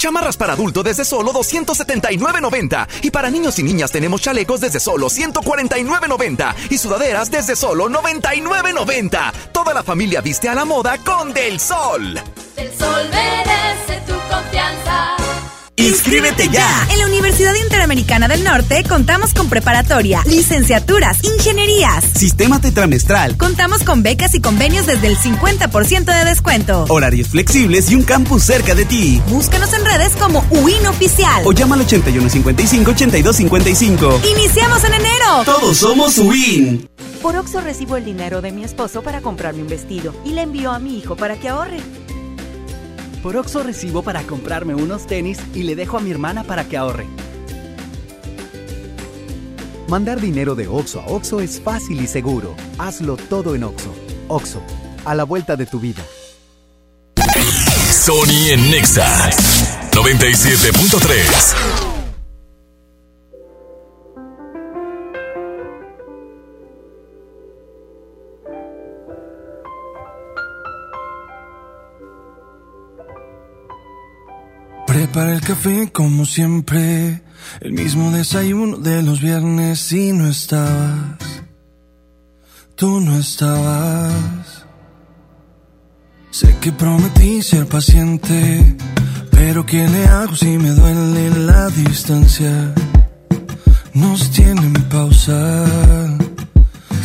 Chamarras 0.00 0.38
para 0.38 0.54
adulto 0.54 0.82
desde 0.82 1.04
solo 1.04 1.30
279.90 1.30 2.88
y 3.02 3.10
para 3.10 3.28
niños 3.28 3.58
y 3.58 3.62
niñas 3.62 3.92
tenemos 3.92 4.22
chalecos 4.22 4.58
desde 4.58 4.80
solo 4.80 5.08
149.90 5.10 6.54
y 6.70 6.78
sudaderas 6.78 7.30
desde 7.30 7.54
solo 7.54 7.90
99.90. 7.90 9.32
Toda 9.52 9.74
la 9.74 9.82
familia 9.82 10.22
viste 10.22 10.48
a 10.48 10.54
la 10.54 10.64
moda 10.64 10.96
con 11.04 11.34
Del 11.34 11.60
Sol. 11.60 12.14
Del 12.56 12.72
Sol 12.78 13.10
merece 13.10 14.00
tu 14.06 14.14
confianza. 14.34 15.09
¡Inscríbete 15.80 16.48
ya! 16.50 16.86
En 16.90 16.98
la 16.98 17.06
Universidad 17.06 17.54
Interamericana 17.54 18.28
del 18.28 18.44
Norte 18.44 18.84
contamos 18.86 19.32
con 19.32 19.48
preparatoria, 19.48 20.22
licenciaturas, 20.26 21.24
ingenierías, 21.24 22.04
sistema 22.14 22.60
tetramestral. 22.60 23.38
Contamos 23.38 23.82
con 23.82 24.02
becas 24.02 24.34
y 24.34 24.42
convenios 24.42 24.84
desde 24.84 25.06
el 25.06 25.16
50% 25.16 26.04
de 26.04 26.24
descuento. 26.26 26.84
Horarios 26.90 27.28
flexibles 27.28 27.90
y 27.90 27.94
un 27.94 28.02
campus 28.02 28.42
cerca 28.42 28.74
de 28.74 28.84
ti. 28.84 29.22
Búscanos 29.28 29.72
en 29.72 29.86
redes 29.86 30.16
como 30.16 30.44
UIN 30.50 30.86
Oficial. 30.86 31.44
O 31.46 31.52
llama 31.52 31.76
al 31.76 31.86
8155-8255. 31.86 34.30
¡Iniciamos 34.30 34.84
en 34.84 34.92
enero! 34.92 35.44
Todos 35.46 35.78
somos 35.78 36.18
UIN. 36.18 36.90
Por 37.22 37.36
Oxo 37.36 37.62
recibo 37.62 37.96
el 37.96 38.04
dinero 38.04 38.42
de 38.42 38.52
mi 38.52 38.64
esposo 38.64 39.00
para 39.02 39.22
comprarme 39.22 39.62
un 39.62 39.68
vestido 39.68 40.14
y 40.26 40.32
le 40.32 40.42
envío 40.42 40.72
a 40.72 40.78
mi 40.78 40.98
hijo 40.98 41.16
para 41.16 41.40
que 41.40 41.48
ahorre. 41.48 41.78
Por 43.22 43.36
Oxo 43.36 43.62
recibo 43.62 44.02
para 44.02 44.22
comprarme 44.22 44.74
unos 44.74 45.06
tenis 45.06 45.38
y 45.54 45.64
le 45.64 45.76
dejo 45.76 45.98
a 45.98 46.00
mi 46.00 46.10
hermana 46.10 46.44
para 46.44 46.64
que 46.64 46.76
ahorre. 46.76 47.06
Mandar 49.88 50.20
dinero 50.20 50.54
de 50.54 50.68
Oxo 50.68 51.00
a 51.00 51.06
Oxo 51.06 51.40
es 51.40 51.60
fácil 51.60 52.00
y 52.00 52.06
seguro. 52.06 52.54
Hazlo 52.78 53.16
todo 53.16 53.54
en 53.54 53.64
Oxo. 53.64 53.92
Oxo, 54.28 54.62
a 55.04 55.14
la 55.14 55.24
vuelta 55.24 55.56
de 55.56 55.66
tu 55.66 55.80
vida. 55.80 56.02
Sony 57.90 58.52
en 58.52 58.70
Nexa 58.70 59.30
97.3. 59.92 61.99
Prepara 75.12 75.34
el 75.34 75.40
café 75.40 75.90
como 75.92 76.24
siempre, 76.24 77.20
el 77.60 77.72
mismo 77.72 78.12
desayuno 78.12 78.76
de 78.76 79.02
los 79.02 79.20
viernes 79.20 79.90
y 79.90 80.12
no 80.12 80.28
estabas. 80.28 81.18
Tú 82.76 83.00
no 83.00 83.18
estabas. 83.18 84.66
Sé 86.30 86.54
que 86.60 86.70
prometí 86.70 87.42
ser 87.42 87.66
paciente, 87.66 88.76
pero 89.32 89.66
¿qué 89.66 89.88
le 89.88 90.04
hago 90.04 90.36
si 90.36 90.56
me 90.58 90.70
duele 90.70 91.30
la 91.44 91.68
distancia? 91.70 92.72
Nos 93.92 94.30
tienen 94.30 94.74
pausa. 94.90 95.66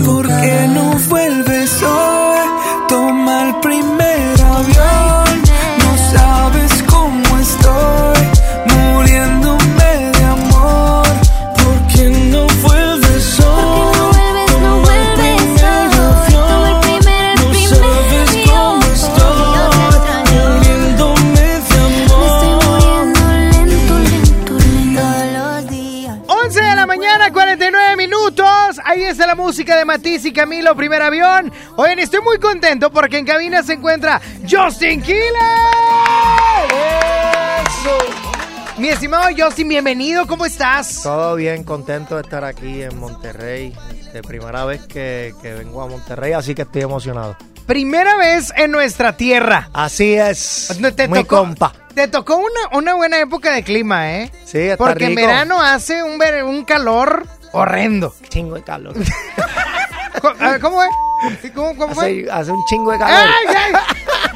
¿Por 0.00 0.26
qué 0.26 0.68
no 0.68 0.92
vuelves 1.08 1.21
Matiz 30.02 30.24
y 30.24 30.32
Camilo, 30.32 30.74
primer 30.74 31.00
avión. 31.00 31.52
Oigan, 31.76 32.00
estoy 32.00 32.20
muy 32.22 32.36
contento 32.40 32.90
porque 32.90 33.18
en 33.18 33.24
cabina 33.24 33.62
se 33.62 33.74
encuentra 33.74 34.20
Justin 34.50 35.00
Quiles. 35.00 35.22
Mi 38.78 38.88
estimado 38.88 39.28
Justin, 39.38 39.68
bienvenido, 39.68 40.26
¿cómo 40.26 40.44
estás? 40.44 41.04
Todo 41.04 41.36
bien, 41.36 41.62
contento 41.62 42.16
de 42.16 42.22
estar 42.22 42.42
aquí 42.42 42.82
en 42.82 42.98
Monterrey. 42.98 43.72
De 44.12 44.22
primera 44.22 44.64
vez 44.64 44.84
que, 44.88 45.36
que 45.40 45.54
vengo 45.54 45.80
a 45.80 45.86
Monterrey, 45.86 46.32
así 46.32 46.56
que 46.56 46.62
estoy 46.62 46.82
emocionado. 46.82 47.36
Primera 47.66 48.16
vez 48.16 48.52
en 48.56 48.72
nuestra 48.72 49.16
tierra. 49.16 49.70
Así 49.72 50.14
es. 50.14 50.76
Te 50.96 51.06
muy 51.06 51.20
tocó, 51.20 51.36
compa. 51.44 51.72
Te 51.94 52.08
tocó 52.08 52.38
una, 52.38 52.76
una 52.76 52.94
buena 52.94 53.20
época 53.20 53.52
de 53.52 53.62
clima, 53.62 54.14
¿eh? 54.14 54.32
Sí, 54.46 54.58
está 54.58 54.84
Porque 54.84 55.04
en 55.04 55.14
verano 55.14 55.62
hace 55.62 56.02
un, 56.02 56.20
un 56.44 56.64
calor 56.64 57.24
horrendo. 57.52 58.12
Chingo 58.28 58.56
de 58.56 58.64
calor. 58.64 58.96
Co- 60.22 60.28
a 60.40 60.50
ver, 60.52 60.60
¿Cómo 60.60 60.82
es? 60.82 60.90
¿Cómo, 61.54 61.76
cómo 61.76 61.94
fue? 61.94 62.22
Hace, 62.22 62.30
hace 62.30 62.50
un 62.52 62.64
chingo 62.66 62.92
de 62.92 62.98
calor. 62.98 63.14
¡Ay, 63.16 63.54
ay! 63.56 63.72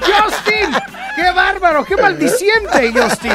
¡Justin! 0.01 0.77
¡Qué 1.17 1.31
bárbaro! 1.31 1.85
¡Qué 1.85 1.97
maldiciente, 1.97 2.93
Justin! 2.93 3.33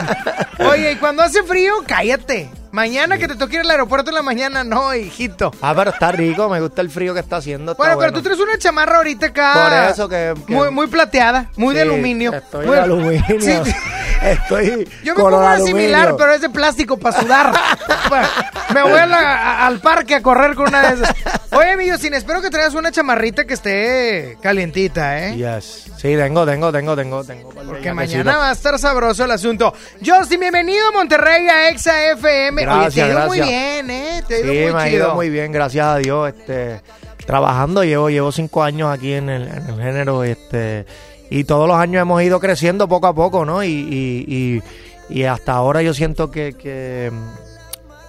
Oye, 0.70 0.92
y 0.92 0.96
cuando 0.98 1.24
hace 1.24 1.42
frío, 1.44 1.76
cállate. 1.88 2.50
Mañana 2.72 3.18
que 3.18 3.28
te 3.28 3.36
toque 3.36 3.56
ir 3.56 3.62
al 3.62 3.72
aeropuerto 3.72 4.12
en 4.12 4.16
la 4.16 4.22
mañana, 4.22 4.64
no, 4.64 4.94
hijito. 4.96 5.52
Ah, 5.62 5.74
pero 5.76 5.92
está 5.92 6.12
rico, 6.12 6.48
me 6.50 6.62
gusta 6.62 6.82
el 6.82 6.90
frío 6.90 7.14
que 7.14 7.20
está 7.20 7.38
haciendo. 7.38 7.74
está 7.74 7.84
Bueno, 7.84 7.98
pero 8.00 8.12
bueno. 8.12 8.18
tú 8.18 8.24
traes 8.24 8.40
una 8.40 8.58
chamarra 8.58 8.98
ahorita 8.98 9.26
acá. 9.28 9.54
Por 9.54 9.92
eso 9.92 10.08
que... 10.10 10.34
que- 10.48 10.54
Muy, 10.54 10.72
muy 10.72 10.88
plateada, 10.88 11.50
muy 11.58 11.76
de 11.76 11.84
Sí, 11.84 11.90
aluminio. 11.90 12.34
Estoy 12.34 12.66
Muy- 12.66 12.76
de 12.76 12.82
aluminio. 12.82 13.24
Sí, 13.28 13.52
sí. 13.66 13.72
Estoy 14.22 14.88
Yo 15.04 15.16
me 15.16 15.22
pongo 15.24 15.38
una 15.40 15.54
aluminio. 15.54 15.78
similar, 15.82 16.16
pero 16.18 16.34
es 16.34 16.42
de 16.42 16.50
plástico 16.50 16.98
para 16.98 17.20
sudar. 17.20 17.54
Bueno, 18.10 18.28
me 18.74 18.82
voy 18.84 19.00
a 19.00 19.06
la- 19.06 19.20
a- 19.38 19.68
al 19.68 19.80
parque 19.80 20.16
a 20.16 20.22
correr 20.22 20.54
con 20.56 20.68
una 20.68 20.92
de 20.92 20.96
esas. 21.04 21.16
Oye, 21.52 21.78
mi 21.78 21.90
Justin, 21.90 22.14
espero 22.14 22.42
que 22.42 22.50
traigas 22.50 22.74
una 22.74 22.92
chamarrita 22.92 23.46
que 23.46 23.54
esté 23.54 24.38
calientita, 24.42 25.18
¿eh? 25.28 25.36
Yes. 25.38 25.86
Sí, 25.98 26.16
tengo, 26.16 26.46
tengo, 26.46 26.72
tengo, 26.74 26.96
tengo, 26.96 27.24
tengo. 27.24 27.50
Porque 27.52 27.94
mañana 27.94 28.38
va 28.38 28.50
a 28.50 28.52
estar 28.52 28.78
sabroso 28.80 29.24
el 29.24 29.32
asunto. 29.32 29.74
Justin, 30.06 30.42
bienvenido 30.42 30.90
a 30.90 30.92
Monterrey 30.92 31.48
a 31.48 31.70
Exa 31.70 32.12
FM. 32.12 32.61
Oye, 32.68 32.90
te 32.92 33.02
Gracias, 33.02 33.08
ha 33.08 33.12
ido 33.12 33.28
muy 33.28 33.38
gracias. 33.38 33.48
bien, 33.50 33.90
¿eh? 33.92 34.24
Te 34.28 34.36
ha 34.36 34.38
Sí, 34.38 34.44
ido 34.44 34.54
muy 34.54 34.74
me 34.74 34.82
ha 34.82 34.86
chido. 34.86 34.98
ido 35.06 35.16
muy 35.16 35.30
bien, 35.30 35.52
gracias 35.52 35.86
a 35.86 35.98
Dios. 35.98 36.30
Este, 36.30 36.82
trabajando, 37.26 37.84
llevo, 37.84 38.10
llevo 38.10 38.32
cinco 38.32 38.64
años 38.64 38.90
aquí 38.92 39.14
en 39.14 39.30
el, 39.30 39.48
en 39.48 39.68
el 39.70 39.82
género, 39.82 40.24
este, 40.24 40.86
y 41.30 41.44
todos 41.44 41.68
los 41.68 41.78
años 41.78 42.02
hemos 42.02 42.22
ido 42.24 42.40
creciendo 42.40 42.88
poco 42.88 43.08
a 43.08 43.14
poco, 43.14 43.46
¿no? 43.46 43.64
Y, 43.64 43.68
y, 43.70 44.62
y, 45.10 45.20
y 45.20 45.24
hasta 45.26 45.54
ahora 45.54 45.82
yo 45.82 45.94
siento 45.94 46.30
que, 46.32 46.54
que, 46.54 47.12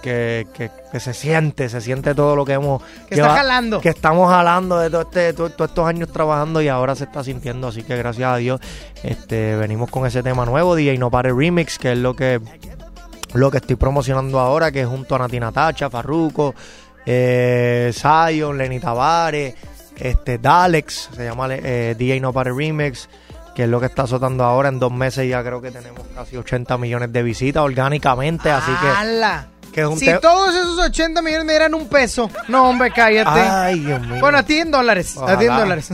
que, 0.01 0.47
que- 0.53 0.71
que 0.91 0.99
se 0.99 1.13
siente, 1.15 1.69
se 1.69 1.81
siente 1.81 2.13
todo 2.13 2.35
lo 2.35 2.45
que 2.45 2.53
hemos 2.53 2.83
Que 3.09 3.15
está 3.15 3.29
jalando. 3.35 3.81
que 3.81 3.89
estamos 3.89 4.29
jalando 4.29 4.77
de 4.79 4.91
todo 4.91 5.01
este, 5.01 5.33
todo- 5.33 5.49
todos 5.49 5.71
estos 5.71 5.87
años 5.87 6.11
trabajando 6.11 6.61
y 6.61 6.67
ahora 6.67 6.95
se 6.95 7.05
está 7.05 7.23
sintiendo, 7.23 7.69
así 7.69 7.81
que 7.81 7.95
gracias 7.97 8.29
a 8.29 8.37
Dios, 8.37 8.61
este, 9.01 9.55
venimos 9.55 9.89
con 9.89 10.05
ese 10.05 10.21
tema 10.21 10.45
nuevo, 10.45 10.75
DJ 10.75 10.97
No 10.99 11.09
Pare 11.09 11.31
Remix, 11.33 11.79
que 11.79 11.93
es 11.93 11.97
lo 11.97 12.15
que 12.15 12.39
lo 13.33 13.51
que 13.51 13.57
estoy 13.57 13.75
promocionando 13.75 14.39
ahora, 14.39 14.71
que 14.71 14.81
es 14.81 14.87
junto 14.87 15.15
a 15.15 15.19
Natina 15.19 15.51
Tacha, 15.51 15.89
Farruko, 15.89 16.53
eh, 17.05 17.91
Lenny 18.55 18.79
Tavares, 18.79 19.55
este, 19.97 20.37
Dalex, 20.37 21.09
se 21.15 21.25
llama 21.25 21.47
eh, 21.51 21.95
DJ 21.97 22.19
No 22.19 22.33
Pare 22.33 22.51
Remix, 22.53 23.09
que 23.55 23.63
es 23.63 23.69
lo 23.69 23.79
que 23.79 23.87
está 23.87 24.03
azotando 24.03 24.43
ahora. 24.43 24.69
En 24.69 24.79
dos 24.79 24.91
meses 24.91 25.29
ya 25.29 25.43
creo 25.43 25.61
que 25.61 25.71
tenemos 25.71 26.01
casi 26.15 26.37
80 26.37 26.77
millones 26.77 27.11
de 27.11 27.23
visitas 27.23 27.63
orgánicamente, 27.63 28.49
así 28.49 28.71
que... 28.71 28.87
que 29.73 29.81
es 29.81 29.87
un 29.87 29.97
Si 29.99 30.05
te- 30.05 30.19
todos 30.19 30.55
esos 30.55 30.77
80 30.79 31.21
millones 31.21 31.45
me 31.45 31.53
dieran 31.53 31.73
un 31.73 31.87
peso. 31.87 32.29
No, 32.47 32.69
hombre, 32.69 32.91
cállate. 32.91 33.39
Ay, 33.41 33.79
Dios 33.79 33.99
mío. 34.07 34.19
Bueno, 34.21 34.37
a 34.37 34.43
ti 34.43 34.59
en 34.59 34.71
dólares. 34.71 35.17
a 35.17 35.37
ti 35.37 35.45
en 35.45 35.55
dólares. 35.55 35.89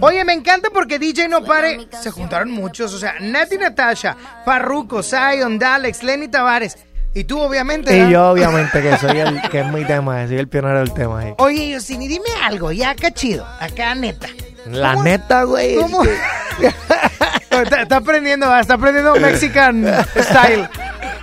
Oye, 0.00 0.24
me 0.24 0.32
encanta 0.34 0.68
porque 0.72 0.98
DJ 0.98 1.28
No 1.28 1.42
Pare 1.44 1.88
se 2.00 2.10
juntaron 2.10 2.50
muchos. 2.50 2.92
O 2.94 2.98
sea, 2.98 3.14
Nati 3.20 3.56
Natasha, 3.58 4.16
Farruko, 4.44 5.02
Zion, 5.02 5.58
Dalex, 5.58 6.02
Lenny 6.02 6.28
Tavares. 6.28 6.76
Y 7.12 7.24
tú, 7.24 7.40
obviamente. 7.40 7.96
Y 7.96 8.10
yo 8.10 8.30
obviamente 8.30 8.80
que 8.80 8.96
soy 8.98 9.18
el 9.18 9.42
que 9.50 9.60
es 9.60 9.66
mi 9.66 9.84
tema, 9.84 10.26
soy 10.28 10.36
el 10.38 10.46
pionero 10.48 10.78
del 10.78 10.92
tema. 10.92 11.20
ahí. 11.20 11.34
Oye, 11.38 11.70
Yosini, 11.70 12.06
dime 12.06 12.28
algo, 12.44 12.70
ya 12.70 12.90
acá 12.90 13.10
chido, 13.10 13.44
acá 13.58 13.94
neta. 13.96 14.28
La 14.66 14.94
neta, 14.94 15.42
güey. 15.42 15.74
¿Cómo? 15.76 16.04
está, 17.50 17.82
está 17.82 17.96
aprendiendo, 17.96 18.54
está 18.56 18.74
aprendiendo 18.74 19.14
Mexican 19.16 19.84
style. 20.16 20.68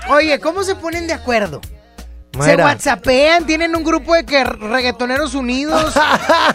Oye, 0.09 0.39
¿cómo 0.39 0.63
se 0.63 0.75
ponen 0.75 1.05
de 1.05 1.13
acuerdo? 1.13 1.59
¿Se 2.43 2.55
whatsappean? 2.55 3.45
¿Tienen 3.45 3.75
un 3.75 3.83
grupo 3.83 4.13
de 4.15 4.25
que 4.25 4.43
reggaetoneros 4.43 5.33
unidos? 5.35 5.93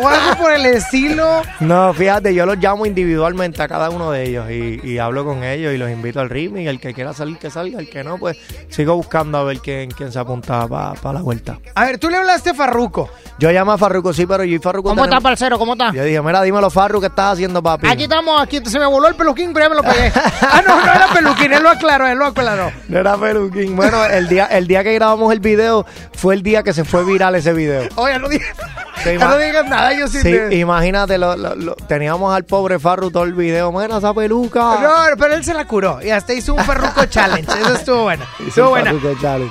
¿O 0.00 0.08
algo 0.08 0.36
por 0.40 0.52
el 0.52 0.66
estilo? 0.66 1.42
No, 1.60 1.92
fíjate, 1.94 2.34
yo 2.34 2.46
los 2.46 2.58
llamo 2.58 2.86
individualmente 2.86 3.62
a 3.62 3.68
cada 3.68 3.90
uno 3.90 4.10
de 4.10 4.24
ellos 4.24 4.50
y, 4.50 4.80
y 4.82 4.98
hablo 4.98 5.24
con 5.24 5.42
ellos 5.44 5.72
y 5.74 5.78
los 5.78 5.90
invito 5.90 6.20
al 6.20 6.30
ritmo 6.30 6.58
y 6.58 6.68
el 6.68 6.80
que 6.80 6.94
quiera 6.94 7.12
salir 7.12 7.38
que 7.38 7.50
salga, 7.50 7.78
el 7.78 7.88
que 7.90 8.04
no, 8.04 8.18
pues 8.18 8.36
sigo 8.68 8.94
buscando 8.96 9.38
a 9.38 9.44
ver 9.44 9.58
quién, 9.60 9.90
quién 9.90 10.12
se 10.12 10.18
apunta 10.18 10.66
para 10.68 11.12
la 11.12 11.22
vuelta. 11.22 11.58
A 11.74 11.84
ver, 11.84 11.98
tú 11.98 12.08
le 12.10 12.16
hablaste 12.16 12.50
a 12.50 12.54
Farruko. 12.54 13.10
Yo 13.38 13.50
llamo 13.50 13.72
a 13.72 13.78
Farruko, 13.78 14.12
sí, 14.12 14.26
pero 14.26 14.44
yo 14.44 14.54
y 14.56 14.58
Farruko 14.58 14.90
¿Cómo 14.90 15.02
está, 15.04 15.16
tenemos- 15.16 15.22
parcero? 15.22 15.58
¿Cómo 15.58 15.72
está? 15.72 15.92
Yo 15.92 16.04
dije, 16.04 16.20
mira, 16.22 16.42
dímelo, 16.42 16.70
Farru, 16.70 17.00
¿qué 17.00 17.06
estás 17.06 17.32
haciendo, 17.34 17.62
papi? 17.62 17.88
Aquí 17.88 18.04
estamos, 18.04 18.40
aquí 18.40 18.60
se 18.64 18.78
me 18.78 18.86
voló 18.86 19.08
el 19.08 19.14
peluquín, 19.14 19.52
pero 19.52 19.66
ya 19.66 19.70
me 19.70 19.76
lo 19.76 19.82
pegué. 19.82 20.12
Ah, 20.54 20.60
no, 20.66 20.76
no 20.84 20.92
era 20.92 21.06
peluquín, 21.14 21.52
él 21.52 21.62
lo 21.62 21.70
aclaró, 21.70 22.06
él 22.06 22.18
lo 22.18 22.26
aclaró. 22.26 22.70
No 22.88 22.98
era 22.98 23.16
peluquín. 23.16 23.74
Bueno, 23.74 24.04
el 24.04 24.28
día, 24.28 24.46
el 24.46 24.66
día 24.66 24.82
que 24.84 24.92
grabamos 24.92 25.32
el 25.32 25.40
video 25.40 25.71
fue 26.12 26.34
el 26.34 26.42
día 26.42 26.62
que 26.62 26.72
se 26.72 26.84
fue 26.84 27.04
viral 27.04 27.34
ese 27.34 27.52
video. 27.52 27.88
Oye, 27.96 28.18
no 28.18 28.28
digas, 28.28 28.48
no 29.18 29.62
nada, 29.68 29.92
yo 29.98 30.06
sí. 30.08 30.18
Sí, 30.18 30.30
te- 30.32 30.56
imagínate, 30.56 31.18
lo- 31.18 31.36
lo- 31.36 31.54
lo- 31.54 31.74
teníamos 31.74 32.34
al 32.34 32.44
pobre 32.44 32.78
Farru 32.78 33.10
todo 33.10 33.24
el 33.24 33.32
video. 33.32 33.72
Mira 33.72 33.98
esa 33.98 34.12
peluca. 34.14 34.60
No, 34.80 35.16
pero 35.18 35.34
él 35.34 35.44
se 35.44 35.54
la 35.54 35.64
curó 35.66 36.00
y 36.02 36.10
hasta 36.10 36.32
hizo 36.32 36.54
un 36.54 36.64
Farruko 36.64 37.06
challenge. 37.06 37.50
Eso 37.60 37.74
estuvo 37.74 38.02
bueno. 38.04 38.24
Estuvo 38.46 38.70
buena. 38.70 38.92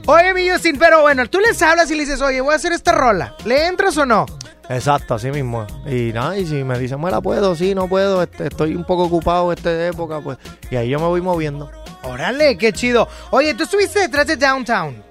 Oye, 0.05 0.33
mi 0.33 0.49
Justin, 0.49 0.77
pero 0.77 1.01
bueno, 1.01 1.27
tú 1.29 1.39
les 1.39 1.61
hablas 1.61 1.89
y 1.91 1.95
le 1.95 2.01
dices, 2.05 2.21
oye, 2.21 2.41
voy 2.41 2.53
a 2.53 2.55
hacer 2.57 2.71
esta 2.71 2.91
rola. 2.91 3.35
¿Le 3.45 3.67
entras 3.67 3.97
o 3.97 4.05
no? 4.05 4.25
Exacto, 4.69 5.15
así 5.15 5.29
mismo. 5.31 5.67
Y 5.85 6.13
nada, 6.13 6.37
y 6.37 6.45
si 6.45 6.63
me 6.63 6.79
dicen, 6.79 7.01
bueno, 7.01 7.21
puedo, 7.21 7.55
sí, 7.55 7.75
no 7.75 7.87
puedo, 7.89 8.23
este, 8.23 8.47
estoy 8.47 8.73
un 8.75 8.85
poco 8.85 9.03
ocupado 9.03 9.51
esta 9.51 9.87
época, 9.87 10.21
pues. 10.21 10.37
Y 10.69 10.77
ahí 10.77 10.87
yo 10.89 10.99
me 10.99 11.07
voy 11.07 11.19
moviendo. 11.19 11.69
Órale, 12.03 12.57
qué 12.57 12.71
chido. 12.71 13.07
Oye, 13.31 13.53
tú 13.53 13.63
estuviste 13.63 13.99
detrás 13.99 14.27
de 14.27 14.37
Downtown. 14.37 15.03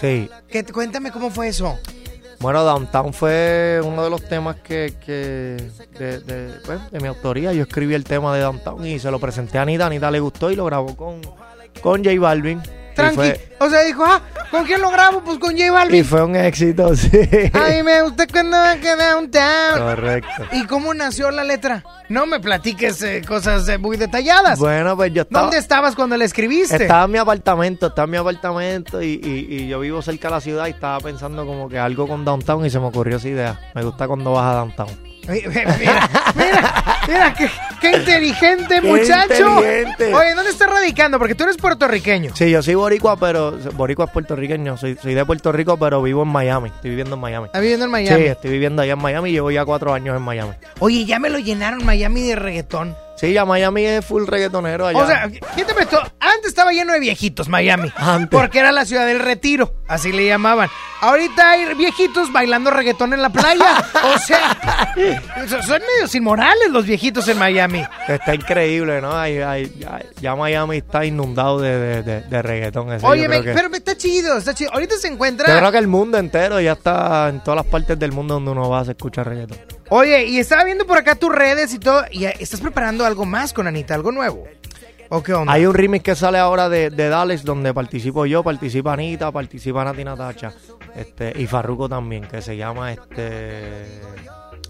Sí. 0.00 0.28
¿Qué, 0.48 0.64
cuéntame 0.64 1.10
cómo 1.10 1.30
fue 1.30 1.48
eso. 1.48 1.78
Bueno, 2.40 2.62
Downtown 2.62 3.12
fue 3.12 3.80
uno 3.82 4.04
de 4.04 4.10
los 4.10 4.22
temas 4.22 4.56
que, 4.56 4.94
que 5.04 5.56
de, 5.98 6.20
de, 6.20 6.54
pues, 6.64 6.90
de 6.90 7.00
mi 7.00 7.08
autoría. 7.08 7.52
Yo 7.52 7.62
escribí 7.62 7.94
el 7.94 8.04
tema 8.04 8.32
de 8.34 8.42
Downtown 8.42 8.86
y 8.86 9.00
se 9.00 9.10
lo 9.10 9.18
presenté 9.18 9.58
a 9.58 9.62
Anita. 9.62 9.86
Anita 9.86 10.10
le 10.10 10.20
gustó 10.20 10.50
y 10.50 10.56
lo 10.56 10.64
grabó 10.64 10.96
con, 10.96 11.20
con 11.82 12.04
J 12.04 12.18
Balvin. 12.20 12.62
Y 12.98 13.14
Tranqui. 13.14 13.16
fue, 13.16 13.48
O 13.60 13.70
sea, 13.70 13.82
dijo, 13.84 14.04
ah, 14.04 14.20
¿con 14.50 14.64
quién 14.64 14.80
lo 14.80 14.90
grabo? 14.90 15.22
Pues 15.22 15.38
con 15.38 15.52
J 15.52 15.64
y 15.66 15.70
Balvin. 15.70 16.04
fue 16.04 16.24
un 16.24 16.34
éxito, 16.36 16.94
sí. 16.96 17.08
A 17.52 17.68
mí 17.70 17.82
me 17.84 18.02
gusta 18.02 18.26
cuando 18.26 18.56
me 18.62 18.80
queda 18.80 19.14
Downtown. 19.14 19.78
Correcto. 19.78 20.44
¿Y 20.52 20.64
cómo 20.66 20.92
nació 20.94 21.30
la 21.30 21.44
letra? 21.44 21.84
No 22.08 22.26
me 22.26 22.40
platiques 22.40 23.02
eh, 23.02 23.22
cosas 23.26 23.68
eh, 23.68 23.78
muy 23.78 23.96
detalladas. 23.96 24.58
Bueno, 24.58 24.96
pues 24.96 25.12
yo 25.12 25.22
estaba... 25.22 25.42
¿Dónde 25.44 25.58
estabas 25.58 25.94
cuando 25.94 26.16
la 26.16 26.24
escribiste? 26.24 26.76
Estaba 26.76 27.04
en 27.04 27.10
mi 27.10 27.18
apartamento, 27.18 27.88
estaba 27.88 28.04
en 28.04 28.10
mi 28.10 28.16
apartamento 28.16 29.02
y, 29.02 29.20
y- 29.22 29.46
y 29.54 29.68
yo 29.68 29.78
vivo 29.80 30.00
cerca 30.02 30.28
de 30.28 30.34
la 30.34 30.40
ciudad 30.40 30.66
y 30.66 30.70
estaba 30.70 30.98
pensando 31.00 31.44
como 31.46 31.68
que 31.68 31.78
algo 31.78 32.08
con 32.08 32.24
Downtown 32.24 32.64
y 32.66 32.70
se 32.70 32.80
me 32.80 32.86
ocurrió 32.86 33.18
esa 33.18 33.28
idea. 33.28 33.60
Me 33.74 33.82
gusta 33.84 34.06
cuando 34.08 34.32
vas 34.32 34.44
a 34.46 34.54
Downtown. 34.56 35.08
Mira, 35.28 36.08
mira, 36.34 36.97
mira, 37.08 37.34
qué, 37.34 37.50
qué 37.80 37.96
inteligente 37.96 38.80
muchacho. 38.80 39.58
inteligente. 39.58 40.14
Oye, 40.14 40.34
¿dónde 40.34 40.50
estás 40.50 40.70
radicando? 40.70 41.18
Porque 41.18 41.34
tú 41.34 41.44
eres 41.44 41.56
puertorriqueño. 41.56 42.36
Sí, 42.36 42.50
yo 42.50 42.62
soy 42.62 42.74
boricua, 42.74 43.16
pero 43.18 43.58
boricua 43.74 44.04
es 44.04 44.10
puertorriqueño. 44.12 44.76
Soy, 44.76 44.96
soy 45.02 45.14
de 45.14 45.24
Puerto 45.24 45.50
Rico, 45.52 45.76
pero 45.78 46.02
vivo 46.02 46.22
en 46.22 46.28
Miami. 46.28 46.68
Estoy 46.68 46.90
viviendo 46.90 47.14
en 47.16 47.20
Miami. 47.20 47.46
¿Estás 47.46 47.60
viviendo 47.62 47.86
en 47.86 47.90
Miami? 47.90 48.20
Sí, 48.22 48.26
estoy 48.28 48.50
viviendo 48.50 48.82
allá 48.82 48.92
en 48.92 49.02
Miami 49.02 49.32
llevo 49.32 49.50
ya 49.50 49.64
cuatro 49.64 49.92
años 49.92 50.16
en 50.16 50.22
Miami. 50.22 50.52
Oye, 50.80 51.04
ya 51.04 51.18
me 51.18 51.30
lo 51.30 51.38
llenaron 51.38 51.84
Miami 51.84 52.22
de 52.22 52.36
reggaetón. 52.36 52.96
Sí, 53.16 53.32
ya 53.32 53.44
Miami 53.44 53.84
es 53.84 54.06
full 54.06 54.26
reggaetonero 54.28 54.86
allá. 54.86 54.98
O 55.00 55.06
sea, 55.06 55.28
¿quién 55.54 55.66
te 55.66 55.74
prestó? 55.74 56.00
Antes 56.20 56.46
estaba 56.50 56.70
lleno 56.72 56.92
de 56.92 57.00
viejitos 57.00 57.48
Miami. 57.48 57.90
Antes. 57.96 58.28
Porque 58.30 58.60
era 58.60 58.70
la 58.70 58.84
ciudad 58.84 59.06
del 59.06 59.18
retiro, 59.18 59.74
así 59.88 60.12
le 60.12 60.24
llamaban. 60.26 60.68
Ahorita 61.00 61.50
hay 61.50 61.74
viejitos 61.74 62.30
bailando 62.32 62.70
reggaetón 62.70 63.12
en 63.14 63.22
la 63.22 63.30
playa. 63.30 63.84
O 64.14 64.18
sea, 64.18 64.56
so- 65.48 65.62
son 65.62 65.80
medios 65.96 66.14
inmorales 66.14 66.70
los 66.70 66.84
viejitos 66.86 66.97
en 67.02 67.38
Miami. 67.38 67.82
Está 68.06 68.34
increíble, 68.34 69.00
¿no? 69.00 69.16
Hay- 69.16 69.38
hay- 69.38 69.72
ya, 69.78 70.00
ya 70.20 70.36
Miami 70.36 70.78
está 70.78 71.04
inundado 71.04 71.60
de, 71.60 71.78
de, 71.78 72.02
de- 72.02 72.20
de 72.22 72.42
reggaetón. 72.42 72.92
ese. 72.92 73.06
Oye, 73.06 73.22
Yo 73.24 73.28
me- 73.28 73.42
que- 73.42 73.52
pero 73.52 73.68
está 73.74 73.96
chido, 73.96 74.36
está 74.38 74.54
chido. 74.54 74.70
Ahorita 74.72 74.96
se 74.96 75.08
Yo 75.08 75.14
encuentra... 75.14 75.58
creo 75.58 75.72
que 75.72 75.78
el 75.78 75.88
mundo 75.88 76.18
entero 76.18 76.60
ya 76.60 76.72
está 76.72 77.28
en 77.28 77.42
todas 77.42 77.56
las 77.64 77.66
partes 77.66 77.98
del 77.98 78.12
mundo 78.12 78.34
donde 78.34 78.50
uno 78.50 78.68
va 78.68 78.84
se 78.84 78.92
escucha 78.92 79.24
reggaetón. 79.24 79.58
Oye, 79.90 80.24
y 80.26 80.38
estaba 80.38 80.64
viendo 80.64 80.86
por 80.86 80.98
acá 80.98 81.14
tus 81.14 81.34
redes 81.34 81.72
y 81.72 81.78
todo, 81.78 82.04
y 82.10 82.24
estás 82.26 82.60
preparando 82.60 83.04
algo 83.06 83.24
más 83.24 83.52
con 83.52 83.66
Anita, 83.66 83.94
algo 83.94 84.12
nuevo. 84.12 84.44
¿O 85.10 85.22
qué 85.22 85.32
onda? 85.32 85.50
Hay 85.52 85.64
un 85.64 85.72
remix 85.72 86.04
que 86.04 86.14
sale 86.14 86.36
ahora 86.38 86.68
de, 86.68 86.90
de 86.90 87.08
Dallas 87.08 87.42
donde 87.42 87.72
participo 87.72 88.26
yo, 88.26 88.42
participa 88.42 88.92
Anita, 88.92 89.32
participa 89.32 89.82
Nati 89.82 90.04
Natacha 90.04 90.52
este, 90.94 91.32
y 91.34 91.46
Farruko 91.46 91.88
también, 91.88 92.24
que 92.26 92.42
se 92.42 92.56
llama 92.58 92.92
este 92.92 93.86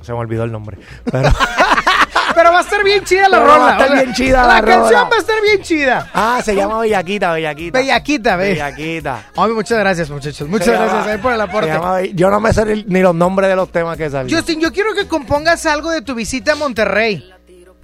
se 0.00 0.12
me 0.12 0.18
olvidó 0.18 0.44
el 0.44 0.52
nombre. 0.52 0.78
Pero, 1.10 1.28
Pero 2.39 2.53
va 2.53 2.59
a 2.59 2.62
estar 2.62 2.84
bien 2.84 3.03
chida 3.05 3.28
la 3.28 3.39
Pero 3.39 3.47
rola. 3.47 3.59
va 3.59 3.68
a 3.68 3.72
estar 3.72 3.89
o 3.89 3.93
sea, 3.93 4.03
bien 4.03 4.14
chida 4.14 4.43
La, 4.43 4.47
la 4.55 4.61
rola. 4.61 4.74
canción 4.76 5.09
va 5.11 5.16
a 5.16 5.18
estar 5.18 5.43
bien 5.43 5.62
chida. 5.62 6.11
ah, 6.14 6.41
se 6.45 6.55
llama 6.55 6.78
Bellaquita, 6.78 7.32
Bellaquita. 7.32 7.78
Bellaquita, 7.80 8.36
ve. 8.36 8.49
Bellaquita. 8.51 9.22
Hombre, 9.34 9.55
muchas 9.55 9.78
gracias, 9.80 10.09
muchachos. 10.09 10.49
Muchas 10.49 10.66
Se 10.66 10.72
gracias 10.72 10.93
llama- 11.01 11.11
ahí 11.12 11.18
por 11.18 11.32
el 11.32 11.41
aporte. 11.41 11.66
llama 11.68 12.01
yo 12.14 12.30
no 12.30 12.39
me 12.39 12.53
sé 12.53 12.84
ni- 12.86 13.03
los 13.03 13.14
nombres 13.14 13.49
de 13.51 13.57
los 13.57 13.72
temas 13.72 13.97
que 13.97 14.09
salen. 14.09 14.32
Justin, 14.32 14.61
yo 14.61 14.72
quiero 14.72 14.95
que 14.95 15.09
compongas 15.09 15.66
algo 15.66 15.91
de 15.91 16.01
tu 16.03 16.14
visita 16.14 16.53
a 16.53 16.55
Monterrey. 16.55 17.28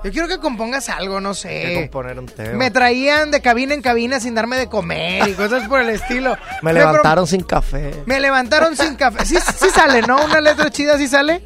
Yo 0.05 0.13
quiero 0.13 0.29
que 0.29 0.39
compongas 0.39 0.89
algo, 0.91 1.21
no 1.21 1.31
que 1.31 1.35
sé. 1.37 1.75
componer 1.75 2.19
un 2.19 2.27
tema. 2.27 2.53
Me 2.59 2.71
traían 2.71 3.31
de 3.31 3.41
cabina 3.41 3.73
en 3.75 3.81
cabina 3.83 4.21
sin 4.21 4.35
darme 4.35 4.57
de 4.59 4.69
comer 4.69 5.29
y 5.29 5.33
cosas 5.33 5.67
por 5.67 5.81
el 5.81 5.89
estilo. 5.91 6.37
Me 6.63 6.73
levantaron 6.75 7.27
sin 7.27 7.43
café. 7.43 7.91
Me 8.07 8.21
levantaron 8.21 8.77
sin 8.77 8.97
café. 8.97 9.25
Sí, 9.25 9.37
sí 9.37 9.71
sale, 9.75 10.03
¿no? 10.03 10.23
Una 10.25 10.41
letra 10.43 10.71
chida 10.71 10.99
sí 10.99 11.09
sale. 11.09 11.43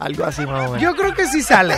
Algo 0.00 0.24
así 0.24 0.44
más 0.44 0.68
o 0.68 0.72
menos. 0.72 0.82
Yo 0.82 0.96
creo 0.96 1.14
que 1.14 1.28
sí 1.28 1.40
sale. 1.42 1.76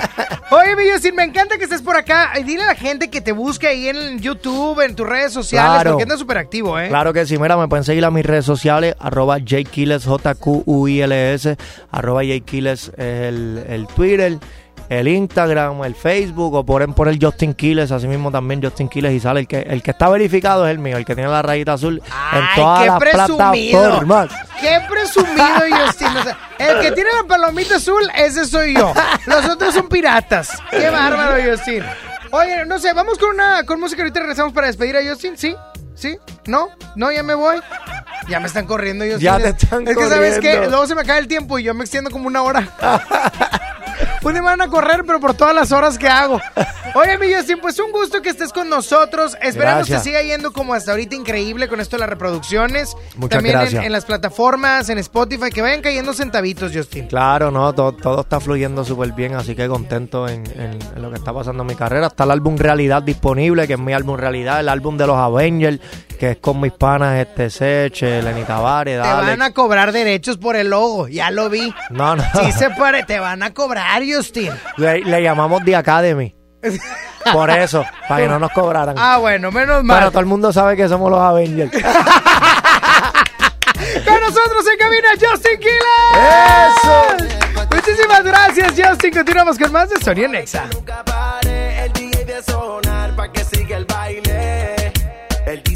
Oye, 0.51 0.75
mi 0.77 0.91
Justin, 0.91 1.15
me 1.15 1.25
encanta 1.25 1.59
que 1.59 1.65
estés 1.65 1.83
por 1.83 1.95
acá. 1.97 2.33
Dile 2.43 2.63
a 2.63 2.69
la 2.69 2.75
gente 2.75 3.11
que 3.11 3.21
te 3.21 3.33
busque 3.33 3.67
ahí 3.67 3.89
en 3.89 4.21
YouTube, 4.21 4.81
en 4.81 4.97
tus 4.97 5.07
redes 5.07 5.35
sociales, 5.35 5.71
Claro. 5.71 5.91
porque 5.91 6.05
andas 6.05 6.19
súper 6.19 6.39
activo, 6.39 6.79
¿eh? 6.81 6.89
Claro 6.89 7.13
que 7.13 7.27
sí, 7.27 7.37
mira, 7.37 7.59
me 7.59 7.69
pueden 7.69 7.85
seguir 7.85 8.03
a 8.07 8.11
mis 8.11 8.25
redes 8.25 8.47
sociales, 8.47 8.95
arroba 8.99 9.37
jquiles, 9.41 10.07
J-Q-U-I-L-S, 10.07 11.57
arroba 11.91 12.23
jquiles 12.23 12.89
es 12.89 12.99
el, 12.99 13.65
el 13.69 13.87
Twitter, 13.89 14.39
el 14.89 15.09
Instagram, 15.09 15.83
el 15.85 15.95
Facebook, 15.95 16.55
o 16.55 16.65
ponen 16.65 16.93
por 16.95 17.09
el 17.09 17.19
Justin 17.21 17.55
Quiles, 17.55 17.91
así 17.91 18.07
mismo 18.07 18.31
también 18.31 18.63
Justin 18.63 18.89
Quiles 18.89 19.13
y 19.13 19.21
sale. 19.21 19.41
El 19.41 19.49
que, 19.49 19.61
el 19.61 19.83
que 19.83 19.91
está 19.91 20.09
verificado 20.09 20.67
es 20.67 20.71
el 20.73 20.79
mío, 20.79 20.97
el 20.97 21.05
que 21.05 21.15
tiene 21.15 21.31
la 21.31 21.43
rayita 21.43 21.75
azul 21.75 22.03
en 22.33 22.45
todas 22.55 22.87
las 22.87 22.99
presumido. 22.99 23.81
plataformas. 23.81 24.29
Qué 24.61 24.81
presumido, 24.89 25.45
Justin. 25.87 26.09
O 26.09 26.23
sea, 26.23 26.39
el 26.59 26.81
que 26.81 26.93
tiene 26.93 27.11
la 27.21 27.27
palomita 27.27 27.77
azul, 27.77 28.03
ese 28.17 28.45
soy 28.47 28.75
yo. 28.75 28.93
Los 29.27 29.49
otros 29.49 29.75
son 29.75 29.89
piratas. 29.89 30.51
Qué 30.71 30.91
bárbaro, 30.91 31.37
Justin. 31.51 31.83
Oye, 32.31 32.65
no 32.67 32.79
sé, 32.79 32.93
vamos 32.93 33.19
con 33.19 33.31
una 33.31 33.65
con 33.65 33.79
música. 33.81 34.03
Ahorita 34.03 34.21
regresamos 34.21 34.53
para 34.53 34.67
despedir 34.67 34.97
a 34.97 35.01
Justin. 35.09 35.37
¿Sí? 35.37 35.55
¿Sí? 35.95 36.19
¿No? 36.47 36.69
¿No? 36.97 37.13
¿Ya 37.13 37.23
me 37.23 37.35
voy? 37.35 37.57
Ya 38.29 38.41
me 38.41 38.47
están 38.47 38.67
corriendo, 38.67 39.05
Justin. 39.05 39.21
Ya 39.21 39.39
te 39.39 39.49
están 39.51 39.87
Es 39.87 39.97
que, 39.97 40.09
¿sabes 40.09 40.39
qué? 40.41 40.67
Luego 40.69 40.87
se 40.87 40.95
me 40.95 41.03
acaba 41.03 41.19
el 41.19 41.29
tiempo 41.29 41.59
y 41.59 41.63
yo 41.63 41.75
me 41.75 41.83
extiendo 41.85 42.11
como 42.11 42.27
una 42.27 42.43
hora. 42.43 42.69
Día 44.33 44.43
me 44.43 44.49
van 44.49 44.61
a 44.63 44.69
correr, 44.69 45.05
pero 45.07 45.21
por 45.21 45.35
todas 45.35 45.55
las 45.55 45.71
horas 45.73 45.99
que 45.99 46.09
hago. 46.09 46.41
Oye, 46.95 47.19
mi 47.19 47.33
Justin, 47.33 47.59
pues 47.61 47.79
un 47.79 47.93
gusto 47.93 48.23
que 48.23 48.31
estés 48.31 48.53
con 48.53 48.69
nosotros. 48.71 49.37
Esperamos 49.43 49.89
Gracias. 49.89 50.03
que 50.03 50.09
siga 50.09 50.23
yendo 50.23 50.53
como 50.53 50.75
hasta 50.75 50.93
ahorita 50.93 51.15
increíble 51.15 51.69
con 51.69 51.81
esto 51.81 51.97
de 51.97 52.01
las 52.01 52.09
reproducciones. 52.09 52.95
Muchas 53.17 53.37
También 53.39 53.55
en- 53.57 53.61
gracias. 53.61 53.85
En, 53.85 53.93
las 53.93 54.05
plataformas, 54.05 54.89
en 54.89 54.99
Spotify, 54.99 55.51
que 55.51 55.61
vayan 55.63 55.83
cayendo 55.83 56.15
centavitos, 56.15 56.73
Justin. 56.75 57.07
Claro, 57.09 57.51
no, 57.51 57.73
todo, 57.75 57.93
todo 57.93 58.21
está 58.23 58.41
fluyendo 58.41 58.85
súper 58.85 59.13
bien, 59.13 59.35
así 59.35 59.55
que 59.55 59.67
contento 59.69 60.29
en, 60.29 60.45
en- 60.59 60.79
en 60.95 61.03
lo 61.03 61.11
que 61.11 61.17
está 61.17 61.33
pasando 61.33 61.63
en 61.63 61.67
mi 61.69 61.75
carrera. 61.75 62.07
Está 62.09 62.25
el 62.25 62.31
álbum 62.31 62.57
Realidad 62.57 63.03
disponible, 63.03 63.67
que 63.67 63.75
es 63.75 63.79
mi 63.81 63.93
álbum 63.93 64.17
Realidad, 64.17 64.61
el 64.61 64.69
álbum 64.69 64.97
de 64.97 65.07
los 65.07 65.17
Avengers, 65.17 65.81
que 66.17 66.31
es 66.33 66.37
con 66.39 66.61
mis 66.61 66.73
panas, 66.73 67.19
este 67.19 67.51
Seche, 67.51 68.23
Lenny 68.23 68.43
Tavares, 68.45 69.01
Te 69.01 69.09
Alex. 69.09 69.27
van 69.29 69.43
a 69.43 69.53
cobrar 69.53 69.93
derechos 69.93 70.37
por 70.39 70.57
el 70.57 70.71
logo, 70.71 71.09
ya 71.09 71.31
lo 71.31 71.49
vi. 71.51 71.73
No, 71.91 72.17
no. 72.17 72.25
Sí 72.41 72.53
se 72.53 72.71
puede, 72.71 73.03
te 73.05 73.19
van 73.21 73.43
a 73.43 73.53
cobrar, 73.55 74.03
Justin. 74.07 74.51
Le, 74.77 75.01
le 75.01 75.23
llamamos 75.23 75.65
The 75.65 75.77
Academy. 75.77 76.35
Por 77.33 77.51
eso, 77.51 77.85
para 78.09 78.23
que 78.23 78.29
no 78.29 78.39
nos 78.39 78.51
cobraran. 78.53 78.97
Ah, 78.99 79.19
bueno, 79.19 79.51
menos 79.53 79.83
mal. 79.85 79.99
Pero 79.99 80.11
todo 80.11 80.21
el 80.21 80.27
mundo 80.27 80.53
sabe 80.53 80.77
que 80.77 80.89
somos 80.89 81.11
los 81.11 81.21
Avengers. 81.21 81.71
Con 84.05 84.21
nosotros 84.21 84.65
en 84.73 84.79
cabina, 84.79 85.09
Justin 85.21 85.59
Quiles. 85.59 85.83
¡Eso! 86.15 87.05
Muchísimas 87.71 88.23
gracias, 88.25 88.73
Justin. 88.77 89.13
Continuamos 89.13 89.59
con 89.59 89.73
más 89.73 89.91
de 89.91 89.97
Sonia 90.03 90.29
Nexa. 90.29 90.65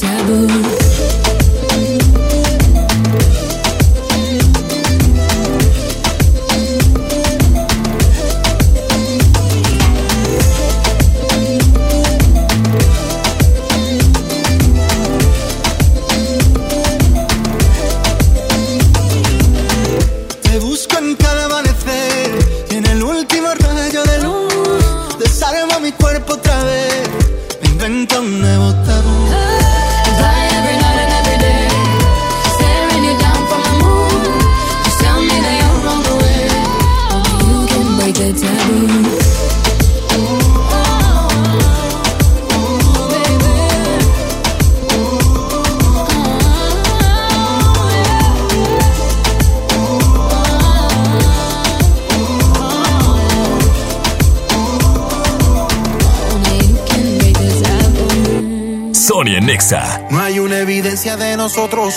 taboo. 0.00 0.87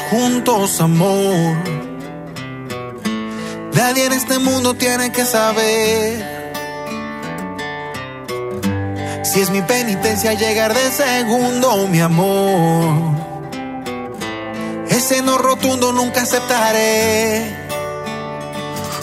Juntos, 0.09 0.81
amor. 0.81 1.55
Nadie 3.73 4.05
en 4.05 4.13
este 4.13 4.37
mundo 4.39 4.73
tiene 4.73 5.11
que 5.11 5.25
saber. 5.25 6.29
Si 9.23 9.39
es 9.39 9.49
mi 9.49 9.61
penitencia 9.61 10.33
llegar 10.33 10.73
de 10.73 10.91
segundo, 10.91 11.87
mi 11.87 12.01
amor. 12.01 13.15
Ese 14.89 15.21
no 15.21 15.37
rotundo 15.37 15.93
nunca 15.93 16.21
aceptaré. 16.23 17.55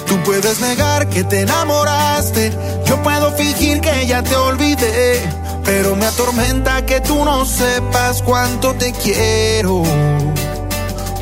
Tú 0.06 0.16
puedes 0.24 0.60
negar 0.60 1.08
que 1.08 1.24
te 1.24 1.40
enamoraste. 1.40 2.52
Yo 2.84 3.02
puedo 3.02 3.32
fingir 3.36 3.80
que 3.80 4.06
ya 4.06 4.22
te 4.22 4.36
olvidé. 4.36 5.22
Pero 5.64 5.96
me 5.96 6.06
atormenta 6.06 6.84
que 6.86 7.00
tú 7.00 7.24
no 7.24 7.44
sepas 7.44 8.22
cuánto 8.22 8.74
te 8.74 8.92
quiero. 8.92 9.82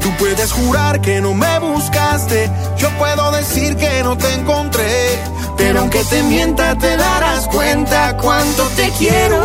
Tú 0.06 0.12
puedes 0.20 0.52
jurar 0.52 1.00
que 1.00 1.20
no 1.20 1.34
me 1.34 1.58
buscaste. 1.58 2.48
Yo 2.78 2.88
puedo 2.90 3.32
decir 3.32 3.74
que 3.74 4.04
no 4.04 4.16
te 4.16 4.32
encontré. 4.34 5.18
Pero 5.56 5.80
aunque 5.80 6.04
te 6.04 6.22
mienta, 6.22 6.76
te 6.78 6.96
darás 6.96 7.48
cuenta 7.48 8.16
cuánto 8.16 8.62
te 8.76 8.88
quiero. 8.90 9.42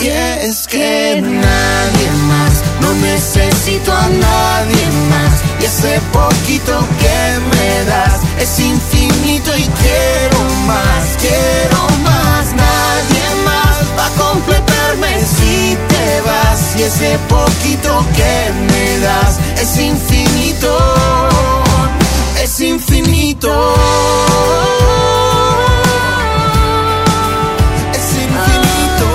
Y 0.00 0.06
es 0.06 0.66
que 0.66 1.20
nadie 1.20 2.10
más, 2.26 2.54
no 2.80 2.94
necesito 3.06 3.92
a 3.92 4.08
nadie 4.08 4.86
más. 5.10 5.34
Y 5.60 5.66
ese 5.66 6.00
poquito 6.10 6.78
que 6.98 7.38
me 7.54 7.84
das 7.84 8.20
es 8.38 8.58
infinito 8.60 9.54
y 9.58 9.64
quiero 9.64 10.40
más, 10.66 11.04
quiero 11.20 11.80
más. 12.02 12.46
Nadie 12.54 13.44
más 13.44 13.76
va 13.98 14.06
a 14.06 14.30
completarme 14.30 15.20
si 15.20 15.76
te 15.90 16.20
vas. 16.22 16.76
Y 16.78 16.82
ese 16.82 17.18
poquito 17.28 18.06
que 18.16 18.52
me 18.72 18.98
das 19.00 19.49
es 19.60 19.78
infinito, 19.78 20.78
es 22.42 22.60
infinito. 22.60 23.74
Es 27.92 28.14
infinito. 28.24 29.08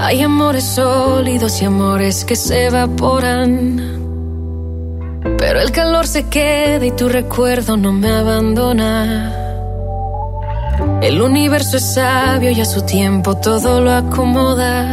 Hay 0.00 0.22
amores 0.22 0.64
sólidos 0.64 1.62
y 1.62 1.64
amores 1.64 2.24
que 2.24 2.36
se 2.36 2.66
evaporan. 2.66 3.80
Pero 5.38 5.60
el 5.60 5.72
calor 5.72 6.06
se 6.06 6.28
queda 6.28 6.84
y 6.84 6.90
tu 6.90 7.08
recuerdo 7.08 7.76
no 7.76 7.92
me 7.92 8.10
abandona. 8.10 9.45
El 11.06 11.22
universo 11.22 11.76
es 11.76 11.94
sabio 11.94 12.50
y 12.50 12.60
a 12.60 12.64
su 12.64 12.82
tiempo 12.82 13.36
todo 13.36 13.80
lo 13.80 13.92
acomoda. 13.92 14.90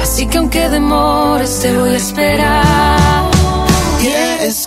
Así 0.00 0.26
que 0.26 0.38
aunque 0.38 0.70
demores 0.70 1.60
te 1.60 1.76
voy 1.76 1.90
a 1.90 1.96
esperar. 1.98 3.30
Y 4.00 4.08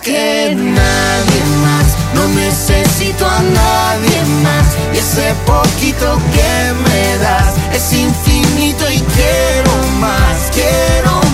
que 0.04 0.54
nadie 0.54 1.42
más, 1.64 1.86
no 2.14 2.28
necesito 2.28 3.26
a 3.26 3.40
nadie 3.42 4.20
más. 4.44 4.66
Y 4.94 4.98
ese 4.98 5.34
poquito 5.44 6.16
que 6.32 6.72
me 6.84 7.18
das 7.18 7.52
es 7.74 7.92
infinito 7.92 8.84
y 8.88 9.00
quiero 9.00 9.72
más, 9.98 10.50
quiero 10.54 11.10
más. 11.10 11.31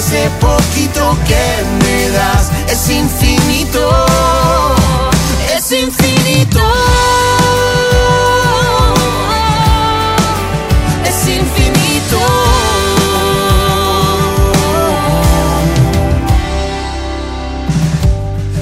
Ese 0.00 0.30
poquito 0.40 1.14
que 1.26 1.44
me 1.84 2.08
das 2.08 2.50
es 2.72 2.88
infinito, 2.88 4.06
es 5.54 5.72
infinito. 5.72 6.60
Es 11.04 11.28
infinito. 11.28 12.18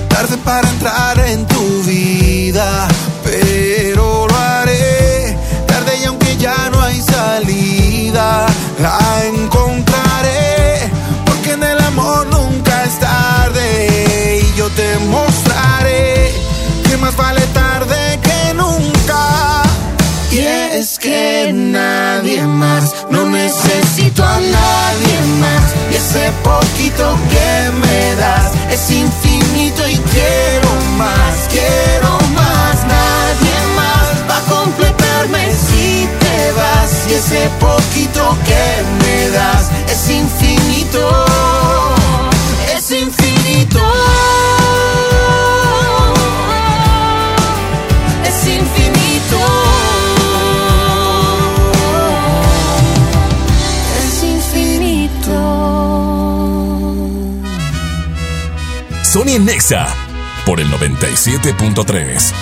tarde 0.08 0.36
para 0.38 0.68
entrar 0.68 1.18
en 1.20 1.46
tu 1.46 1.82
vida, 1.84 2.88
te 14.70 14.98
mostraré 15.06 16.32
que 16.88 16.96
más 16.96 17.16
vale 17.16 17.40
tarde 17.54 18.18
que 18.22 18.54
nunca. 18.54 19.62
Y 20.30 20.38
es 20.38 20.98
que 20.98 21.52
nadie 21.52 22.42
más, 22.42 22.94
no 23.10 23.24
necesito 23.26 24.24
a 24.24 24.38
nadie 24.38 25.18
más. 25.40 25.62
Y 25.90 25.96
ese 25.96 26.30
poquito 26.42 27.18
que 27.30 27.70
me 27.82 28.14
das 28.16 28.52
es 28.70 28.90
infinito 28.90 29.88
y 29.88 29.96
quiero 29.96 30.70
más, 30.96 31.34
quiero 31.48 32.18
más. 32.34 32.76
Nadie 32.84 33.58
más 33.76 34.30
va 34.30 34.36
a 34.38 34.44
completarme 34.54 35.46
si 35.52 36.08
te 36.20 36.52
vas. 36.52 37.08
Y 37.08 37.14
ese 37.14 37.48
poquito 37.58 38.36
que 38.44 38.64
me 39.02 39.30
das 39.30 39.70
es 39.90 40.10
infinito, 40.10 41.27
Sony 59.28 59.38
Nexa 59.44 59.86
por 60.46 60.58
el 60.58 60.70
97.3. 60.70 62.32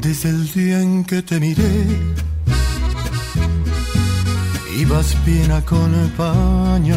Desde 0.00 0.28
el 0.30 0.52
día 0.52 0.80
en 0.80 1.04
que 1.04 1.20
te 1.22 1.38
miré, 1.38 1.84
ibas 4.78 5.14
bien 5.26 5.52
acompañada. 5.52 6.96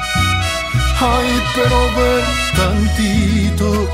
Ay, 1.03 1.43
pero 1.55 1.77
ver 1.95 2.23
tantito. 2.55 3.87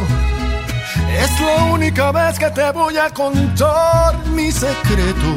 Es 1.18 1.40
la 1.40 1.64
única 1.72 2.12
vez 2.12 2.38
que 2.38 2.50
te 2.50 2.70
voy 2.72 2.98
a 2.98 3.10
contar 3.12 4.26
mi 4.36 4.52
secreto. 4.52 5.30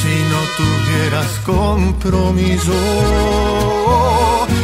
Si 0.00 0.14
no 0.32 0.40
tuvieras 0.56 1.30
compromiso, 1.44 2.72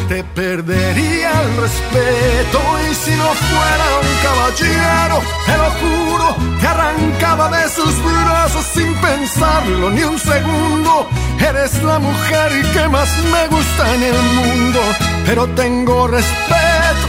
te 0.08 0.24
perdería 0.24 1.30
el 1.42 1.56
respeto. 1.58 2.60
Y 2.90 2.94
si 2.94 3.10
no 3.10 3.28
fuera 3.50 3.86
un 4.00 4.08
caballero, 4.22 5.20
te 5.44 5.56
lo 5.58 5.70
juro, 5.80 6.36
te 6.60 6.66
arrancaba 6.66 7.50
de 7.50 7.68
sus 7.68 7.94
brazos 8.02 8.64
sin 8.72 8.94
pensarlo 8.94 9.90
ni 9.90 10.02
un 10.02 10.18
segundo. 10.18 11.03
Eres 11.40 11.82
la 11.82 11.98
mujer 11.98 12.52
que 12.72 12.88
más 12.88 13.08
me 13.32 13.48
gusta 13.48 13.94
en 13.94 14.02
el 14.02 14.22
mundo, 14.38 14.80
pero 15.26 15.46
tengo 15.48 16.08
respeto 16.08 17.06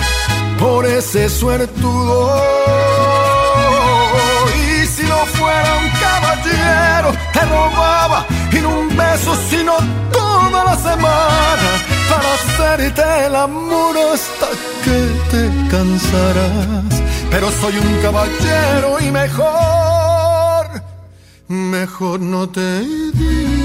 por 0.59 0.85
ese 0.85 1.29
suertudo. 1.29 2.41
Y 4.55 4.85
si 4.87 5.03
no 5.03 5.25
fuera 5.37 5.77
un 5.77 5.89
caballero, 6.05 7.13
te 7.33 7.41
robaba 7.41 8.25
y 8.51 8.57
un 8.57 8.95
beso, 8.95 9.35
sino 9.49 9.73
toda 10.11 10.63
la 10.63 10.77
semana 10.77 11.69
para 12.09 12.33
hacer 12.33 12.55
hacerte 12.55 13.25
el 13.25 13.35
amor 13.35 13.95
hasta 14.13 14.47
que 14.83 14.97
te 15.31 15.69
cansarás. 15.69 17.01
Pero 17.29 17.51
soy 17.51 17.77
un 17.77 18.01
caballero 18.01 18.97
y 19.01 19.11
mejor, 19.11 20.81
mejor 21.47 22.19
no 22.19 22.47
te 22.49 22.79
digo 22.79 23.64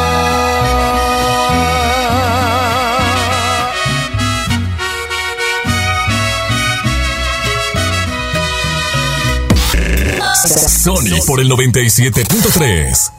Sony 10.81 11.21
por 11.27 11.39
el 11.39 11.47
97.3. 11.47 13.11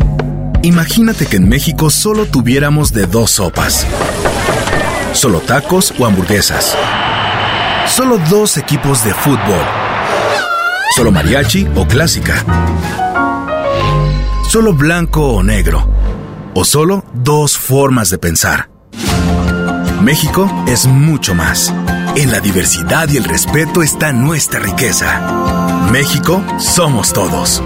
Imagínate 0.64 1.26
que 1.26 1.36
en 1.36 1.48
México 1.48 1.90
solo 1.90 2.26
tuviéramos 2.26 2.92
de 2.92 3.06
dos 3.06 3.30
sopas. 3.30 3.86
Solo 5.12 5.38
tacos 5.38 5.94
o 5.96 6.06
hamburguesas. 6.06 6.76
Solo 7.86 8.18
dos 8.28 8.56
equipos 8.56 9.04
de 9.04 9.14
fútbol. 9.14 9.64
Solo 10.96 11.12
mariachi 11.12 11.68
o 11.76 11.86
clásica. 11.86 12.44
Solo 14.48 14.72
blanco 14.74 15.28
o 15.28 15.44
negro. 15.44 15.88
O 16.54 16.64
solo 16.64 17.04
dos 17.14 17.56
formas 17.56 18.10
de 18.10 18.18
pensar. 18.18 18.70
México 20.02 20.50
es 20.66 20.86
mucho 20.86 21.36
más. 21.36 21.72
En 22.16 22.32
la 22.32 22.40
diversidad 22.40 23.08
y 23.08 23.18
el 23.18 23.24
respeto 23.24 23.84
está 23.84 24.12
nuestra 24.12 24.58
riqueza. 24.58 25.41
México 25.90 26.42
somos 26.58 27.12
todos. 27.12 27.62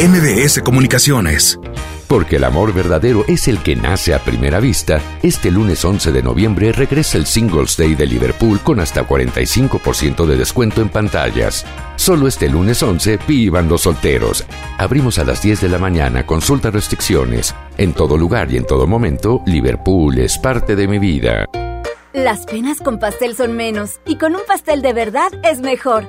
MBS 0.00 0.60
Comunicaciones. 0.62 1.58
Porque 2.06 2.36
el 2.36 2.44
amor 2.44 2.72
verdadero 2.72 3.24
es 3.26 3.48
el 3.48 3.58
que 3.58 3.74
nace 3.74 4.14
a 4.14 4.20
primera 4.20 4.60
vista, 4.60 5.00
este 5.22 5.50
lunes 5.50 5.84
11 5.84 6.12
de 6.12 6.22
noviembre 6.22 6.72
regresa 6.72 7.18
el 7.18 7.26
Singles 7.26 7.76
Day 7.76 7.94
de 7.94 8.06
Liverpool 8.06 8.60
con 8.60 8.78
hasta 8.78 9.06
45% 9.06 10.24
de 10.24 10.36
descuento 10.36 10.80
en 10.80 10.88
pantallas. 10.88 11.66
Solo 11.96 12.28
este 12.28 12.48
lunes 12.48 12.82
11 12.82 13.18
vivan 13.26 13.68
los 13.68 13.82
solteros. 13.82 14.44
Abrimos 14.78 15.18
a 15.18 15.24
las 15.24 15.42
10 15.42 15.62
de 15.62 15.68
la 15.68 15.78
mañana, 15.78 16.24
consulta 16.24 16.70
restricciones. 16.70 17.54
En 17.76 17.92
todo 17.92 18.16
lugar 18.16 18.52
y 18.52 18.56
en 18.56 18.66
todo 18.66 18.86
momento, 18.86 19.42
Liverpool 19.46 20.18
es 20.18 20.38
parte 20.38 20.76
de 20.76 20.86
mi 20.86 20.98
vida. 20.98 21.46
Las 22.12 22.46
penas 22.46 22.80
con 22.80 22.98
pastel 22.98 23.36
son 23.36 23.56
menos 23.56 24.00
y 24.06 24.16
con 24.16 24.34
un 24.36 24.42
pastel 24.46 24.80
de 24.80 24.94
verdad 24.94 25.30
es 25.42 25.60
mejor. 25.60 26.08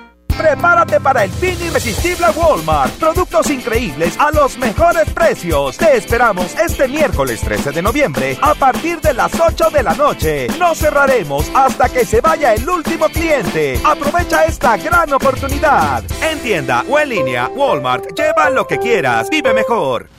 Prepárate 0.37 0.99
para 0.99 1.23
el 1.23 1.31
fin 1.31 1.57
irresistible 1.61 2.25
a 2.25 2.31
Walmart. 2.31 2.93
Productos 2.93 3.49
increíbles 3.49 4.17
a 4.19 4.31
los 4.31 4.57
mejores 4.57 5.09
precios. 5.11 5.77
Te 5.77 5.97
esperamos 5.97 6.55
este 6.55 6.87
miércoles 6.87 7.41
13 7.41 7.71
de 7.71 7.81
noviembre 7.81 8.37
a 8.41 8.53
partir 8.55 8.99
de 9.01 9.13
las 9.13 9.31
8 9.39 9.69
de 9.69 9.83
la 9.83 9.93
noche. 9.93 10.47
No 10.59 10.73
cerraremos 10.75 11.49
hasta 11.53 11.89
que 11.89 12.05
se 12.05 12.21
vaya 12.21 12.53
el 12.53 12.67
último 12.67 13.07
cliente. 13.09 13.79
Aprovecha 13.83 14.45
esta 14.45 14.77
gran 14.77 15.11
oportunidad. 15.13 16.03
En 16.21 16.39
tienda 16.39 16.83
o 16.89 16.99
en 16.99 17.09
línea, 17.09 17.49
Walmart. 17.55 18.05
Lleva 18.17 18.49
lo 18.49 18.65
que 18.67 18.77
quieras. 18.77 19.29
Vive 19.29 19.53
mejor. 19.53 20.09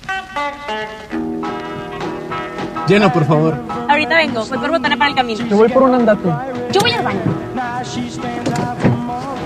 Llena, 2.86 3.12
por 3.12 3.24
favor. 3.24 3.54
Ahorita 3.88 4.16
vengo, 4.16 4.44
voy 4.44 4.58
por 4.58 4.70
botana 4.70 4.96
para 4.96 5.10
el 5.10 5.16
camino. 5.16 5.46
Yo 5.46 5.56
voy 5.56 5.68
por 5.68 5.84
un 5.84 5.94
andate. 5.94 6.28
Yo 6.72 6.80
voy 6.80 6.92
al 6.92 7.04
baño. 7.04 7.20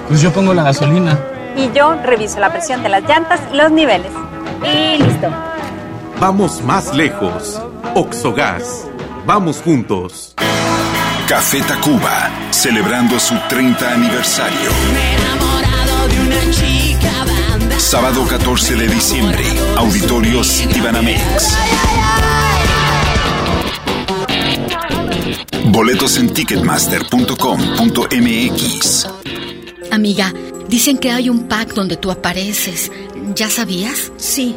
Pues 0.08 0.22
yo 0.22 0.32
pongo 0.32 0.54
la 0.54 0.62
gasolina. 0.62 1.18
Y 1.56 1.70
yo 1.72 1.94
reviso 2.02 2.38
la 2.38 2.50
presión 2.50 2.82
de 2.82 2.88
las 2.88 3.02
llantas 3.02 3.40
y 3.52 3.56
los 3.56 3.70
niveles. 3.70 4.12
Y 4.62 5.02
listo. 5.02 5.28
Vamos 6.20 6.62
más 6.62 6.94
lejos. 6.94 7.60
Oxogas. 7.94 8.86
Vamos 9.26 9.60
juntos. 9.62 10.34
Café 11.28 11.60
Tacuba, 11.62 12.30
celebrando 12.50 13.18
su 13.18 13.34
30 13.48 13.92
aniversario. 13.94 14.70
Sábado 17.78 18.24
14 18.28 18.76
de 18.76 18.88
diciembre, 18.88 19.44
Auditorio 19.76 20.44
Citibanamex. 20.44 21.56
Boletos 25.64 26.16
en 26.18 26.32
ticketmaster.com.mx. 26.32 29.06
Amiga, 29.90 30.32
dicen 30.68 30.98
que 30.98 31.10
hay 31.10 31.28
un 31.28 31.48
pack 31.48 31.74
donde 31.74 31.96
tú 31.96 32.10
apareces. 32.10 32.90
¿Ya 33.34 33.50
sabías? 33.50 34.12
Sí. 34.16 34.56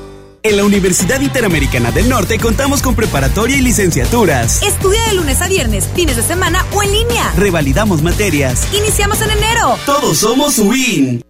En 0.43 0.57
la 0.57 0.63
Universidad 0.63 1.21
Interamericana 1.21 1.91
del 1.91 2.09
Norte 2.09 2.39
contamos 2.39 2.81
con 2.81 2.95
preparatoria 2.95 3.57
y 3.57 3.61
licenciaturas. 3.61 4.63
Estudia 4.63 5.05
de 5.05 5.13
lunes 5.13 5.39
a 5.39 5.47
viernes, 5.47 5.87
fines 5.93 6.15
de 6.15 6.23
semana 6.23 6.65
o 6.73 6.81
en 6.81 6.91
línea. 6.91 7.31
Revalidamos 7.37 8.01
materias. 8.01 8.67
Iniciamos 8.73 9.21
en 9.21 9.29
enero. 9.29 9.77
Todos 9.85 10.17
somos 10.17 10.57
WIN. 10.57 11.21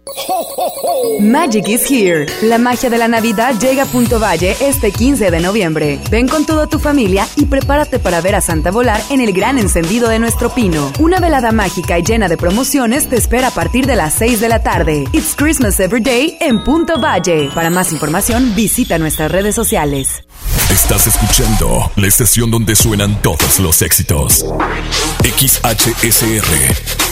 Magic 1.20 1.68
is 1.68 1.90
here. 1.90 2.26
La 2.42 2.58
magia 2.58 2.90
de 2.90 2.98
la 2.98 3.08
Navidad 3.08 3.58
llega 3.58 3.84
a 3.84 3.86
Punto 3.86 4.18
Valle 4.18 4.56
este 4.60 4.90
15 4.90 5.30
de 5.30 5.40
noviembre. 5.40 6.00
Ven 6.10 6.28
con 6.28 6.44
toda 6.44 6.66
tu 6.66 6.78
familia 6.78 7.26
y 7.36 7.46
prepárate 7.46 7.98
para 7.98 8.20
ver 8.20 8.34
a 8.34 8.40
Santa 8.40 8.70
volar 8.70 9.02
en 9.10 9.20
el 9.20 9.32
gran 9.32 9.58
encendido 9.58 10.08
de 10.08 10.18
nuestro 10.18 10.54
pino. 10.54 10.92
Una 10.98 11.20
velada 11.20 11.52
mágica 11.52 11.98
y 11.98 12.02
llena 12.02 12.28
de 12.28 12.36
promociones 12.36 13.08
te 13.08 13.16
espera 13.16 13.48
a 13.48 13.52
partir 13.52 13.86
de 13.86 13.96
las 13.96 14.14
6 14.14 14.40
de 14.40 14.48
la 14.48 14.62
tarde. 14.62 15.04
It's 15.12 15.34
Christmas 15.36 15.78
Every 15.80 16.02
Day 16.02 16.36
en 16.40 16.62
Punto 16.64 17.00
Valle. 17.00 17.50
Para 17.54 17.70
más 17.70 17.92
información, 17.92 18.54
visita 18.54 18.98
nuestras 18.98 19.30
redes 19.30 19.54
sociales. 19.54 20.24
Estás 20.70 21.06
escuchando 21.06 21.90
la 21.96 22.06
estación 22.06 22.50
donde 22.50 22.74
suenan 22.74 23.20
todos 23.22 23.58
los 23.60 23.82
éxitos. 23.82 24.46
XHSR. 25.22 27.11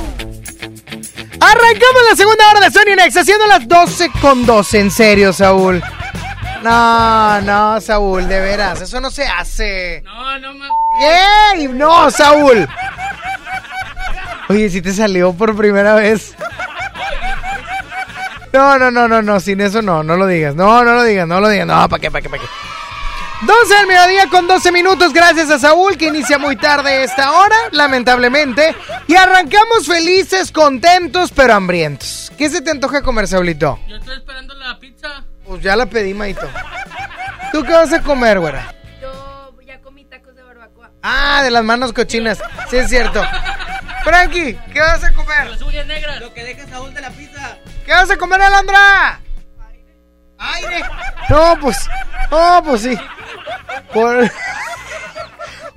Arrancamos 1.41 2.03
la 2.09 2.15
segunda 2.15 2.49
hora 2.51 2.59
de 2.59 2.71
Sony 2.71 2.95
Next, 2.95 3.17
haciendo 3.17 3.47
las 3.47 3.67
12 3.67 4.11
con 4.21 4.45
12. 4.45 4.79
En 4.79 4.91
serio, 4.91 5.33
Saúl. 5.33 5.83
No, 6.63 7.41
no, 7.41 7.81
Saúl, 7.81 8.27
de 8.27 8.39
veras, 8.39 8.81
eso 8.81 9.01
no 9.01 9.09
se 9.09 9.25
hace. 9.25 10.03
No, 10.05 10.39
no, 10.39 10.53
ma... 10.53 10.67
¡Ey! 11.55 11.67
No, 11.67 12.11
Saúl. 12.11 12.67
Oye, 14.49 14.69
si 14.69 14.81
te 14.81 14.93
salió 14.93 15.33
por 15.33 15.55
primera 15.55 15.95
vez. 15.95 16.35
No, 18.53 18.77
no, 18.77 18.91
no, 18.91 19.07
no, 19.07 19.21
no, 19.21 19.39
sin 19.39 19.61
eso 19.61 19.81
no, 19.81 20.03
no 20.03 20.17
lo 20.17 20.27
digas. 20.27 20.53
No, 20.53 20.83
no 20.83 20.93
lo 20.93 21.03
digas, 21.03 21.27
no 21.27 21.39
lo 21.39 21.49
digas. 21.49 21.65
No, 21.65 21.89
¿para 21.89 21.99
qué, 21.99 22.11
para 22.11 22.21
qué, 22.21 22.29
para 22.29 22.43
qué? 22.43 22.49
12 23.41 23.73
del 23.73 23.87
mediodía 23.87 24.27
con 24.29 24.47
12 24.47 24.71
minutos, 24.71 25.13
gracias 25.13 25.49
a 25.49 25.57
Saúl 25.57 25.97
que 25.97 26.05
inicia 26.05 26.37
muy 26.37 26.55
tarde 26.55 27.03
esta 27.03 27.31
hora, 27.31 27.55
lamentablemente. 27.71 28.75
Y 29.07 29.15
arrancamos 29.15 29.87
felices, 29.87 30.51
contentos, 30.51 31.31
pero 31.35 31.55
hambrientos. 31.55 32.31
¿Qué 32.37 32.49
se 32.49 32.61
te 32.61 32.69
antoja 32.69 33.01
comer, 33.01 33.27
Saulito? 33.27 33.79
Yo 33.87 33.95
estoy 33.95 34.17
esperando 34.17 34.53
la 34.53 34.77
pizza. 34.77 35.23
Pues 35.43 35.63
ya 35.63 35.75
la 35.75 35.87
pedí, 35.87 36.13
Maito. 36.13 36.47
¿Tú 37.51 37.63
qué 37.63 37.71
vas 37.71 37.91
a 37.91 38.01
comer, 38.03 38.39
güera? 38.39 38.75
Yo 39.01 39.51
ya 39.65 39.81
comí 39.81 40.05
tacos 40.05 40.35
de 40.35 40.43
barbacoa. 40.43 40.91
Ah, 41.01 41.41
de 41.43 41.49
las 41.49 41.63
manos 41.63 41.93
cochinas. 41.93 42.37
Sí, 42.69 42.77
es 42.77 42.89
cierto. 42.89 43.23
Frankie, 44.03 44.57
¿qué 44.71 44.79
vas 44.79 45.03
a 45.03 45.11
comer? 45.13 45.49
Las 45.49 45.61
uñas 45.63 45.87
negras. 45.87 46.19
Lo 46.19 46.31
que 46.31 46.43
deja 46.43 46.67
Saúl 46.67 46.93
de 46.93 47.01
la 47.01 47.09
pizza. 47.09 47.57
¿Qué 47.87 47.91
vas 47.91 48.11
a 48.11 48.17
comer, 48.17 48.39
Alondra? 48.39 49.20
Aire. 50.41 50.83
No, 51.29 51.57
pues. 51.61 51.77
No, 52.31 52.61
pues 52.63 52.81
sí. 52.81 52.97
Por- 53.93 54.31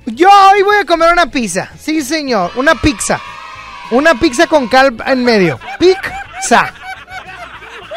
Yo 0.05 0.29
hoy 0.51 0.61
voy 0.63 0.77
a 0.77 0.85
comer 0.85 1.11
una 1.11 1.27
pizza. 1.27 1.69
Sí, 1.79 2.01
señor. 2.01 2.51
Una 2.55 2.75
pizza. 2.75 3.19
Una 3.91 4.15
pizza 4.15 4.47
con 4.47 4.67
cal 4.67 4.95
en 5.05 5.23
medio. 5.23 5.59
Pizza. 5.79 6.73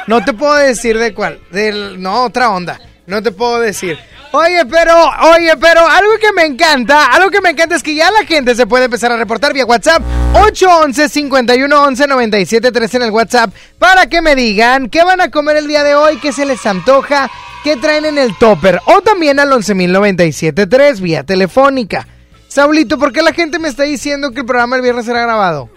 No 0.06 0.24
te 0.24 0.32
puedo 0.32 0.54
decir 0.54 0.98
de 0.98 1.12
cuál. 1.14 1.40
Del... 1.50 2.00
No, 2.00 2.24
otra 2.24 2.50
onda. 2.50 2.78
No 3.08 3.20
te 3.22 3.32
puedo 3.32 3.58
decir. 3.58 3.98
Oye, 4.32 4.66
pero, 4.66 4.92
oye, 5.34 5.56
pero 5.58 5.88
algo 5.88 6.12
que 6.20 6.30
me 6.34 6.44
encanta, 6.44 7.06
algo 7.06 7.30
que 7.30 7.40
me 7.40 7.48
encanta 7.48 7.74
es 7.74 7.82
que 7.82 7.94
ya 7.94 8.10
la 8.10 8.26
gente 8.26 8.54
se 8.54 8.66
puede 8.66 8.84
empezar 8.84 9.10
a 9.10 9.16
reportar 9.16 9.54
vía 9.54 9.64
WhatsApp 9.64 10.02
811-5111-973 10.34 12.94
en 12.96 13.02
el 13.04 13.10
WhatsApp 13.10 13.50
para 13.78 14.08
que 14.08 14.20
me 14.20 14.34
digan 14.34 14.90
qué 14.90 15.04
van 15.04 15.22
a 15.22 15.30
comer 15.30 15.56
el 15.56 15.66
día 15.66 15.82
de 15.84 15.94
hoy, 15.94 16.18
qué 16.18 16.34
se 16.34 16.44
les 16.44 16.66
antoja, 16.66 17.30
qué 17.64 17.78
traen 17.78 18.04
en 18.04 18.18
el 18.18 18.36
topper 18.36 18.78
o 18.84 19.00
también 19.00 19.40
al 19.40 19.52
11.097.3 19.52 21.00
vía 21.00 21.24
telefónica. 21.24 22.06
Saulito, 22.46 22.98
¿por 22.98 23.14
qué 23.14 23.22
la 23.22 23.32
gente 23.32 23.58
me 23.58 23.68
está 23.68 23.84
diciendo 23.84 24.32
que 24.32 24.40
el 24.40 24.46
programa 24.46 24.76
el 24.76 24.82
viernes 24.82 25.06
será 25.06 25.22
grabado? 25.22 25.70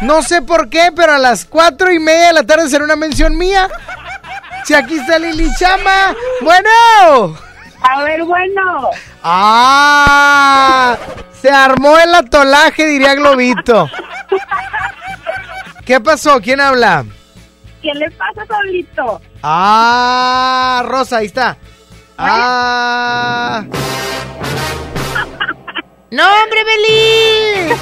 No 0.00 0.22
sé 0.22 0.42
por 0.42 0.68
qué, 0.68 0.90
pero 0.94 1.14
a 1.14 1.18
las 1.18 1.44
cuatro 1.44 1.92
y 1.92 2.00
media 2.00 2.28
de 2.28 2.32
la 2.32 2.42
tarde 2.42 2.68
será 2.68 2.82
una 2.82 2.96
mención 2.96 3.38
mía. 3.38 3.68
Si 4.68 4.74
aquí 4.74 4.96
está 4.98 5.18
Lili 5.18 5.48
Chama. 5.58 6.14
Bueno. 6.42 7.34
A 7.80 8.02
ver, 8.02 8.22
bueno. 8.22 8.90
Ah, 9.22 10.94
se 11.40 11.50
armó 11.50 11.96
el 11.96 12.14
atolaje, 12.14 12.84
diría 12.84 13.14
Globito. 13.14 13.88
¿Qué 15.86 15.98
pasó? 16.00 16.38
¿Quién 16.42 16.60
habla? 16.60 17.06
¿Qué 17.80 17.94
le 17.94 18.10
pasa, 18.10 18.44
Saulito? 18.46 19.22
Ah, 19.42 20.82
Rosa, 20.84 21.16
ahí 21.16 21.26
está. 21.26 21.56
Ah. 22.18 23.64
¡No, 26.10 26.24
hombre, 26.42 26.64
Beli! 26.64 27.74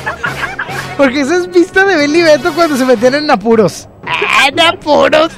Porque 0.97 1.23
esa 1.23 1.35
es 1.35 1.51
vista 1.51 1.85
de 1.85 1.97
Beli 1.97 2.23
Beto 2.23 2.53
cuando 2.53 2.77
se 2.77 2.85
metían 2.85 3.17
en 3.17 3.29
apuros. 3.29 3.89
Ah, 4.07 4.49
¿En 4.49 4.61
apuros? 4.61 5.33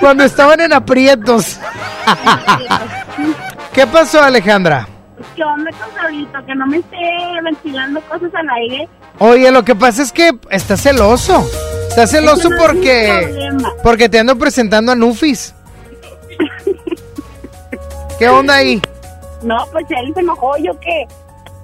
Cuando 0.00 0.24
estaban 0.24 0.60
en 0.60 0.72
aprietos. 0.72 1.58
¿Qué 3.72 3.86
pasó, 3.86 4.22
Alejandra? 4.22 4.88
¿Qué 5.34 5.44
onda 5.44 5.70
con 5.72 5.94
Saulito? 5.94 6.46
Que 6.46 6.54
no 6.54 6.66
me 6.66 6.78
esté 6.78 6.96
ventilando 7.42 8.00
cosas 8.02 8.34
al 8.34 8.48
aire. 8.50 8.88
Oye, 9.18 9.50
lo 9.50 9.64
que 9.64 9.74
pasa 9.74 10.02
es 10.02 10.12
que 10.12 10.32
está 10.50 10.76
celoso. 10.76 11.46
Está 11.88 12.06
celoso 12.06 12.48
no 12.48 12.56
porque 12.58 13.50
porque 13.82 14.08
te 14.08 14.18
ando 14.18 14.36
presentando 14.36 14.92
a 14.92 14.94
Nufis. 14.94 15.54
¿Qué 18.18 18.28
onda 18.28 18.54
ahí? 18.54 18.80
No, 19.42 19.56
pues 19.72 19.84
él 19.90 20.12
se 20.14 20.20
enojó, 20.20 20.56
¿yo 20.58 20.78
qué? 20.80 21.06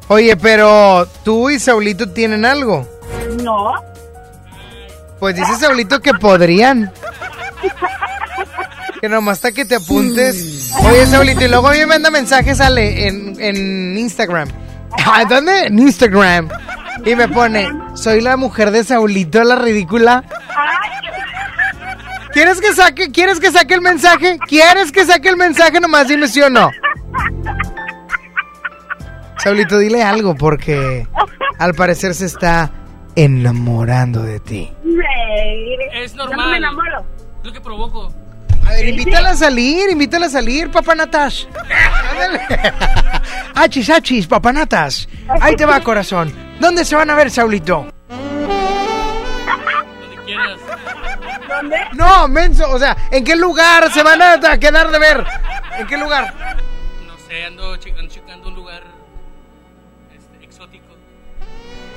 Oye, 0.08 0.36
pero 0.36 1.06
tú 1.22 1.50
y 1.50 1.58
Saulito 1.58 2.10
tienen 2.10 2.44
algo. 2.44 2.86
No. 3.42 3.72
Pues 5.18 5.36
dice 5.36 5.54
Saulito 5.56 6.00
que 6.00 6.14
podrían. 6.14 6.92
Que 9.00 9.08
nomás 9.08 9.38
hasta 9.38 9.52
que 9.52 9.64
te 9.64 9.76
apuntes. 9.76 10.72
Oye, 10.84 11.06
Saulito, 11.06 11.44
y 11.44 11.48
luego 11.48 11.68
a 11.68 11.72
mí 11.72 11.78
me 11.78 11.86
manda 11.86 12.10
mensajes 12.10 12.60
Ale, 12.60 13.08
en, 13.08 13.40
en 13.40 13.98
Instagram. 13.98 14.48
¿A 15.06 15.24
dónde? 15.24 15.66
En 15.66 15.78
Instagram. 15.78 16.48
Y 17.04 17.14
me 17.14 17.28
pone, 17.28 17.68
soy 17.94 18.20
la 18.20 18.36
mujer 18.36 18.70
de 18.70 18.84
Saulito, 18.84 19.42
la 19.44 19.56
ridícula. 19.56 20.24
¿Quieres 22.32 22.60
que 22.60 22.72
saque, 22.72 23.10
quieres 23.10 23.40
que 23.40 23.50
saque 23.50 23.74
el 23.74 23.80
mensaje? 23.80 24.38
¿Quieres 24.46 24.92
que 24.92 25.04
saque 25.04 25.28
el 25.28 25.36
mensaje? 25.36 25.80
Nomás 25.80 26.08
dime 26.08 26.28
sí 26.28 26.40
o 26.40 26.50
no. 26.50 26.70
Saulito, 29.42 29.78
dile 29.78 30.02
algo 30.02 30.34
porque 30.34 31.06
al 31.58 31.74
parecer 31.74 32.14
se 32.14 32.26
está 32.26 32.70
enamorando 33.24 34.22
de 34.22 34.40
ti. 34.40 34.72
Es 35.92 36.14
No 36.14 36.26
me 36.26 36.36
normal. 36.36 36.54
enamoro. 36.56 37.04
Es 37.40 37.46
lo 37.46 37.52
que 37.52 37.60
provoco. 37.60 38.12
A 38.66 38.70
ver, 38.70 38.88
invítala 38.88 39.30
a 39.30 39.34
salir, 39.34 39.90
invítala 39.90 40.26
a 40.26 40.30
salir, 40.30 40.70
papá 40.70 40.94
Natas. 40.94 41.48
Ándale. 42.12 42.40
Achis, 43.54 43.90
achis, 43.90 44.26
papá 44.26 44.52
Natas. 44.52 45.08
Ahí 45.40 45.56
te 45.56 45.66
va, 45.66 45.80
corazón. 45.80 46.32
¿Dónde 46.60 46.84
se 46.84 46.94
van 46.94 47.10
a 47.10 47.14
ver, 47.14 47.30
Saulito? 47.30 47.86
Donde 48.08 50.16
quieras. 50.24 50.58
¿Dónde? 51.48 51.76
No, 51.94 52.28
menso, 52.28 52.70
o 52.70 52.78
sea, 52.78 52.96
¿en 53.10 53.24
qué 53.24 53.34
lugar 53.34 53.90
se 53.92 54.02
van 54.02 54.20
a 54.22 54.58
quedar 54.58 54.90
de 54.90 54.98
ver? 54.98 55.24
¿En 55.78 55.86
qué 55.86 55.96
lugar? 55.96 56.34
No 57.06 57.16
sé, 57.26 57.44
ando, 57.44 57.72
ando 57.72 58.12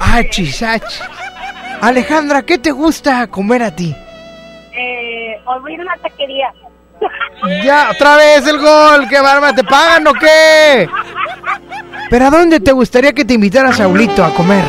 Achis. 0.02 0.64
Alejandra, 1.82 2.42
¿qué 2.44 2.58
te 2.58 2.72
gusta 2.72 3.28
comer 3.28 3.64
a 3.64 3.76
ti? 3.76 3.96
Eh, 4.74 5.40
olvida 5.46 5.84
una 5.84 5.98
taquería. 5.98 6.52
Ya, 7.64 7.90
otra 7.90 8.18
vez 8.18 8.46
el 8.46 8.60
gol, 8.60 9.08
qué 9.10 9.20
barba, 9.20 9.52
¿te 9.54 9.64
pagan 9.64 10.06
o 10.06 10.14
qué? 10.14 10.88
¿Pero 12.12 12.28
a 12.28 12.30
dónde 12.30 12.60
te 12.60 12.72
gustaría 12.72 13.14
que 13.14 13.26
te 13.26 13.34
invitara 13.34 13.74
Saulito 13.74 14.24
a 14.24 14.32
comer? 14.32 14.64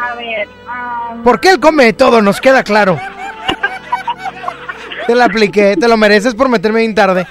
A 0.00 0.14
ver, 0.14 0.48
ah, 0.68 1.16
Porque 1.24 1.50
él 1.50 1.58
come 1.58 1.86
de 1.86 1.92
todo, 1.94 2.22
nos 2.22 2.40
queda 2.40 2.62
claro. 2.62 3.00
Te 5.08 5.16
la 5.16 5.24
apliqué, 5.24 5.76
te 5.76 5.88
lo 5.88 5.96
mereces 5.96 6.34
por 6.34 6.48
meterme 6.48 6.80
bien 6.80 6.94
tarde. 6.94 7.26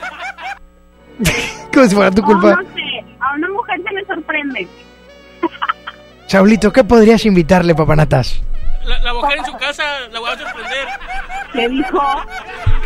Como 1.73 1.86
si 1.86 1.95
fuera 1.95 2.11
tu 2.11 2.22
oh, 2.22 2.26
culpa. 2.26 2.56
no 2.56 2.64
sé, 2.73 3.06
a 3.22 3.36
una 3.36 3.49
mujer 3.49 3.82
se 3.88 3.94
me 3.94 4.06
sorprende. 4.06 4.68
Saulito, 6.31 6.71
¿qué 6.71 6.85
podrías 6.85 7.25
invitarle, 7.25 7.75
papanatas? 7.75 8.41
La, 8.85 8.97
la 8.99 9.13
mujer 9.13 9.39
en 9.39 9.45
su 9.45 9.51
casa 9.57 9.83
la 10.13 10.17
voy 10.21 10.31
a 10.31 10.37
sorprender. 10.37 10.87
¿Qué 11.51 11.67
dijo? 11.67 11.99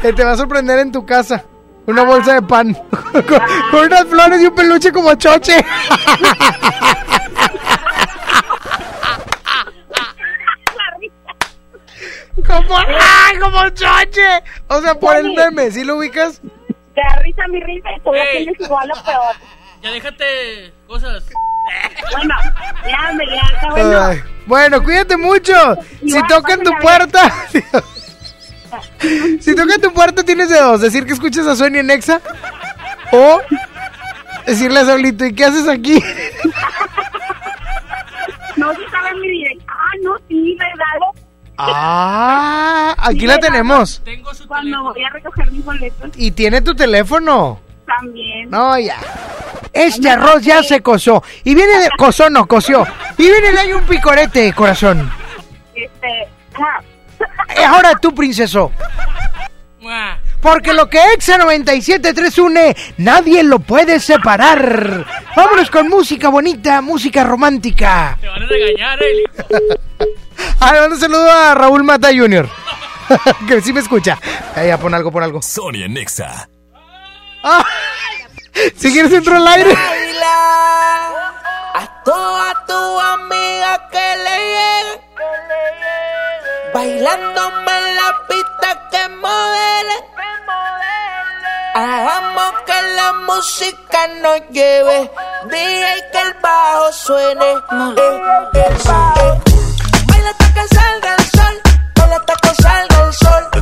Que 0.01 0.13
te 0.13 0.23
va 0.23 0.31
a 0.31 0.35
sorprender 0.35 0.79
en 0.79 0.91
tu 0.91 1.05
casa. 1.05 1.45
Una 1.85 2.01
bolsa 2.01 2.33
de 2.33 2.41
pan. 2.41 2.73
con, 2.89 3.23
con 3.69 3.85
unas 3.85 4.05
flores 4.05 4.41
y 4.41 4.47
un 4.47 4.55
peluche 4.55 4.91
como 4.91 5.13
choche. 5.13 5.63
como, 12.47 12.77
¡ay, 12.79 13.37
como 13.39 13.69
choche! 13.69 14.43
O 14.69 14.81
sea, 14.81 14.95
por 14.99 15.17
el 15.17 15.35
meme, 15.35 15.69
¿sí 15.69 15.83
lo 15.83 15.97
ubicas? 15.97 16.41
Te 16.95 17.01
da 17.01 17.19
risa 17.21 17.47
mi 17.49 17.59
risa 17.61 17.89
y 17.95 17.99
tú 17.99 18.09
tienes 18.11 18.59
igual 18.59 18.89
o 18.89 18.95
peor. 19.03 19.35
Ya 19.83 19.91
déjate 19.91 20.73
cosas. 20.87 21.23
Bueno, 22.11 22.35
ya 22.87 23.13
me 23.13 23.25
ya 23.27 23.41
está 23.55 23.69
bueno. 23.71 24.01
Ay, 24.03 24.23
bueno, 24.45 24.83
cuídate 24.83 25.17
mucho. 25.17 25.53
Si 25.99 26.07
Igual, 26.09 26.27
tocan 26.27 26.61
tu 26.63 26.71
puerta. 26.79 27.33
si 29.41 29.55
tocan 29.55 29.81
tu 29.81 29.91
puerta, 29.93 30.23
tienes 30.23 30.49
de 30.49 30.59
dos: 30.59 30.81
decir 30.81 31.05
que 31.05 31.13
escuchas 31.13 31.47
a 31.47 31.55
Sonia 31.55 31.81
en 31.81 31.89
Exa 31.89 32.21
o 33.11 33.41
decirle 34.45 34.79
a 34.79 34.85
Saulito, 34.85 35.25
¿y 35.25 35.33
qué 35.33 35.45
haces 35.45 35.67
aquí? 35.67 36.01
No, 38.57 38.71
si 38.73 38.81
sabes 38.89 39.13
mi 39.19 39.27
dirección. 39.27 39.65
Ah, 39.67 39.91
no, 40.01 40.11
sí, 40.29 40.57
¿verdad? 40.57 41.13
ah, 41.57 42.95
aquí 42.97 43.19
Sí, 43.19 43.27
la 43.27 43.33
¿verdad? 43.35 43.47
tenemos. 43.49 44.01
Tengo 44.05 44.33
su 44.33 44.47
Cuando 44.47 44.63
teléfono. 44.69 44.93
voy 44.93 45.03
a 45.03 45.09
recoger 45.09 45.51
mis 45.51 45.65
boletos 45.65 46.09
Y 46.15 46.31
tiene 46.31 46.61
tu 46.61 46.73
teléfono. 46.73 47.59
También. 47.99 48.49
No, 48.49 48.77
ya. 48.79 48.97
Este 49.73 50.09
arroz 50.09 50.41
ya 50.41 50.63
se 50.63 50.81
cozó. 50.81 51.23
Y 51.43 51.53
viene 51.53 51.77
de. 51.79 51.89
Cozó, 51.97 52.29
no, 52.29 52.47
coció. 52.47 52.85
Y 53.17 53.23
viene 53.23 53.51
de 53.51 53.59
ahí 53.59 53.73
un 53.73 53.83
picorete, 53.83 54.53
corazón. 54.53 55.11
Este, 55.73 56.27
ah, 56.55 56.81
Y 57.59 57.63
ahora 57.63 57.93
tú, 57.99 58.13
princeso. 58.13 58.71
Porque 60.41 60.73
lo 60.73 60.87
que 60.89 60.99
Exa 61.13 61.39
97.3 61.39 62.37
une, 62.39 62.75
nadie 62.97 63.43
lo 63.43 63.59
puede 63.59 63.99
separar. 63.99 65.05
Vámonos 65.35 65.71
con 65.71 65.89
música 65.89 66.29
bonita, 66.29 66.81
música 66.81 67.23
romántica. 67.23 68.17
Te 68.21 68.27
van 68.27 68.43
a 68.43 68.45
regañar, 68.45 68.99
eh. 69.01 69.23
Ah, 70.59 70.73
le 70.73 70.79
mando 70.81 70.95
un 70.95 71.01
saludo 71.01 71.31
a 71.31 71.55
Raúl 71.55 71.83
Mata 71.83 72.09
Jr. 72.15 72.47
que 73.47 73.61
sí 73.61 73.73
me 73.73 73.79
escucha. 73.79 74.19
Ahí, 74.55 74.67
ya, 74.67 74.77
pon 74.77 74.93
algo, 74.93 75.11
pon 75.11 75.23
algo. 75.23 75.41
Sonia 75.41 75.87
Nexa. 75.87 76.47
Ah, 77.47 77.63
si 78.75 78.91
quieres 78.91 79.13
entro 79.13 79.35
al 79.35 79.47
aire. 79.47 79.71
A 81.75 82.03
toda 82.03 82.65
tu 82.65 82.99
amiga 82.99 83.87
que 83.91 84.17
le 84.25 84.35
llegue. 84.55 84.95
Bailándome 86.73 87.77
en 87.77 87.95
la 87.97 88.09
pista 88.27 88.89
que 88.89 89.09
modele. 89.09 89.97
Hagamos 91.75 92.53
que 92.65 92.81
la 92.95 93.13
música 93.27 94.07
nos 94.23 94.41
lleve. 94.49 95.11
DJ 95.45 95.85
que 96.11 96.21
el 96.21 96.33
bajo 96.41 96.91
suene. 96.93 97.45
Eh, 97.45 97.59
eh, 98.55 98.75
eh. 98.85 99.39
Baila 100.07 100.29
hasta 100.31 100.53
que 100.55 100.67
salga 100.75 101.15
el 101.15 101.25
sol. 101.29 101.61
Baila 101.93 102.15
hasta 102.15 102.35
que 102.37 102.55
salga 102.63 103.05
el 103.05 103.13
sol. 103.13 103.54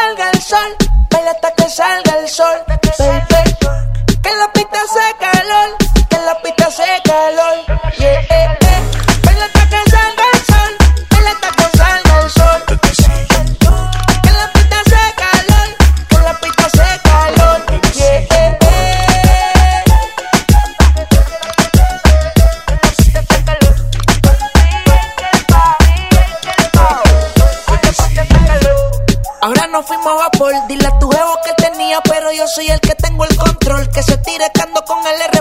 Salga 0.00 0.30
el 0.30 0.40
sol. 0.42 0.76
Baila 1.10 1.30
hasta 1.32 1.50
que 1.52 1.68
salga 1.68 2.18
el 2.18 2.28
sol. 2.28 2.58
Baby. 2.68 4.20
Que 4.22 4.30
la 4.36 4.52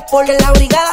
con 0.09 0.27
el 0.27 0.31
r 0.31 0.37
Que 0.37 0.43
la 0.43 0.51
brigada 0.51 0.88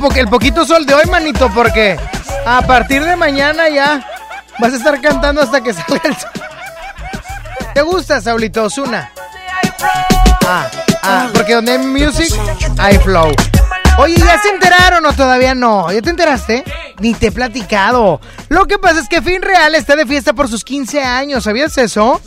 porque 0.00 0.20
el 0.20 0.28
poquito 0.28 0.64
sol 0.64 0.86
de 0.86 0.94
hoy, 0.94 1.04
manito, 1.06 1.50
porque 1.54 1.98
a 2.46 2.62
partir 2.62 3.04
de 3.04 3.16
mañana 3.16 3.68
ya 3.68 4.04
vas 4.58 4.72
a 4.72 4.76
estar 4.76 5.00
cantando 5.00 5.42
hasta 5.42 5.62
que 5.62 5.72
salga 5.74 6.00
el 6.04 6.16
sol. 6.16 6.30
¿Te 7.74 7.82
gusta, 7.82 8.20
Saulito 8.20 8.64
Osuna? 8.64 9.12
Ah, 10.46 10.68
ah, 11.02 11.28
porque 11.32 11.54
donde 11.54 11.72
hay 11.72 11.78
music, 11.78 12.32
hay 12.78 12.98
flow. 12.98 13.32
Oye, 13.98 14.16
¿ya 14.16 14.40
se 14.40 14.48
enteraron 14.48 15.04
o 15.04 15.12
todavía 15.12 15.54
no? 15.54 15.92
¿Ya 15.92 16.00
te 16.00 16.10
enteraste? 16.10 16.64
Ni 17.00 17.14
te 17.14 17.28
he 17.28 17.32
platicado. 17.32 18.20
Lo 18.48 18.66
que 18.66 18.78
pasa 18.78 19.00
es 19.00 19.08
que 19.08 19.20
Fin 19.20 19.42
Real 19.42 19.74
está 19.74 19.94
de 19.94 20.06
fiesta 20.06 20.32
por 20.32 20.48
sus 20.48 20.64
15 20.64 21.02
años. 21.02 21.44
¿Sabías 21.44 21.76
eso? 21.76 22.20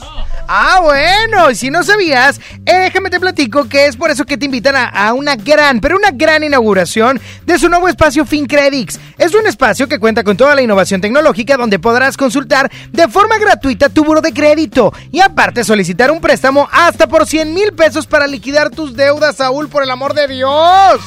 Ah, 0.56 0.82
bueno, 0.84 1.50
y 1.50 1.56
si 1.56 1.72
no 1.72 1.82
sabías, 1.82 2.40
eh, 2.68 2.78
déjame 2.78 3.10
te 3.10 3.20
platico 3.20 3.68
que 3.68 3.88
es 3.88 3.98
por 3.98 4.12
eso 4.12 4.24
que 4.24 4.38
te 4.38 4.46
invitan 4.46 4.76
a, 4.76 5.12
una 5.14 5.36
gran, 5.36 5.80
pero 5.80 5.98
una 5.98 6.12
gran 6.12 6.44
inauguración 6.44 7.20
de 7.44 7.58
su 7.58 7.70
nuevo 7.70 7.88
espacio 7.88 8.24
FinCredits. 8.24 9.00
Es 9.18 9.34
un 9.34 9.48
espacio 9.48 9.88
que 9.88 9.98
cuenta 9.98 10.24
con 10.24 10.38
toda 10.38 10.54
la 10.54 10.62
innovación 10.62 11.02
tecnológica 11.02 11.58
donde 11.58 11.80
podrás 11.80 12.18
consultar 12.18 12.72
de 12.92 13.08
forma 13.08 13.40
gratuita 13.40 13.90
tu 13.90 14.04
buro 14.04 14.22
de 14.22 14.32
crédito 14.32 14.94
y 15.12 15.22
aparte 15.22 15.64
solicitar 15.64 16.12
un 16.12 16.22
préstamo 16.22 16.70
hasta 16.72 17.08
por 17.08 17.26
100 17.26 17.52
mil 17.52 17.74
pesos 17.74 18.06
para 18.06 18.28
liquidar 18.28 18.70
tus 18.70 18.96
deudas, 18.96 19.38
Saúl, 19.38 19.70
por 19.70 19.82
el 19.82 19.90
amor 19.90 20.14
de 20.14 20.28
Dios. 20.28 21.02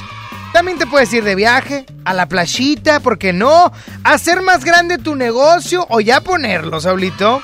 También 0.53 0.77
te 0.77 0.89
puedes 0.89 1.13
ir 1.13 1.23
de 1.23 1.37
viaje, 1.37 1.87
a 2.05 2.15
la 2.15 2.27
playita, 2.27 2.99
¿por 2.99 3.17
qué 3.17 3.33
no? 3.33 3.71
Hacer 4.03 4.43
más 4.43 4.65
grande 4.65 4.99
tu 4.99 5.15
negocio 5.15 5.87
o 5.89 6.01
ya 6.01 6.21
ponerlo, 6.21 6.81
Saulito. 6.81 7.41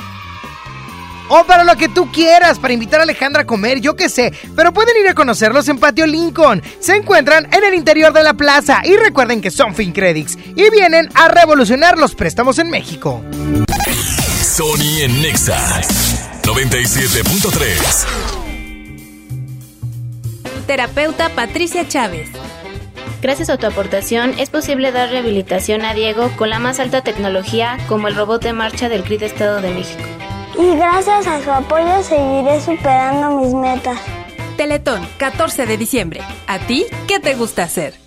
O 1.34 1.44
para 1.46 1.64
lo 1.64 1.74
que 1.76 1.88
tú 1.88 2.12
quieras, 2.12 2.58
para 2.58 2.74
invitar 2.74 3.00
a 3.00 3.04
Alejandra 3.04 3.40
a 3.40 3.46
comer, 3.46 3.80
yo 3.80 3.96
qué 3.96 4.10
sé. 4.10 4.34
Pero 4.54 4.70
pueden 4.74 4.94
ir 5.02 5.08
a 5.08 5.14
conocerlos 5.14 5.66
en 5.70 5.78
Patio 5.78 6.06
Lincoln. 6.06 6.62
Se 6.78 6.94
encuentran 6.94 7.48
en 7.50 7.64
el 7.64 7.72
interior 7.72 8.12
de 8.12 8.22
la 8.22 8.34
plaza. 8.34 8.82
Y 8.84 8.98
recuerden 8.98 9.40
que 9.40 9.50
son 9.50 9.74
FinCredits. 9.74 10.36
Y 10.54 10.68
vienen 10.68 11.08
a 11.14 11.28
revolucionar 11.28 11.96
los 11.96 12.14
préstamos 12.14 12.58
en 12.58 12.68
México. 12.68 13.22
Sony 14.42 15.00
en 15.00 15.22
Nexa 15.22 15.56
97.3. 16.42 18.04
Terapeuta 20.66 21.30
Patricia 21.30 21.88
Chávez. 21.88 22.28
Gracias 23.22 23.48
a 23.48 23.56
tu 23.56 23.66
aportación 23.66 24.34
es 24.38 24.50
posible 24.50 24.92
dar 24.92 25.08
rehabilitación 25.08 25.86
a 25.86 25.94
Diego 25.94 26.30
con 26.36 26.50
la 26.50 26.58
más 26.58 26.78
alta 26.78 27.00
tecnología 27.00 27.78
como 27.88 28.08
el 28.08 28.16
robot 28.16 28.42
de 28.42 28.52
marcha 28.52 28.90
del 28.90 29.02
CRID 29.02 29.22
Estado 29.22 29.62
de 29.62 29.70
México. 29.70 30.04
Y 30.58 30.76
gracias 30.76 31.26
a 31.26 31.42
su 31.42 31.50
apoyo 31.50 32.02
seguiré 32.02 32.60
superando 32.60 33.40
mis 33.40 33.54
metas. 33.54 33.98
Teletón, 34.56 35.06
14 35.18 35.66
de 35.66 35.76
diciembre. 35.76 36.20
¿A 36.46 36.58
ti 36.58 36.86
qué 37.08 37.18
te 37.18 37.34
gusta 37.34 37.64
hacer? 37.64 38.01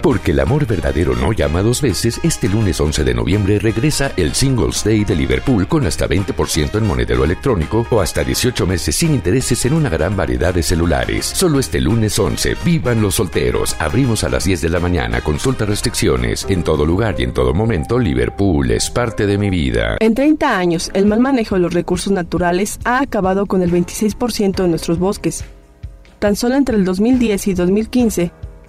Porque 0.00 0.32
el 0.32 0.40
amor 0.40 0.66
verdadero 0.66 1.14
no 1.14 1.32
llama 1.32 1.62
dos 1.62 1.80
veces, 1.82 2.18
este 2.22 2.48
lunes 2.48 2.80
11 2.80 3.04
de 3.04 3.14
noviembre 3.14 3.58
regresa 3.58 4.12
el 4.16 4.34
Singles 4.34 4.82
Day 4.84 5.04
de 5.04 5.14
Liverpool 5.14 5.68
con 5.68 5.86
hasta 5.86 6.08
20% 6.08 6.78
en 6.78 6.86
monedero 6.86 7.24
electrónico 7.24 7.86
o 7.90 8.00
hasta 8.00 8.24
18 8.24 8.66
meses 8.66 8.96
sin 8.96 9.14
intereses 9.14 9.64
en 9.64 9.74
una 9.74 9.88
gran 9.88 10.16
variedad 10.16 10.54
de 10.54 10.62
celulares. 10.62 11.26
Solo 11.26 11.60
este 11.60 11.80
lunes 11.80 12.18
11, 12.18 12.56
vivan 12.64 13.00
los 13.00 13.16
solteros. 13.16 13.76
Abrimos 13.78 14.24
a 14.24 14.28
las 14.28 14.44
10 14.44 14.62
de 14.62 14.68
la 14.70 14.80
mañana, 14.80 15.20
consulta 15.20 15.66
restricciones. 15.66 16.46
En 16.48 16.64
todo 16.64 16.84
lugar 16.84 17.14
y 17.18 17.24
en 17.24 17.32
todo 17.32 17.54
momento, 17.54 17.98
Liverpool 17.98 18.70
es 18.70 18.90
parte 18.90 19.26
de 19.26 19.38
mi 19.38 19.50
vida. 19.50 19.98
En 20.00 20.14
30 20.14 20.58
años, 20.58 20.90
el 20.94 21.06
mal 21.06 21.20
manejo 21.20 21.54
de 21.54 21.60
los 21.60 21.74
recursos 21.74 22.12
naturales 22.12 22.78
ha 22.84 23.00
acabado 23.00 23.46
con 23.46 23.62
el 23.62 23.70
26% 23.70 24.62
de 24.62 24.68
nuestros 24.68 24.98
bosques. 24.98 25.44
Tan 26.18 26.36
solo 26.36 26.54
entre 26.54 26.76
el 26.76 26.84
2010 26.84 27.48
y 27.48 27.54
2015, 27.54 28.32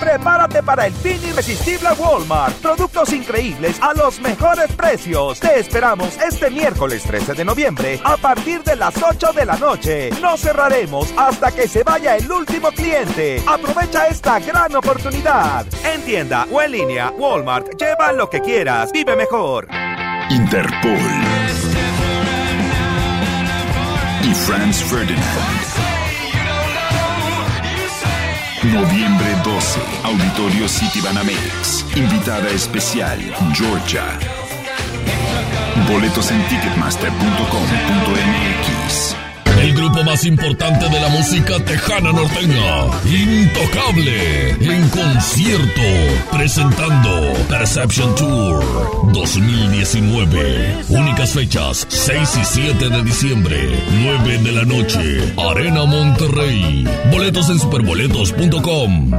Prepárate 0.00 0.62
para 0.62 0.86
el 0.86 0.92
fin 0.92 1.20
irresistible 1.26 1.88
Walmart. 1.98 2.54
Productos 2.56 3.12
increíbles 3.12 3.80
a 3.80 3.94
los 3.94 4.20
mejores 4.20 4.70
precios. 4.72 5.40
Te 5.40 5.58
esperamos 5.58 6.16
este 6.18 6.50
miércoles 6.50 7.02
13 7.02 7.34
de 7.34 7.44
noviembre 7.44 8.00
a 8.04 8.16
partir 8.16 8.62
de 8.62 8.76
las 8.76 8.94
8 9.02 9.32
de 9.32 9.44
la 9.46 9.56
noche. 9.56 10.10
No 10.20 10.36
cerraremos 10.36 11.12
hasta 11.16 11.52
que 11.52 11.68
se 11.68 11.82
vaya 11.82 12.16
el 12.16 12.30
último 12.30 12.70
cliente. 12.70 13.42
Aprovecha 13.46 14.06
esta 14.08 14.38
gran 14.40 14.74
oportunidad. 14.74 15.66
En 15.84 16.02
tienda 16.02 16.46
o 16.50 16.60
en 16.60 16.72
línea, 16.72 17.10
Walmart, 17.10 17.68
lleva 17.78 18.12
lo 18.12 18.28
que 18.28 18.40
quieras. 18.40 18.90
Vive 18.92 19.16
mejor. 19.16 19.68
Interpol. 20.30 20.98
Y 24.22 24.34
Franz 24.34 24.82
Ferdinand. 24.84 25.73
Noviembre 28.72 29.34
12, 29.44 29.80
Auditorio 30.04 30.66
City 30.68 31.00
Banamex. 31.00 31.84
Invitada 31.96 32.48
especial, 32.50 33.18
Georgia. 33.52 34.18
Boletos 35.88 36.30
en 36.30 36.40
ticketmaster.com.mx. 36.48 39.23
El 39.60 39.72
grupo 39.74 40.02
más 40.04 40.24
importante 40.24 40.88
de 40.88 41.00
la 41.00 41.08
música 41.08 41.58
tejana 41.64 42.12
norteña, 42.12 42.86
Intocable, 43.04 44.50
en 44.50 44.88
concierto, 44.88 45.82
presentando 46.32 47.32
Perception 47.48 48.14
Tour 48.14 49.12
2019. 49.12 50.84
Únicas 50.88 51.30
fechas, 51.30 51.86
6 51.88 52.36
y 52.36 52.44
7 52.44 52.88
de 52.88 53.02
diciembre, 53.02 53.56
9 54.02 54.38
de 54.38 54.52
la 54.52 54.64
noche, 54.64 55.34
Arena 55.38 55.84
Monterrey. 55.84 56.86
Boletos 57.10 57.48
en 57.48 57.58
superboletos.com. 57.58 59.10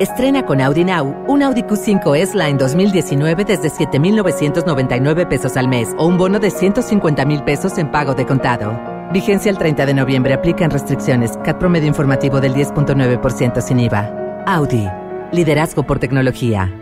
Estrena 0.00 0.44
con 0.44 0.60
Audi 0.60 0.84
Now 0.84 1.14
un 1.28 1.44
Audi 1.44 1.62
Q5 1.62 2.16
S-Line 2.16 2.58
2019 2.58 3.44
desde 3.44 3.70
7,999 3.70 5.26
pesos 5.26 5.56
al 5.56 5.68
mes 5.68 5.90
o 5.96 6.06
un 6.06 6.18
bono 6.18 6.40
de 6.40 6.50
150 6.50 7.24
mil 7.24 7.44
pesos 7.44 7.78
en 7.78 7.88
pago 7.88 8.14
de 8.14 8.26
contado. 8.26 8.91
Vigencia 9.12 9.50
el 9.50 9.58
30 9.58 9.84
de 9.84 9.94
noviembre. 9.94 10.32
Aplican 10.32 10.70
restricciones. 10.70 11.36
CAT 11.44 11.58
promedio 11.58 11.86
informativo 11.86 12.40
del 12.40 12.54
10.9% 12.54 13.60
sin 13.60 13.80
IVA. 13.80 14.44
Audi. 14.46 14.88
Liderazgo 15.32 15.82
por 15.82 15.98
tecnología. 15.98 16.81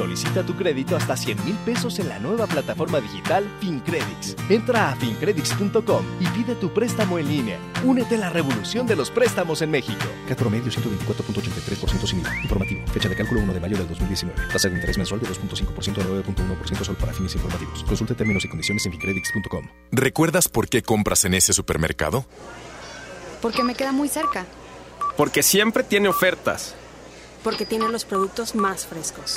Solicita 0.00 0.42
tu 0.42 0.56
crédito 0.56 0.96
hasta 0.96 1.14
100 1.14 1.44
mil 1.44 1.54
pesos 1.56 1.98
en 1.98 2.08
la 2.08 2.18
nueva 2.18 2.46
plataforma 2.46 3.02
digital 3.02 3.46
FinCredits. 3.60 4.34
Entra 4.48 4.92
a 4.92 4.96
fincredits.com 4.96 6.04
y 6.18 6.26
pide 6.28 6.54
tu 6.54 6.72
préstamo 6.72 7.18
en 7.18 7.28
línea. 7.28 7.58
Únete 7.84 8.14
a 8.14 8.18
la 8.18 8.30
revolución 8.30 8.86
de 8.86 8.96
los 8.96 9.10
préstamos 9.10 9.60
en 9.60 9.70
México. 9.70 10.00
CAT 10.26 10.38
promedio 10.38 10.72
124.83% 10.72 12.06
sin 12.06 12.20
IVA. 12.20 12.34
Informativo. 12.44 12.80
Fecha 12.86 13.10
de 13.10 13.14
cálculo 13.14 13.42
1 13.42 13.52
de 13.52 13.60
mayo 13.60 13.76
del 13.76 13.88
2019. 13.88 14.40
Tasa 14.50 14.70
de 14.70 14.76
interés 14.76 14.96
mensual 14.96 15.20
de 15.20 15.28
2.5% 15.28 15.98
a 15.98 16.24
9.1% 16.24 16.82
solo 16.82 16.98
para 16.98 17.12
fines 17.12 17.34
informativos. 17.34 17.84
Consulte 17.84 18.14
términos 18.14 18.42
y 18.46 18.48
condiciones 18.48 18.86
en 18.86 18.92
fincredits.com. 18.92 19.66
¿Recuerdas 19.92 20.48
por 20.48 20.70
qué 20.70 20.80
compras 20.80 21.26
en 21.26 21.34
ese 21.34 21.52
supermercado? 21.52 22.24
Porque 23.42 23.62
me 23.62 23.74
queda 23.74 23.92
muy 23.92 24.08
cerca. 24.08 24.46
Porque 25.18 25.42
siempre 25.42 25.84
tiene 25.84 26.08
ofertas. 26.08 26.74
Porque 27.44 27.66
tiene 27.66 27.86
los 27.90 28.06
productos 28.06 28.54
más 28.54 28.86
frescos 28.86 29.36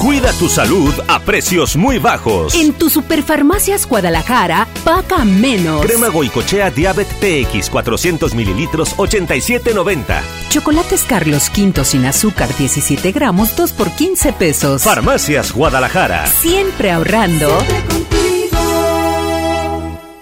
Cuida 0.00 0.32
tu 0.32 0.48
salud 0.48 0.92
a 1.06 1.20
precios 1.20 1.76
muy 1.76 1.98
bajos. 1.98 2.54
En 2.54 2.72
tu 2.72 2.90
Superfarmacias 2.90 3.86
Guadalajara, 3.86 4.66
paga 4.84 5.24
menos. 5.24 5.84
Crema 5.86 6.08
Goicochea 6.08 6.70
Diabet 6.70 7.06
PX 7.20 7.70
400 7.70 8.34
mililitros 8.34 8.96
87.90. 8.96 10.20
Chocolates 10.48 11.04
Carlos 11.04 11.50
V 11.56 11.84
sin 11.84 12.04
azúcar 12.04 12.48
17 12.56 13.12
gramos 13.12 13.54
2 13.54 13.72
por 13.72 13.90
15 13.90 14.32
pesos. 14.32 14.82
Farmacias 14.82 15.52
Guadalajara. 15.52 16.26
Siempre 16.26 16.90
ahorrando. 16.90 17.56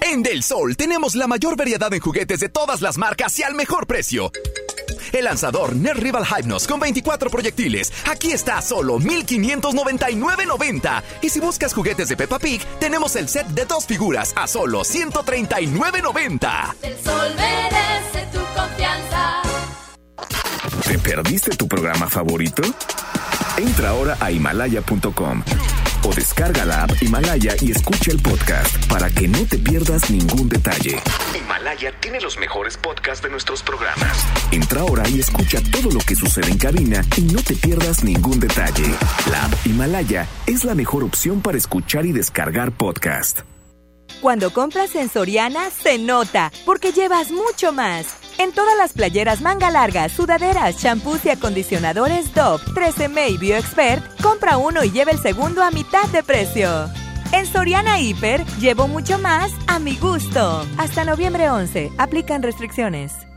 En 0.03 0.23
Del 0.23 0.43
Sol 0.43 0.77
tenemos 0.77 1.15
la 1.15 1.27
mayor 1.27 1.57
variedad 1.57 1.93
en 1.95 2.01
juguetes 2.01 2.41
de 2.41 2.49
todas 2.49 2.83
las 2.83 2.99
marcas 2.99 3.39
y 3.39 3.45
al 3.45 3.55
mejor 3.55 3.87
precio. 3.87 4.31
El 5.13 5.25
lanzador 5.25 5.75
Ner 5.77 5.97
Rival 5.97 6.25
Hypnos 6.25 6.67
con 6.67 6.81
24 6.81 7.31
proyectiles. 7.31 7.93
Aquí 8.07 8.33
está 8.33 8.59
a 8.59 8.63
solo 8.63 8.99
1599.90. 8.99 11.03
Y 11.23 11.31
si 11.31 11.41
buscas 11.41 11.73
juguetes 11.75 12.09
de 12.09 12.17
Peppa 12.17 12.39
Pig, 12.39 12.63
tenemos 12.79 13.17
el 13.17 13.29
set 13.29 13.47
de 13.49 13.65
dos 13.65 13.87
figuras 13.87 14.33
a 14.37 14.47
solo 14.47 14.81
139.90. 14.81 16.75
El 16.83 16.95
sol 17.03 17.35
merece 17.37 18.27
tu 18.33 18.41
confianza. 18.55 19.43
¿Te 20.87 20.99
perdiste 20.99 21.57
tu 21.57 21.67
programa 21.69 22.09
favorito? 22.09 22.63
Entra 23.57 23.91
ahora 23.91 24.17
a 24.21 24.31
himalaya.com 24.31 25.43
o 26.05 26.15
descarga 26.15 26.65
la 26.65 26.85
app 26.85 27.03
Himalaya 27.03 27.55
y 27.61 27.71
escucha 27.71 28.11
el 28.11 28.19
podcast 28.21 28.87
para 28.87 29.11
que 29.11 29.29
no 29.29 29.45
te 29.47 29.59
pierdas 29.59 30.11
ningún 30.11 30.49
detalle. 30.49 30.99
Himalaya 31.37 31.93
tiene 32.01 32.21
los 32.21 32.39
mejores 32.39 32.77
podcasts 32.77 33.23
de 33.23 33.31
nuestros 33.31 33.63
programas. 33.63 34.27
Entra 34.51 34.83
ahora 34.83 35.09
y 35.09 35.21
escucha 35.21 35.61
todo 35.71 35.91
lo 35.91 36.01
que 36.01 36.17
sucede 36.17 36.51
en 36.51 36.59
cabina 36.59 37.05
y 37.17 37.23
no 37.23 37.43
te 37.43 37.55
pierdas 37.55 38.05
ningún 38.05 38.41
detalle. 38.41 38.95
La 39.31 39.45
app 39.45 39.67
Himalaya 39.67 40.27
es 40.47 40.65
la 40.65 40.75
mejor 40.75 41.05
opción 41.05 41.41
para 41.41 41.59
escuchar 41.59 42.07
y 42.07 42.13
descargar 42.13 42.73
podcast. 42.73 43.41
Cuando 44.21 44.53
compras 44.53 44.95
en 44.97 45.09
Soriana, 45.09 45.71
se 45.71 45.99
nota, 45.99 46.53
porque 46.67 46.93
llevas 46.93 47.31
mucho 47.31 47.73
más. 47.73 48.07
En 48.37 48.53
todas 48.53 48.77
las 48.77 48.93
playeras 48.93 49.41
manga 49.41 49.71
larga, 49.71 50.11
sudaderas, 50.11 50.77
champús 50.77 51.25
y 51.25 51.31
acondicionadores 51.31 52.35
Dove, 52.35 52.63
13M 52.75 53.31
y 53.31 53.39
BioExpert, 53.39 54.21
compra 54.21 54.59
uno 54.59 54.85
y 54.85 54.91
lleva 54.91 55.13
el 55.13 55.19
segundo 55.19 55.63
a 55.63 55.71
mitad 55.71 56.07
de 56.09 56.23
precio. 56.23 56.91
En 57.33 57.47
Soriana 57.47 57.99
Hiper, 57.99 58.45
llevo 58.59 58.89
mucho 58.89 59.19
más 59.19 59.53
a 59.67 59.79
mi 59.79 59.97
gusto. 59.97 60.67
Hasta 60.77 61.05
noviembre 61.05 61.49
11, 61.49 61.93
aplican 61.97 62.43
restricciones. 62.43 63.30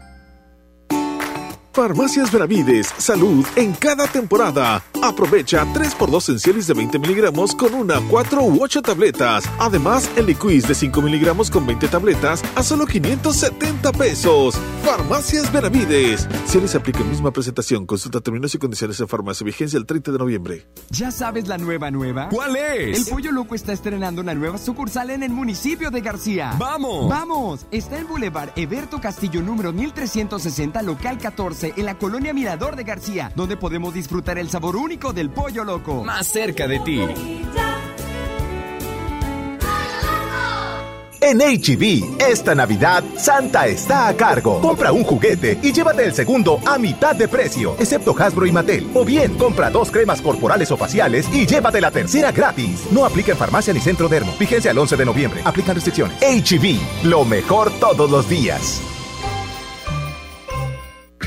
Farmacias 1.73 2.31
Benavides, 2.31 2.93
salud 2.99 3.43
en 3.55 3.73
cada 3.73 4.05
temporada. 4.05 4.83
Aprovecha 5.01 5.65
3x2 5.73 6.29
en 6.29 6.39
Cialis 6.39 6.67
de 6.67 6.75
20 6.75 6.99
miligramos 6.99 7.55
con 7.55 7.73
una, 7.73 7.99
4 7.99 8.43
u 8.43 8.63
8 8.63 8.83
tabletas. 8.83 9.43
Además, 9.57 10.07
el 10.15 10.27
Liquiz 10.27 10.67
de 10.67 10.75
5 10.75 11.01
miligramos 11.01 11.49
con 11.49 11.65
20 11.65 11.87
tabletas 11.87 12.43
a 12.55 12.61
solo 12.61 12.85
570 12.85 13.91
pesos. 13.93 14.55
Farmacias 14.85 15.51
Benavides. 15.51 16.27
Cialis 16.45 16.75
aplica 16.75 16.99
misma 16.99 17.31
presentación. 17.31 17.87
Consulta 17.87 18.21
términos 18.21 18.53
y 18.53 18.59
condiciones 18.59 18.99
en 18.99 19.07
farmacia. 19.07 19.43
Vigencia 19.43 19.77
el 19.77 19.87
30 19.87 20.11
de 20.11 20.17
noviembre. 20.19 20.67
¿Ya 20.91 21.09
sabes 21.09 21.47
la 21.47 21.57
nueva 21.57 21.89
nueva? 21.89 22.29
¿Cuál 22.29 22.55
es? 22.55 22.99
El 22.99 23.11
Pollo 23.11 23.31
Loco 23.31 23.55
está 23.55 23.73
estrenando 23.73 24.21
una 24.21 24.35
nueva 24.35 24.59
sucursal 24.59 25.09
en 25.09 25.23
el 25.23 25.31
municipio 25.31 25.89
de 25.89 26.01
García. 26.01 26.55
¡Vamos! 26.59 27.09
¡Vamos! 27.09 27.65
Está 27.71 27.97
en 27.97 28.07
Boulevard 28.07 28.51
Eberto 28.55 29.01
Castillo 29.01 29.41
número 29.41 29.73
1360, 29.73 30.83
local 30.83 31.17
14 31.17 31.62
en 31.75 31.85
la 31.85 31.97
colonia 31.97 32.33
Mirador 32.33 32.75
de 32.75 32.83
García, 32.83 33.31
donde 33.35 33.57
podemos 33.57 33.93
disfrutar 33.93 34.37
el 34.37 34.49
sabor 34.49 34.75
único 34.75 35.13
del 35.13 35.29
pollo 35.29 35.63
loco. 35.63 36.03
Más 36.03 36.27
cerca 36.27 36.67
de 36.67 36.79
ti. 36.79 37.01
En 41.25 41.39
HB, 41.39 42.19
esta 42.19 42.53
Navidad, 42.53 43.01
Santa 43.15 43.65
está 43.67 44.09
a 44.09 44.13
cargo. 44.13 44.59
Compra 44.59 44.91
un 44.91 45.05
juguete 45.05 45.57
y 45.61 45.71
llévate 45.71 46.03
el 46.03 46.13
segundo 46.13 46.59
a 46.65 46.77
mitad 46.77 47.15
de 47.15 47.29
precio, 47.29 47.77
excepto 47.79 48.13
Hasbro 48.17 48.45
y 48.45 48.51
Mattel. 48.51 48.89
O 48.93 49.05
bien, 49.05 49.37
compra 49.37 49.69
dos 49.69 49.89
cremas 49.89 50.21
corporales 50.21 50.69
o 50.71 50.75
faciales 50.75 51.29
y 51.33 51.45
llévate 51.45 51.79
la 51.79 51.91
tercera 51.91 52.33
gratis. 52.33 52.91
No 52.91 53.05
aplica 53.05 53.31
en 53.31 53.37
farmacia 53.37 53.73
ni 53.73 53.79
centro 53.79 54.09
dermo. 54.09 54.35
Vigencia 54.37 54.71
el 54.71 54.77
11 54.77 54.97
de 54.97 55.05
noviembre. 55.05 55.41
Aplican 55.45 55.75
restricciones. 55.75 56.17
HB, 56.21 57.05
lo 57.05 57.23
mejor 57.23 57.71
todos 57.79 58.11
los 58.11 58.27
días. 58.27 58.81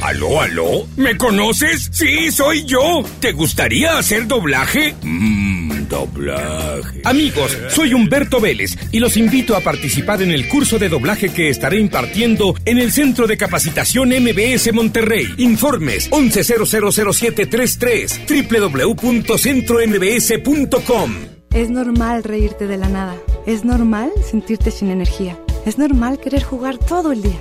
¿Aló, 0.07 0.41
aló? 0.41 0.87
¿Me 0.97 1.17
conoces? 1.17 1.89
Sí, 1.91 2.31
soy 2.31 2.65
yo. 2.65 3.03
¿Te 3.19 3.33
gustaría 3.33 3.99
hacer 3.99 4.29
doblaje? 4.29 4.95
Mmm, 5.03 5.89
doblaje. 5.89 7.01
Amigos, 7.03 7.59
soy 7.71 7.93
Humberto 7.93 8.41
Vélez 8.41 8.79
y 8.93 9.01
los 9.01 9.17
invito 9.17 9.57
a 9.57 9.63
participar 9.63 10.23
en 10.23 10.31
el 10.31 10.49
curso 10.49 10.79
de 10.79 10.89
doblaje 10.89 11.31
que 11.31 11.49
estaré 11.49 11.81
impartiendo 11.81 12.55
en 12.65 12.79
el 12.79 12.93
Centro 12.93 13.27
de 13.27 13.37
Capacitación 13.37 14.11
MBS 14.11 14.73
Monterrey. 14.73 15.27
Informes 15.39 16.09
11000733 16.13 18.95
www.centrombs.com. 18.95 21.15
Es 21.53 21.69
normal 21.69 22.23
reírte 22.23 22.69
de 22.69 22.77
la 22.77 22.89
nada. 22.89 23.17
Es 23.45 23.65
normal 23.65 24.13
sentirte 24.31 24.71
sin 24.71 24.91
energía. 24.91 25.37
Es 25.65 25.79
normal 25.79 26.21
querer 26.21 26.45
jugar 26.45 26.79
todo 26.79 27.11
el 27.11 27.23
día. 27.23 27.41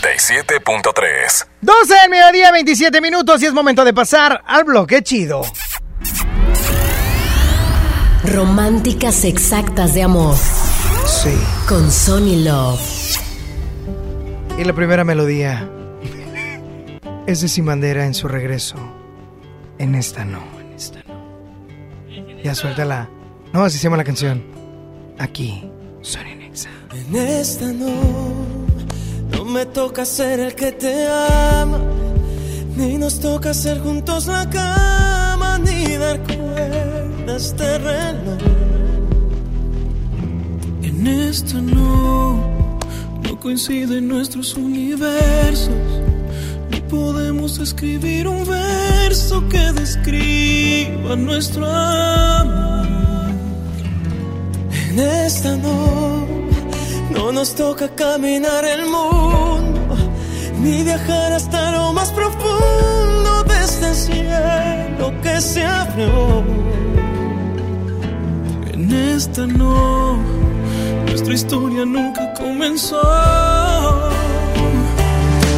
97.3. 0.00 1.46
12 1.62 1.94
del 1.94 2.10
mediodía, 2.10 2.52
27 2.52 3.00
minutos 3.00 3.42
y 3.42 3.46
es 3.46 3.52
momento 3.52 3.84
de 3.84 3.94
pasar 3.94 4.42
al 4.46 4.64
bloque 4.64 5.02
chido. 5.02 5.42
Románticas 8.24 9.24
exactas 9.24 9.94
de 9.94 10.02
amor. 10.02 10.36
Sí. 11.06 11.34
Con 11.68 11.90
Sony 11.90 12.44
Love. 12.44 12.80
Y 14.58 14.64
la 14.64 14.72
primera 14.74 15.04
melodía 15.04 15.68
es 17.26 17.40
de 17.40 17.48
Simandera 17.48 18.04
en 18.04 18.14
su 18.14 18.28
regreso. 18.28 18.76
En 19.78 19.94
esta 19.94 20.24
no, 20.24 20.42
en 20.60 20.72
esta 20.72 21.00
no. 21.06 22.42
Ya 22.42 22.54
suéltala. 22.54 23.08
No, 23.52 23.64
así 23.64 23.78
se 23.78 23.84
llama 23.84 23.96
la 23.96 24.04
canción. 24.04 24.44
Aquí, 25.18 25.70
Sony 26.02 26.36
Nexa. 26.36 26.70
En 26.92 27.16
esta 27.16 27.66
no, 27.66 28.65
no 29.30 29.44
me 29.44 29.66
toca 29.66 30.04
ser 30.04 30.40
el 30.40 30.54
que 30.54 30.72
te 30.72 31.06
ama, 31.08 31.80
ni 32.76 32.98
nos 32.98 33.18
toca 33.20 33.50
hacer 33.50 33.80
juntos 33.80 34.26
la 34.26 34.48
cama, 34.48 35.58
ni 35.58 35.96
dar 35.96 36.18
cuerdas 36.22 37.56
de. 37.56 38.38
En 40.82 41.06
esta 41.06 41.60
no, 41.60 42.78
no 43.22 43.40
coinciden 43.40 44.08
nuestros 44.08 44.54
universos, 44.54 45.70
ni 46.70 46.80
podemos 46.80 47.58
escribir 47.58 48.26
un 48.28 48.46
verso 48.46 49.46
que 49.48 49.72
describa 49.72 51.16
nuestro 51.16 51.66
amor. 51.66 52.86
En 54.90 54.98
esta 54.98 55.56
no, 55.56 56.35
no 57.16 57.32
nos 57.32 57.54
toca 57.54 57.88
caminar 57.88 58.64
el 58.64 58.84
mundo, 58.86 59.96
ni 60.60 60.82
viajar 60.82 61.32
hasta 61.32 61.72
lo 61.72 61.92
más 61.92 62.12
profundo 62.12 63.42
de 63.44 63.64
este 63.64 63.94
cielo 63.94 65.12
que 65.22 65.40
se 65.40 65.64
abrió. 65.64 66.44
En 68.72 68.92
esta 68.92 69.46
no, 69.46 70.18
nuestra 71.06 71.34
historia 71.34 71.84
nunca 71.84 72.32
comenzó. 72.34 73.02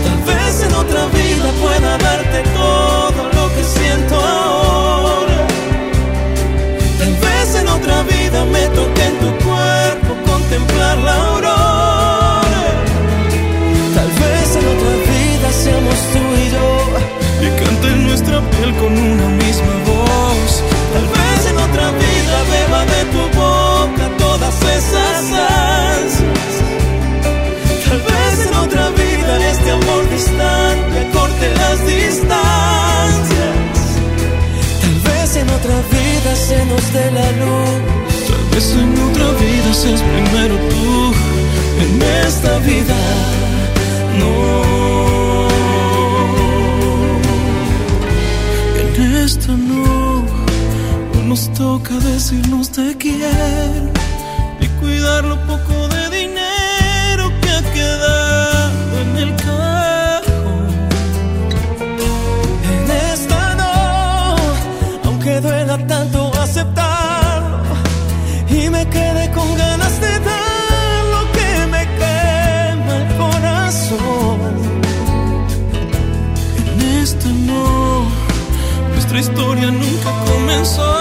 Tal 0.07 0.19
vez 0.31 0.63
en 0.63 0.73
otra 0.75 1.07
vida 1.07 1.49
pueda 1.63 1.99
darte 1.99 2.39
todo 2.63 3.21
lo 3.37 3.45
que 3.55 3.65
siento 3.65 4.15
ahora. 4.15 5.47
Tal 7.01 7.15
vez 7.27 7.55
en 7.61 7.69
otra 7.69 8.03
vida 8.03 8.45
me 8.45 8.65
toque 8.69 9.05
en 9.11 9.19
tu 9.19 9.31
cuerpo 9.45 10.11
contemplar 10.31 10.99
la 10.99 11.38
vida 22.29 22.43
beba 22.51 22.85
de 22.85 23.03
tu 23.13 23.23
boca 23.39 24.05
todas 24.19 24.57
esas 24.77 25.25
ansias. 25.33 26.55
Tal 27.89 28.01
vez 28.11 28.47
en 28.47 28.55
otra 28.65 28.91
vida 28.91 29.51
este 29.51 29.71
amor 29.71 30.03
distante 30.11 30.95
acorte 31.09 31.47
las 31.63 31.79
distancias. 31.87 33.57
Tal 34.83 34.97
vez 35.09 35.37
en 35.37 35.49
otra 35.59 35.77
vida 35.97 36.31
se 36.49 36.59
nos 36.67 36.93
dé 36.93 37.11
la 37.19 37.31
luz. 37.43 37.79
Tal 38.29 38.45
vez 38.53 38.67
en 38.83 38.91
otra 39.09 39.29
vida 39.45 39.75
seas 39.75 40.03
primero 40.03 40.55
tú. 40.73 41.15
En 41.85 41.93
esta 42.27 42.59
vida 42.59 42.99
no. 44.21 45.49
En 48.81 48.89
esta 49.25 49.53
no 49.53 49.98
toca 51.37 51.95
decirnos 51.95 52.71
te 52.71 52.97
quiero 52.97 53.93
y 54.61 54.67
cuidar 54.81 55.25
lo 55.25 55.37
poco 55.47 55.89
de 55.89 56.21
dinero 56.21 57.31
que 57.43 57.51
ha 57.51 57.63
quedado 57.75 59.01
en 59.03 59.17
el 59.17 59.37
cajón. 59.37 60.69
En 62.73 62.91
esta 63.13 63.55
no, 63.57 64.37
aunque 65.05 65.41
duela 65.43 65.77
tanto 65.87 66.33
aceptarlo 66.41 67.59
y 68.49 68.71
me 68.71 68.89
quedé 68.89 69.31
con 69.33 69.55
ganas 69.55 70.01
de 70.01 70.19
dar 70.21 71.05
lo 71.15 71.33
que 71.37 71.67
me 71.73 71.83
quema 71.99 72.97
el 73.01 73.17
corazón. 73.19 74.41
En 76.73 76.81
esta 77.03 77.29
no, 77.29 78.07
nuestra 78.95 79.21
historia 79.21 79.71
nunca 79.71 80.11
comenzó. 80.25 80.98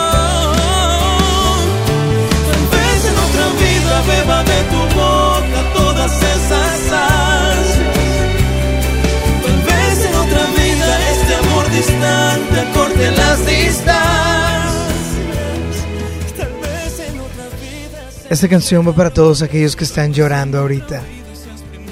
Esta 18.29 18.49
canción 18.49 18.85
va 18.85 18.91
para 18.91 19.09
todos 19.09 19.41
aquellos 19.41 19.73
que 19.77 19.85
están 19.85 20.13
llorando 20.13 20.59
ahorita, 20.59 21.01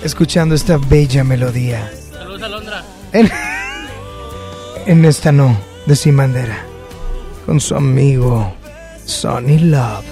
escuchando 0.03 0.53
esta 0.53 0.77
bella 0.77 1.23
melodía. 1.23 1.89
Saludos 2.11 2.41
a 2.41 2.49
Londra. 2.49 2.83
En, 3.13 3.31
en 4.85 5.05
esta 5.05 5.31
no, 5.31 5.57
de 5.85 5.95
Sin 5.95 6.17
Bandera, 6.17 6.57
con 7.45 7.61
su 7.61 7.73
amigo 7.73 8.53
Sonny 9.05 9.59
Love. 9.59 10.03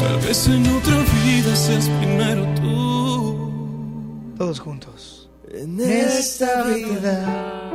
Tal 0.00 0.18
vez 0.26 0.46
en 0.46 0.66
otra 0.76 0.96
vida 1.24 1.56
seas 1.56 1.88
primero 2.00 2.44
tú. 2.56 4.34
Todos 4.36 4.60
juntos. 4.60 5.30
En 5.50 5.80
esta 5.80 6.64
vida. 6.64 7.72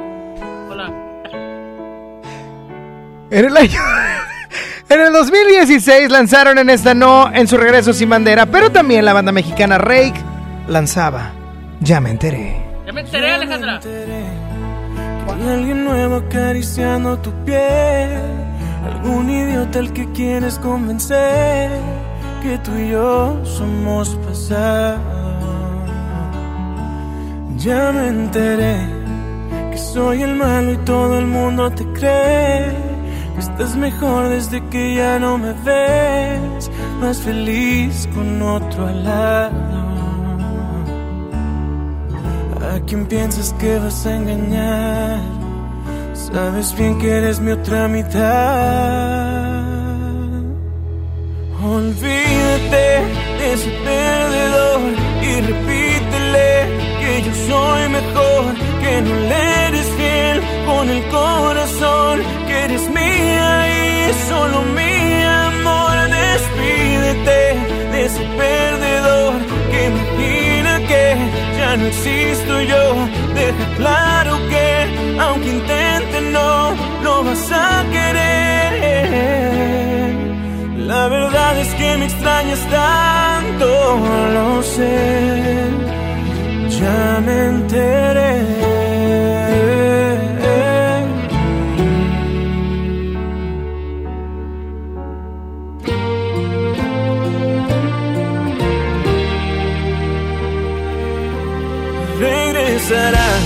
Hola. 0.70 0.94
En 3.32 3.46
el 3.46 3.58
año. 3.58 3.80
En 4.90 5.00
el 5.00 5.14
2016 5.14 6.10
lanzaron 6.10 6.58
en 6.58 6.70
esta 6.70 6.94
no 6.94 7.32
en 7.34 7.48
su 7.48 7.58
regreso 7.58 7.94
sin 7.94 8.10
bandera, 8.10 8.46
pero 8.48 8.72
también 8.72 9.06
la 9.06 9.14
banda 9.14 9.32
mexicana 9.32 9.78
Rake 9.78 10.20
lanzaba 10.68 11.32
Ya 11.80 12.00
me 12.00 12.12
enteré. 12.12 12.66
Ya 12.86 12.94
me 12.94 13.02
enteré, 13.02 13.32
Alejandra. 13.34 13.80
Hay 13.84 15.48
alguien 15.48 15.86
nuevo 15.86 16.18
acariciando 16.18 17.18
tu 17.20 17.32
piel. 17.46 18.20
Algún 18.86 19.30
idiota 19.30 19.80
al 19.80 19.94
que 19.94 20.12
quieres 20.14 20.58
convencer 20.60 21.70
que 22.42 22.58
tú 22.60 22.76
y 22.78 22.90
yo 22.90 23.40
somos 23.44 24.16
pasado. 24.26 25.00
Ya 27.58 27.92
me 27.92 28.08
enteré 28.08 28.78
que 29.72 29.78
soy 29.78 30.24
el 30.24 30.36
malo 30.36 30.74
y 30.74 30.78
todo 30.78 31.20
el 31.20 31.28
mundo 31.28 31.70
te 31.72 31.86
cree. 31.94 32.89
Estás 33.40 33.78
mejor 33.78 34.28
desde 34.28 34.62
que 34.70 34.96
ya 34.96 35.18
no 35.18 35.38
me 35.38 35.54
ves. 35.54 36.70
Más 37.00 37.18
feliz 37.22 38.08
con 38.14 38.42
otro 38.42 38.86
al 38.86 39.04
lado. 39.06 39.80
¿A 42.74 42.80
quién 42.86 43.06
piensas 43.06 43.54
que 43.54 43.80
vas 43.80 44.06
a 44.06 44.16
engañar? 44.18 45.22
Sabes 46.14 46.76
bien 46.78 47.00
que 47.00 47.10
eres 47.10 47.40
mi 47.40 47.52
otra 47.52 47.88
mitad. 47.88 48.20
Olvídate 51.64 52.86
de 53.40 53.54
ese 53.54 53.72
perdedor 53.86 54.82
y 55.30 55.42
repítele 55.50 56.50
que 57.00 57.24
yo 57.26 57.34
soy 57.48 57.90
mejor, 57.90 58.46
que 58.82 59.02
no 59.02 59.16
le 59.30 59.68
eres 59.68 59.88
fiel 59.98 60.42
con 60.68 60.90
el 60.90 61.02
corazón, 61.10 62.20
que 62.50 62.56
eres 62.66 62.86
mía 62.90 63.50
y 63.78 64.14
solo 64.28 64.58
mi 64.78 65.24
amor. 65.48 65.96
Despídete 66.20 67.42
de 67.92 68.00
ese 68.08 68.24
perdedor 68.42 69.34
que 69.72 69.80
imagina 69.92 70.72
que 70.90 71.04
ya 71.58 71.70
no 71.78 71.86
existo 71.94 72.54
yo. 72.72 72.84
Deja 73.40 73.66
claro 73.78 74.32
que 74.52 74.68
aunque 75.26 75.50
intente 75.58 76.18
no 76.38 76.52
lo 77.06 77.24
vas 77.24 77.52
a 77.52 77.86
querer. 77.96 78.70
La 80.92 81.04
verdad 81.08 81.54
es 81.64 81.72
que 81.80 81.98
me 82.00 82.06
extrañas 82.06 82.62
tanto, 82.80 83.68
lo 84.36 84.64
sé. 84.64 84.98
Ya 86.80 87.22
me 87.26 87.36
enteré. 87.54 88.79
Regresarás, 102.90 103.44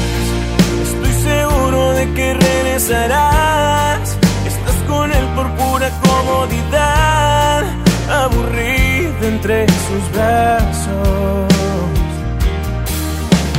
estoy 0.83 1.13
seguro 1.21 1.91
de 1.91 2.13
que 2.13 2.33
regresarás. 2.33 4.17
Estás 4.45 4.75
con 4.87 5.11
él 5.11 5.25
por 5.35 5.51
pura 5.55 5.89
comodidad, 5.99 7.65
aburrido 8.09 9.27
entre 9.27 9.67
sus 9.67 10.09
brazos. 10.13 11.51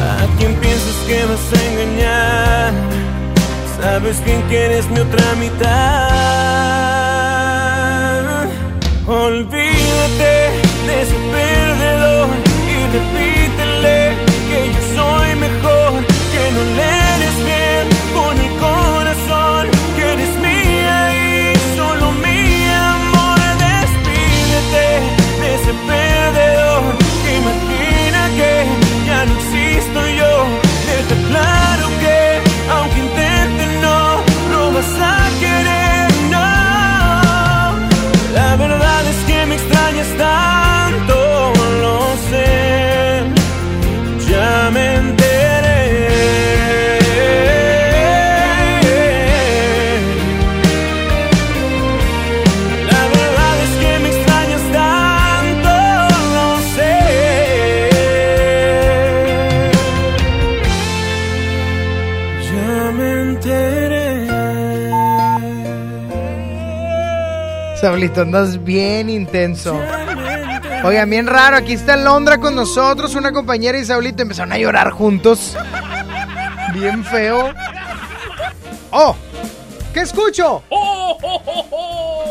¿A 0.01 0.27
quién 0.39 0.55
piensas 0.55 0.97
que 1.07 1.23
vas 1.27 1.53
a 1.53 1.57
engañar? 1.69 2.73
Sabes 3.79 4.25
bien 4.25 4.41
que 4.49 4.65
eres 4.65 4.89
mi 4.89 5.01
otra 5.01 5.35
mitad. 5.35 5.65
Olvídate 9.07 10.51
de 10.87 11.03
ese 11.03 11.17
perdedor 11.31 12.29
y 12.71 12.73
yo 12.95 13.01
mejor, 15.37 15.93
que 16.33 16.43
no 16.55 16.63
le 16.79 16.89
eres 17.15 17.37
bien 17.51 17.85
con 18.17 18.35
el 18.39 18.53
corazón, 18.67 19.63
que 19.97 20.03
eres 20.13 20.33
mía 20.39 20.97
y 21.15 21.77
solo 21.77 22.13
mi 22.25 22.69
amor. 22.93 23.39
Despídete 23.59 24.87
de 25.41 25.55
ese 25.57 25.73
perdedor 25.89 27.15
imagina 27.37 28.21
que 28.39 28.53
ya 29.07 29.27
no 29.27 29.33
existo 29.35 30.01
yo. 30.21 30.33
Deja 30.89 31.17
claro 31.31 31.85
que 32.03 32.19
aunque 32.75 32.99
intente 33.07 33.65
no 33.81 34.01
lo 34.53 34.73
vas 34.73 34.93
a 35.01 35.17
querer, 35.41 36.09
no. 36.35 36.49
La 38.39 38.57
verdad 38.57 39.03
es 39.13 39.19
que 39.29 39.47
me 39.47 39.55
extrañas 39.55 40.09
tanto, 40.19 40.74
Sablito, 67.85 68.23
andas 68.23 68.65
bien 68.65 69.11
intenso. 69.11 69.79
Oigan, 70.85 71.11
bien 71.11 71.27
raro, 71.27 71.59
aquí 71.59 71.75
está 71.75 71.99
Londra 71.99 72.39
con 72.39 72.55
nosotros, 72.55 73.15
una 73.15 73.31
compañera 73.31 73.77
y 73.77 73.85
Saulito 73.85 74.23
empezaron 74.23 74.55
a 74.55 74.57
llorar 74.57 74.91
juntos. 74.91 75.55
Bien 76.73 77.05
feo. 77.05 77.53
¡Oh! 78.91 79.15
¿Qué 79.93 80.01
escucho? 80.01 80.63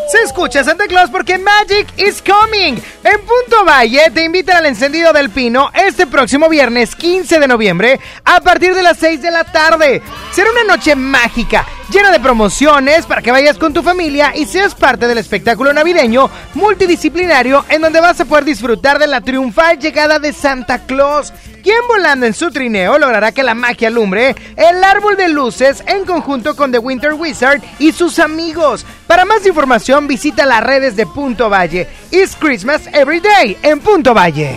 Se 0.07 0.21
escucha 0.21 0.63
Santa 0.63 0.85
Claus 0.87 1.09
porque 1.09 1.37
Magic 1.37 1.87
is 1.97 2.21
coming. 2.21 2.75
En 3.03 3.19
Punto 3.21 3.65
Valle 3.65 4.11
te 4.13 4.23
invitan 4.23 4.57
al 4.57 4.65
encendido 4.65 5.13
del 5.13 5.29
pino 5.29 5.71
este 5.73 6.05
próximo 6.05 6.49
viernes 6.49 6.95
15 6.95 7.39
de 7.39 7.47
noviembre 7.47 7.99
a 8.25 8.41
partir 8.41 8.75
de 8.75 8.83
las 8.83 8.97
6 8.97 9.21
de 9.21 9.31
la 9.31 9.43
tarde. 9.45 10.01
Será 10.31 10.51
una 10.51 10.75
noche 10.75 10.95
mágica, 10.95 11.65
llena 11.89 12.11
de 12.11 12.19
promociones 12.19 13.05
para 13.05 13.21
que 13.21 13.31
vayas 13.31 13.57
con 13.57 13.73
tu 13.73 13.81
familia 13.81 14.33
y 14.35 14.45
seas 14.45 14.75
parte 14.75 15.07
del 15.07 15.17
espectáculo 15.17 15.71
navideño 15.73 16.29
multidisciplinario 16.53 17.65
en 17.69 17.81
donde 17.81 18.01
vas 18.01 18.19
a 18.19 18.25
poder 18.25 18.43
disfrutar 18.43 18.99
de 18.99 19.07
la 19.07 19.21
triunfal 19.21 19.79
llegada 19.79 20.19
de 20.19 20.33
Santa 20.33 20.79
Claus. 20.79 21.31
Quien 21.63 21.79
volando 21.87 22.25
en 22.25 22.33
su 22.33 22.51
trineo 22.51 22.99
logrará 22.99 23.31
que 23.31 23.41
la 23.41 23.55
magia 23.55 23.87
alumbre 23.87 24.35
el 24.55 24.83
árbol 24.83 25.15
de 25.15 25.29
luces 25.29 25.81
en 25.87 26.05
conjunto 26.05 26.55
con 26.55 26.71
The 26.71 26.79
Winter 26.79 27.13
Wizard 27.13 27.61
y 27.79 27.91
sus 27.93 28.19
amigos. 28.19 28.85
Para 29.07 29.25
más 29.25 29.45
información 29.45 30.07
visita 30.07 30.45
las 30.45 30.61
redes 30.61 30.95
de 30.95 31.07
Punto 31.07 31.49
Valle. 31.49 31.87
It's 32.11 32.35
Christmas 32.35 32.87
Every 32.93 33.19
Day 33.19 33.57
en 33.63 33.79
Punto 33.79 34.13
Valle. 34.13 34.55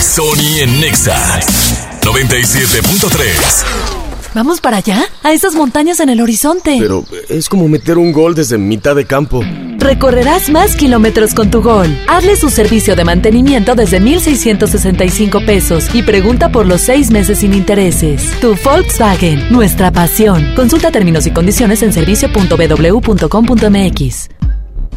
Sony 0.00 0.60
en 0.62 0.80
Nexa 0.80 1.40
97.3. 2.02 3.99
¿Vamos 4.34 4.60
para 4.60 4.78
allá? 4.78 5.04
A 5.22 5.32
esas 5.32 5.54
montañas 5.54 6.00
en 6.00 6.08
el 6.08 6.20
horizonte. 6.20 6.76
Pero 6.78 7.04
es 7.28 7.48
como 7.48 7.68
meter 7.68 7.98
un 7.98 8.12
gol 8.12 8.34
desde 8.34 8.58
mitad 8.58 8.94
de 8.94 9.04
campo. 9.04 9.42
Recorrerás 9.78 10.50
más 10.50 10.76
kilómetros 10.76 11.34
con 11.34 11.50
tu 11.50 11.62
gol. 11.62 11.88
Hazle 12.06 12.36
su 12.36 12.50
servicio 12.50 12.94
de 12.96 13.04
mantenimiento 13.04 13.74
desde 13.74 13.98
1,665 13.98 15.40
pesos 15.44 15.92
y 15.94 16.02
pregunta 16.02 16.50
por 16.50 16.66
los 16.66 16.82
seis 16.82 17.10
meses 17.10 17.38
sin 17.38 17.54
intereses. 17.54 18.30
Tu 18.40 18.54
Volkswagen, 18.62 19.50
nuestra 19.50 19.90
pasión. 19.90 20.54
Consulta 20.54 20.92
términos 20.92 21.26
y 21.26 21.32
condiciones 21.32 21.82
en 21.82 21.92
servicio.bw.com.mx. 21.92 24.39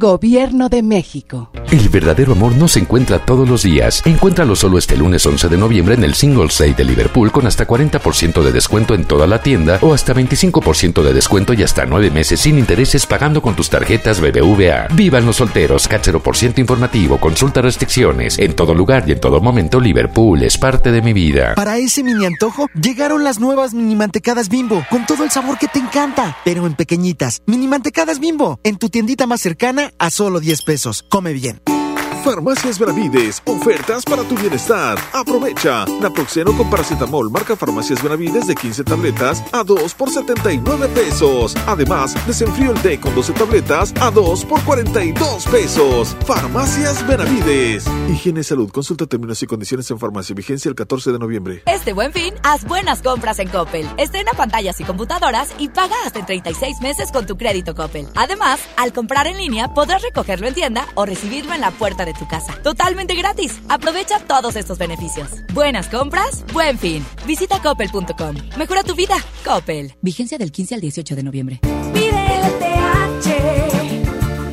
Gobierno 0.00 0.70
de 0.70 0.82
México. 0.82 1.50
El 1.70 1.90
verdadero 1.90 2.32
amor 2.32 2.56
no 2.56 2.68
se 2.68 2.78
encuentra 2.78 3.18
todos 3.18 3.46
los 3.46 3.64
días. 3.64 4.00
Encuéntralo 4.06 4.56
solo 4.56 4.78
este 4.78 4.96
lunes 4.96 5.26
11 5.26 5.50
de 5.50 5.58
noviembre 5.58 5.94
en 5.94 6.04
el 6.04 6.14
Singles 6.14 6.56
Day 6.56 6.72
de 6.72 6.84
Liverpool 6.84 7.30
con 7.30 7.46
hasta 7.46 7.66
40% 7.66 8.42
de 8.42 8.50
descuento 8.50 8.94
en 8.94 9.04
toda 9.04 9.26
la 9.26 9.42
tienda 9.42 9.78
o 9.82 9.92
hasta 9.92 10.14
25% 10.14 11.02
de 11.02 11.12
descuento 11.12 11.52
y 11.52 11.62
hasta 11.64 11.84
9 11.84 12.10
meses 12.12 12.40
sin 12.40 12.58
intereses 12.58 13.04
pagando 13.04 13.42
con 13.42 13.54
tus 13.54 13.68
tarjetas 13.68 14.22
BBVA. 14.22 14.88
Vivan 14.94 15.26
los 15.26 15.36
solteros, 15.36 15.86
por 16.24 16.34
ciento 16.34 16.62
informativo, 16.62 17.20
consulta 17.20 17.60
restricciones. 17.60 18.38
En 18.38 18.56
todo 18.56 18.72
lugar 18.72 19.04
y 19.06 19.12
en 19.12 19.20
todo 19.20 19.38
momento, 19.42 19.80
Liverpool 19.80 20.42
es 20.42 20.56
parte 20.56 20.92
de 20.92 21.02
mi 21.02 21.12
vida. 21.12 21.56
Para 21.56 21.76
ese 21.76 22.02
mini 22.02 22.24
antojo, 22.24 22.68
llegaron 22.72 23.22
las 23.22 23.38
nuevas 23.38 23.74
mini 23.74 23.96
mantecadas 23.96 24.48
bimbo, 24.48 24.82
con 24.88 25.04
todo 25.04 25.24
el 25.24 25.30
sabor 25.30 25.58
que 25.58 25.68
te 25.68 25.78
encanta, 25.78 26.38
pero 26.42 26.66
en 26.66 26.72
pequeñitas. 26.72 27.42
Mini 27.44 27.68
mantecadas 27.68 28.18
bimbo, 28.18 28.58
en 28.64 28.78
tu 28.78 28.88
tiendita 28.88 29.26
más 29.26 29.42
cercana 29.42 29.89
a 29.98 30.10
solo 30.10 30.40
10 30.40 30.62
pesos. 30.62 31.02
Come 31.02 31.32
bien. 31.32 31.79
Farmacias 32.24 32.78
Benavides, 32.78 33.42
ofertas 33.46 34.04
para 34.04 34.22
tu 34.24 34.36
bienestar. 34.36 34.98
Aprovecha. 35.14 35.86
Naproxeno 36.00 36.54
con 36.54 36.68
paracetamol, 36.68 37.30
marca 37.30 37.56
Farmacias 37.56 38.02
Benavides 38.02 38.46
de 38.46 38.54
15 38.54 38.84
tabletas 38.84 39.42
a 39.52 39.64
2 39.64 39.94
por 39.94 40.10
79 40.10 40.88
pesos. 40.88 41.56
Además, 41.66 42.14
desenfrío 42.26 42.72
el 42.72 42.82
té 42.82 43.00
con 43.00 43.14
12 43.14 43.32
tabletas 43.32 43.94
a 44.00 44.10
2 44.10 44.44
por 44.44 44.62
42 44.64 45.46
pesos. 45.46 46.14
Farmacias 46.26 47.06
Benavides. 47.06 47.86
Higiene 48.10 48.40
y 48.40 48.44
salud. 48.44 48.70
Consulta 48.70 49.06
términos 49.06 49.42
y 49.42 49.46
condiciones 49.46 49.90
en 49.90 49.98
farmacia. 49.98 50.34
Vigencia 50.34 50.68
el 50.68 50.74
14 50.74 51.12
de 51.12 51.18
noviembre. 51.18 51.62
Este 51.66 51.94
buen 51.94 52.12
fin, 52.12 52.34
haz 52.42 52.64
buenas 52.66 53.00
compras 53.00 53.38
en 53.38 53.48
Coppel. 53.48 53.88
Estrena 53.96 54.32
pantallas 54.36 54.78
y 54.78 54.84
computadoras 54.84 55.54
y 55.58 55.70
paga 55.70 55.96
hasta 56.04 56.18
en 56.18 56.26
36 56.26 56.80
meses 56.82 57.10
con 57.12 57.26
tu 57.26 57.38
crédito 57.38 57.74
Coppel. 57.74 58.08
Además, 58.14 58.60
al 58.76 58.92
comprar 58.92 59.26
en 59.26 59.38
línea, 59.38 59.72
podrás 59.72 60.02
recogerlo 60.02 60.46
en 60.46 60.54
tienda 60.54 60.86
o 60.94 61.06
recibirlo 61.06 61.54
en 61.54 61.62
la 61.62 61.70
puerta 61.70 62.04
de 62.04 62.09
tu 62.14 62.26
casa. 62.28 62.54
Totalmente 62.62 63.14
gratis. 63.14 63.60
Aprovecha 63.68 64.18
todos 64.20 64.56
estos 64.56 64.78
beneficios. 64.78 65.28
Buenas 65.52 65.88
compras, 65.88 66.44
buen 66.52 66.78
fin. 66.78 67.04
Visita 67.26 67.60
coppel.com. 67.62 68.36
Mejora 68.56 68.82
tu 68.82 68.94
vida. 68.94 69.16
Coppel. 69.44 69.94
Vigencia 70.02 70.38
del 70.38 70.52
15 70.52 70.74
al 70.76 70.80
18 70.80 71.16
de 71.16 71.22
noviembre. 71.22 71.60
Pide 71.92 72.26
LTH. 72.40 73.26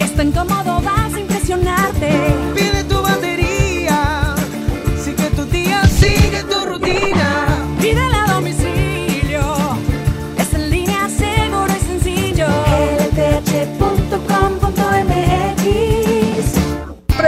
Es 0.03 0.15
tan 0.15 0.31
cómodo, 0.31 0.56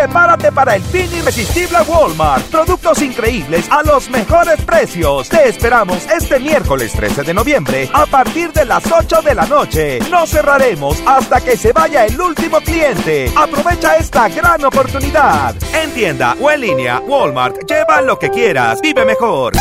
Prepárate 0.10 0.52
para 0.52 0.76
el 0.76 0.82
fin 0.82 1.08
irresistible 1.14 1.78
a 1.78 1.84
Walmart. 1.84 2.44
Productos 2.48 3.00
increíbles 3.00 3.70
a 3.70 3.84
los 3.84 4.10
mejores 4.10 4.60
precios. 4.62 5.30
Te 5.30 5.48
esperamos 5.48 6.00
este 6.08 6.40
miércoles 6.40 6.94
13 6.94 7.22
de 7.22 7.32
noviembre 7.32 7.88
a 7.94 8.08
partir 8.08 8.52
de 8.52 8.66
las 8.66 8.92
8 8.92 9.22
de 9.22 9.36
la 9.36 9.46
noche. 9.46 10.00
No 10.10 10.26
cerraremos 10.26 10.98
hasta 11.06 11.40
que 11.42 11.56
se 11.56 11.74
vaya 11.74 12.08
el 12.08 12.20
último 12.20 12.60
cliente. 12.60 13.32
Aprovecha 13.36 13.98
esta 13.98 14.28
gran 14.30 14.66
oportunidad. 14.66 15.54
En 15.76 15.92
tienda 15.92 16.36
o 16.42 16.50
en 16.50 16.62
línea, 16.62 17.00
Walmart. 17.02 17.58
Lleva 17.70 18.02
lo 18.02 18.18
que 18.18 18.32
quieras. 18.32 18.82
Vive 18.82 19.06
mejor. 19.06 19.54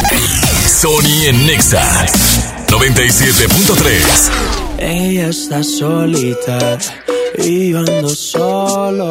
Sony 0.67 1.27
en 1.27 1.47
Nexa 1.47 1.83
97.3. 2.69 4.31
Ella 4.79 5.29
está 5.29 5.63
solita 5.63 6.79
y 7.37 7.73
yo 7.73 7.81
ando 7.81 8.09
solo. 8.09 9.11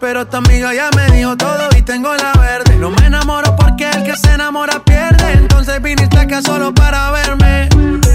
Pero 0.00 0.26
tu 0.26 0.36
amiga 0.36 0.74
ya 0.74 0.90
me 0.96 1.06
dijo 1.16 1.36
todo 1.36 1.68
y 1.76 1.82
tengo 1.82 2.14
la 2.14 2.32
verde. 2.32 2.76
No 2.76 2.90
me 2.90 3.06
enamoro 3.06 3.56
porque 3.56 3.88
el 3.90 4.04
que 4.04 4.16
se 4.16 4.32
enamora 4.32 4.82
pierde. 4.84 5.32
Entonces 5.32 5.80
viniste 5.80 6.18
acá 6.18 6.42
solo 6.42 6.72
para 6.74 7.10
verme. 7.10 7.68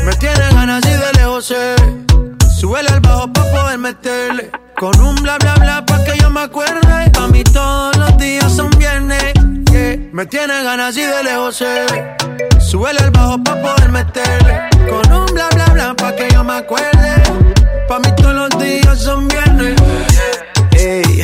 Me 0.06 0.14
tienes 0.20 0.54
ganas 0.54 0.84
y 0.86 0.92
de 0.92 1.14
lejos 1.14 1.46
sé. 1.46 1.76
Súbele 2.60 2.90
al 2.90 3.00
bajo 3.00 3.32
pa' 3.32 3.44
poder 3.52 3.78
meterle. 3.78 4.52
Con 4.76 5.00
un 5.00 5.16
bla 5.16 5.38
bla 5.38 5.56
bla 5.56 5.86
pa' 5.86 6.04
que 6.04 6.18
yo 6.20 6.30
me 6.30 6.42
acuerde. 6.42 7.10
Pa' 7.12 7.28
mí 7.28 7.44
todos 7.44 7.96
los 7.98 8.18
días 8.18 8.52
son 8.52 8.70
viernes. 8.72 9.34
Yeah. 9.72 9.98
Me 10.12 10.26
tienes 10.26 10.64
ganas 10.64 10.96
y 10.98 11.02
de 11.02 11.24
lejos 11.24 11.56
sé. 11.56 11.86
Súbele 12.60 13.00
al 13.00 13.12
bajo 13.12 13.42
pa' 13.44 13.56
poder 13.62 13.90
meterle. 13.90 14.70
Con 14.90 15.12
un 15.12 15.26
bla 15.28 15.48
bla 15.54 15.66
bla 15.74 15.94
pa' 15.96 16.16
que 16.16 16.28
yo 16.32 16.44
me 16.44 16.54
acuerde. 16.54 17.24
Pa' 17.88 18.00
mí 18.00 18.12
todos 18.18 18.34
los 18.34 18.50
días 18.60 19.00
son 19.00 19.28
viernes. 19.28 19.76
Ey, 20.72 21.24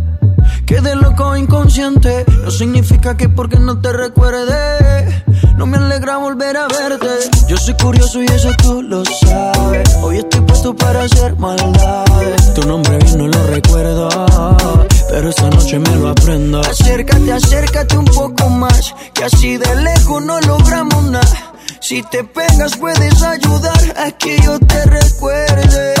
Quedé 0.71 0.95
loco 0.95 1.35
inconsciente. 1.35 2.23
No 2.45 2.49
significa 2.49 3.17
que 3.17 3.27
porque 3.27 3.59
no 3.59 3.81
te 3.81 3.91
recuerde. 3.91 5.25
No 5.57 5.65
me 5.65 5.75
alegra 5.75 6.15
volver 6.15 6.55
a 6.55 6.69
verte. 6.69 7.29
Yo 7.49 7.57
soy 7.57 7.73
curioso 7.73 8.23
y 8.23 8.25
eso 8.27 8.51
tú 8.63 8.81
lo 8.81 9.03
sabes. 9.03 9.93
Hoy 10.01 10.19
estoy 10.19 10.39
puesto 10.39 10.73
para 10.73 11.03
hacer 11.03 11.35
maldades. 11.35 12.53
Tu 12.53 12.65
nombre 12.65 12.97
bien 12.99 13.17
no 13.17 13.27
lo 13.27 13.47
recuerdo. 13.47 14.07
Pero 15.09 15.29
esta 15.29 15.49
noche 15.49 15.77
me 15.77 15.93
lo 15.97 16.07
aprendo. 16.07 16.61
Acércate, 16.61 17.33
acércate 17.33 17.97
un 17.97 18.05
poco 18.05 18.47
más. 18.47 18.95
Que 19.13 19.25
así 19.25 19.57
de 19.57 19.75
lejos 19.75 20.23
no 20.23 20.39
logramos 20.39 21.03
nada. 21.03 21.53
Si 21.81 22.01
te 22.03 22.23
pegas 22.23 22.77
puedes 22.77 23.21
ayudar 23.21 23.97
a 23.97 24.11
que 24.11 24.39
yo 24.41 24.57
te 24.57 24.85
recuerde. 24.85 26.00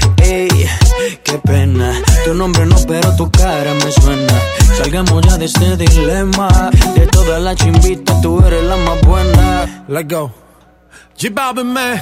Ey, 0.21 0.49
qué 1.23 1.37
pena. 1.39 1.93
Tu 2.25 2.33
nombre 2.33 2.65
no, 2.65 2.75
pero 2.87 3.15
tu 3.15 3.29
cara 3.31 3.73
me 3.73 3.91
suena. 3.91 4.33
Salgamos 4.77 5.25
ya 5.25 5.37
de 5.37 5.45
este 5.45 5.77
dilema. 5.77 6.69
De 6.95 7.07
todas 7.07 7.41
las 7.41 7.55
chimbitas, 7.55 8.21
tú 8.21 8.43
eres 8.45 8.63
la 8.63 8.77
más 8.77 9.01
buena. 9.01 9.85
Let's 9.87 10.13
go. 10.13 10.31
J 11.19 11.33
Balvin, 11.33 11.73
man. 11.73 12.01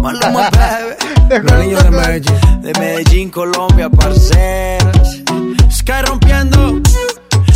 Maluma, 0.00 0.50
baby. 0.50 1.46
Los 1.48 1.58
niños 1.58 1.84
de 1.84 1.90
Medellín. 1.90 2.62
De 2.62 2.72
Medellín, 2.78 3.30
Colombia, 3.30 3.88
parceras. 3.88 5.18
Sky 5.70 6.02
rompiendo. 6.06 6.80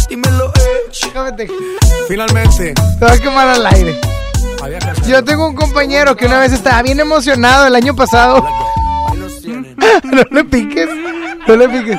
Dímelo, 0.08 0.52
eh. 0.54 0.84
Finalmente. 2.08 2.74
A 3.00 3.18
quemar 3.18 3.48
al 3.48 3.66
aire. 3.66 4.00
Yo 5.06 5.22
tengo 5.24 5.48
un 5.48 5.54
compañero 5.54 6.16
que 6.16 6.26
una 6.26 6.38
vez 6.38 6.52
estaba 6.52 6.82
bien 6.82 7.00
emocionado 7.00 7.66
el 7.66 7.74
año 7.74 7.94
pasado. 7.94 8.46
no 10.04 10.22
le 10.30 10.44
piques. 10.44 10.88
No 11.46 11.56
le 11.56 11.68
piques. 11.68 11.98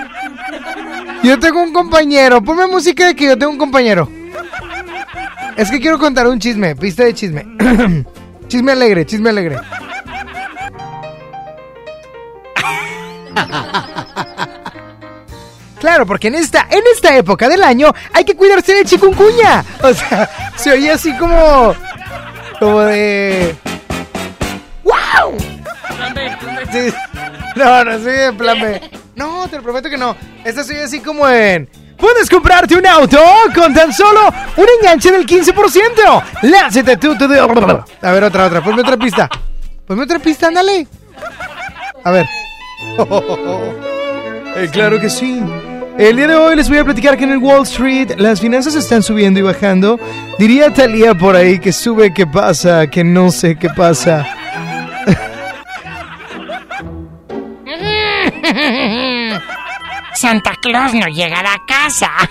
Yo 1.24 1.40
tengo 1.40 1.62
un 1.62 1.74
compañero. 1.74 2.42
Ponme 2.44 2.68
música 2.68 3.08
de 3.08 3.16
que 3.16 3.26
yo 3.26 3.38
tengo 3.38 3.52
un 3.52 3.58
compañero. 3.58 4.10
Es 5.56 5.72
que 5.72 5.80
quiero 5.80 5.98
contar 5.98 6.28
un 6.28 6.40
chisme. 6.40 6.76
Pista 6.76 7.04
de 7.04 7.14
chisme. 7.14 7.46
chisme 8.48 8.72
alegre, 8.72 9.06
chisme 9.06 9.30
alegre. 9.30 9.58
Claro, 15.86 16.08
porque 16.08 16.30
en 16.30 16.36
esta, 16.36 16.66
en 16.72 16.82
esta 16.92 17.16
época 17.16 17.48
del 17.48 17.62
año 17.62 17.94
hay 18.12 18.24
que 18.24 18.36
cuidarse 18.36 18.74
de 18.74 18.86
chikungunya. 18.86 19.64
O 19.84 19.94
sea, 19.94 20.28
se 20.56 20.72
oye 20.72 20.90
así 20.90 21.16
como. 21.18 21.76
Como 22.60 22.80
de. 22.80 23.56
¡Wow! 24.84 25.38
No, 27.56 27.84
no 27.84 28.00
soy 28.00 28.14
de 28.14 28.34
plan 28.34 28.60
B. 28.60 28.82
No, 29.16 29.48
te 29.48 29.58
lo 29.58 29.64
prometo 29.64 29.90
que 29.90 29.98
no. 29.98 30.16
Esta 30.44 30.64
soy 30.64 30.78
así 30.78 31.00
como 31.00 31.28
en. 31.28 31.70
Puedes 31.98 32.30
comprarte 32.30 32.76
un 32.76 32.86
auto 32.86 33.20
con 33.54 33.74
tan 33.74 33.94
solo 33.94 34.28
un 34.58 34.66
enganche 34.80 35.12
del 35.12 35.26
15%. 35.26 36.24
Lánzate 36.44 36.98
tú, 36.98 37.18
tú 37.18 37.26
A 37.26 38.12
ver, 38.12 38.24
otra, 38.24 38.46
otra. 38.46 38.64
Ponme 38.64 38.82
otra 38.82 38.98
pista. 38.98 39.30
Ponme 39.88 40.04
otra 40.04 40.20
pista, 40.20 40.48
ándale. 40.48 40.88
A 42.04 42.12
ver. 42.12 42.26
Eh, 44.58 44.70
claro 44.72 45.02
que 45.02 45.10
sí. 45.10 45.42
El 45.98 46.16
día 46.16 46.28
de 46.30 46.36
hoy 46.36 46.56
les 46.56 46.70
voy 46.70 46.78
a 46.78 46.86
platicar 46.86 47.18
que 47.18 47.26
en 47.26 47.32
el 47.32 47.40
Wall 47.40 47.64
Street 47.64 48.14
las 48.18 48.40
finanzas 48.40 48.74
están 48.76 49.04
subiendo 49.04 49.38
y 49.38 49.44
bajando. 49.44 50.00
Diría 50.40 50.74
Talía 50.74 51.14
por 51.14 51.36
ahí 51.36 51.60
que 51.60 51.74
sube, 51.74 52.14
que 52.14 52.26
pasa, 52.26 52.88
que 52.88 53.04
no 53.04 53.32
sé 53.32 53.58
qué 53.58 53.70
pasa. 53.70 54.26
Santa 60.16 60.54
Claus 60.62 60.94
no 60.94 61.08
llega 61.08 61.40
a 61.40 61.44
la 61.44 61.62
casa. 61.68 62.12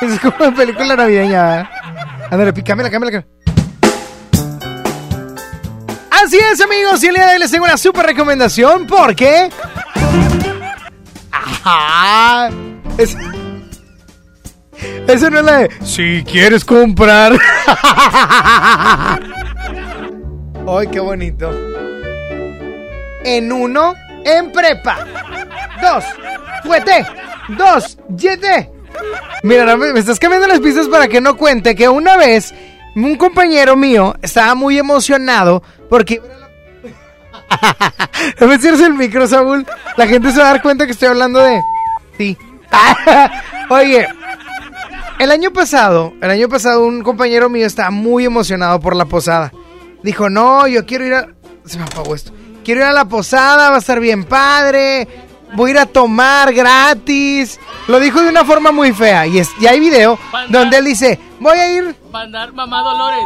Es 0.00 0.18
como 0.20 0.36
una 0.40 0.54
película 0.54 0.96
navideña. 0.96 1.60
¿eh? 1.60 1.68
Ándale, 2.30 2.52
cámbiala, 2.62 2.90
cámbiala. 2.90 3.24
Así 6.10 6.36
es, 6.36 6.60
amigos, 6.60 7.02
y 7.02 7.06
el 7.06 7.14
día 7.14 7.26
de 7.26 7.34
hoy 7.34 7.38
les 7.38 7.50
tengo 7.50 7.64
una 7.64 7.76
super 7.76 8.04
recomendación 8.04 8.86
porque. 8.86 9.48
Ajá. 11.30 12.50
Es... 12.98 13.16
Esa 15.06 15.30
no 15.30 15.38
es 15.38 15.44
la 15.44 15.58
de. 15.58 15.70
Si 15.84 16.24
quieres 16.24 16.64
comprar. 16.64 17.32
¡Ay, 20.66 20.86
qué 20.90 21.00
bonito! 21.00 21.50
En 23.24 23.50
uno, 23.50 23.94
en 24.24 24.52
prepa. 24.52 24.98
Dos, 25.80 26.04
fuete. 26.64 27.04
Dos, 27.48 27.98
yete. 28.16 28.70
Mira, 29.42 29.76
me, 29.76 29.98
estás 29.98 30.18
cambiando 30.18 30.46
las 30.46 30.60
pistas 30.60 30.88
para 30.88 31.08
que 31.08 31.20
no 31.20 31.36
cuente 31.36 31.74
que 31.74 31.88
una 31.88 32.16
vez 32.16 32.54
un 32.94 33.16
compañero 33.16 33.76
mío 33.76 34.14
estaba 34.22 34.54
muy 34.54 34.78
emocionado 34.78 35.62
porque... 35.90 36.20
No 38.40 38.46
me 38.46 38.54
el 38.54 38.94
micro, 38.94 39.26
Saúl. 39.26 39.66
La 39.96 40.06
gente 40.06 40.30
se 40.30 40.38
va 40.38 40.46
a 40.48 40.52
dar 40.52 40.62
cuenta 40.62 40.86
que 40.86 40.92
estoy 40.92 41.08
hablando 41.08 41.40
de... 41.40 41.60
Sí. 42.16 42.38
Oye, 43.68 44.08
el 45.18 45.30
año 45.30 45.52
pasado, 45.52 46.14
el 46.20 46.30
año 46.30 46.48
pasado 46.48 46.86
un 46.86 47.02
compañero 47.02 47.48
mío 47.48 47.66
estaba 47.66 47.90
muy 47.90 48.24
emocionado 48.24 48.80
por 48.80 48.96
la 48.96 49.04
posada. 49.04 49.52
Dijo, 50.02 50.30
no, 50.30 50.66
yo 50.66 50.86
quiero 50.86 51.06
ir 51.06 51.14
a... 51.14 51.28
Se 51.64 51.78
me 51.78 51.84
apagó 51.84 52.14
esto. 52.14 52.32
Quiero 52.64 52.80
ir 52.80 52.86
a 52.86 52.92
la 52.92 53.04
posada, 53.04 53.70
va 53.70 53.76
a 53.76 53.78
estar 53.78 54.00
bien 54.00 54.24
padre. 54.24 55.06
Voy 55.54 55.70
a 55.70 55.74
ir 55.74 55.78
a 55.78 55.86
tomar 55.86 56.52
gratis. 56.52 57.60
Lo 57.86 58.00
dijo 58.00 58.22
de 58.22 58.30
una 58.30 58.44
forma 58.44 58.72
muy 58.72 58.92
fea. 58.92 59.26
Y, 59.26 59.38
es, 59.38 59.50
y 59.60 59.66
hay 59.66 59.78
video 59.78 60.18
donde 60.48 60.78
él 60.78 60.84
dice, 60.86 61.20
voy 61.38 61.58
a 61.58 61.72
ir... 61.72 61.94
Mandar 62.10 62.52
mamá 62.52 62.80
Dolores. 62.82 63.24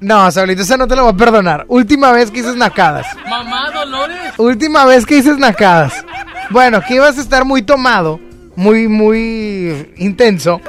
No, 0.00 0.30
Saulito, 0.30 0.62
esa 0.62 0.76
no 0.76 0.86
te 0.86 0.96
la 0.96 1.02
voy 1.02 1.12
a 1.12 1.16
perdonar. 1.16 1.64
Última 1.68 2.12
vez 2.12 2.30
que 2.30 2.40
hice 2.40 2.54
nacadas. 2.56 3.06
Mamá 3.28 3.70
Dolores. 3.70 4.18
Última 4.38 4.84
vez 4.84 5.04
que 5.04 5.16
hice 5.16 5.34
nacadas. 5.36 6.04
Bueno, 6.50 6.80
que 6.80 6.94
ibas 6.94 7.18
a 7.18 7.20
estar 7.20 7.44
muy 7.44 7.62
tomado, 7.62 8.18
muy, 8.56 8.88
muy 8.88 9.92
intenso. 9.96 10.60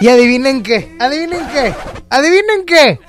Y 0.00 0.08
adivinen 0.08 0.62
qué, 0.62 0.96
adivinen 1.00 1.46
qué, 1.48 1.74
adivinen 2.10 2.66
qué. 2.66 3.00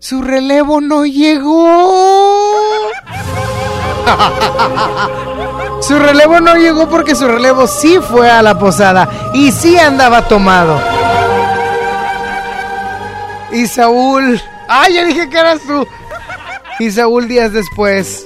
Su 0.00 0.22
relevo 0.22 0.80
no 0.80 1.04
llegó. 1.04 1.92
Su 5.82 5.98
relevo 5.98 6.40
no 6.40 6.54
llegó 6.54 6.88
porque 6.88 7.14
su 7.14 7.26
relevo 7.26 7.66
sí 7.66 7.98
fue 7.98 8.30
a 8.30 8.42
la 8.42 8.58
posada 8.58 9.08
y 9.34 9.52
sí 9.52 9.78
andaba 9.78 10.26
tomado. 10.28 10.80
Y 13.52 13.66
Saúl, 13.66 14.40
ay, 14.68 14.94
ya 14.94 15.04
dije 15.04 15.28
que 15.28 15.38
eras 15.38 15.60
tú. 15.66 15.86
Y 16.78 16.90
Saúl 16.90 17.26
días 17.26 17.52
después 17.52 18.24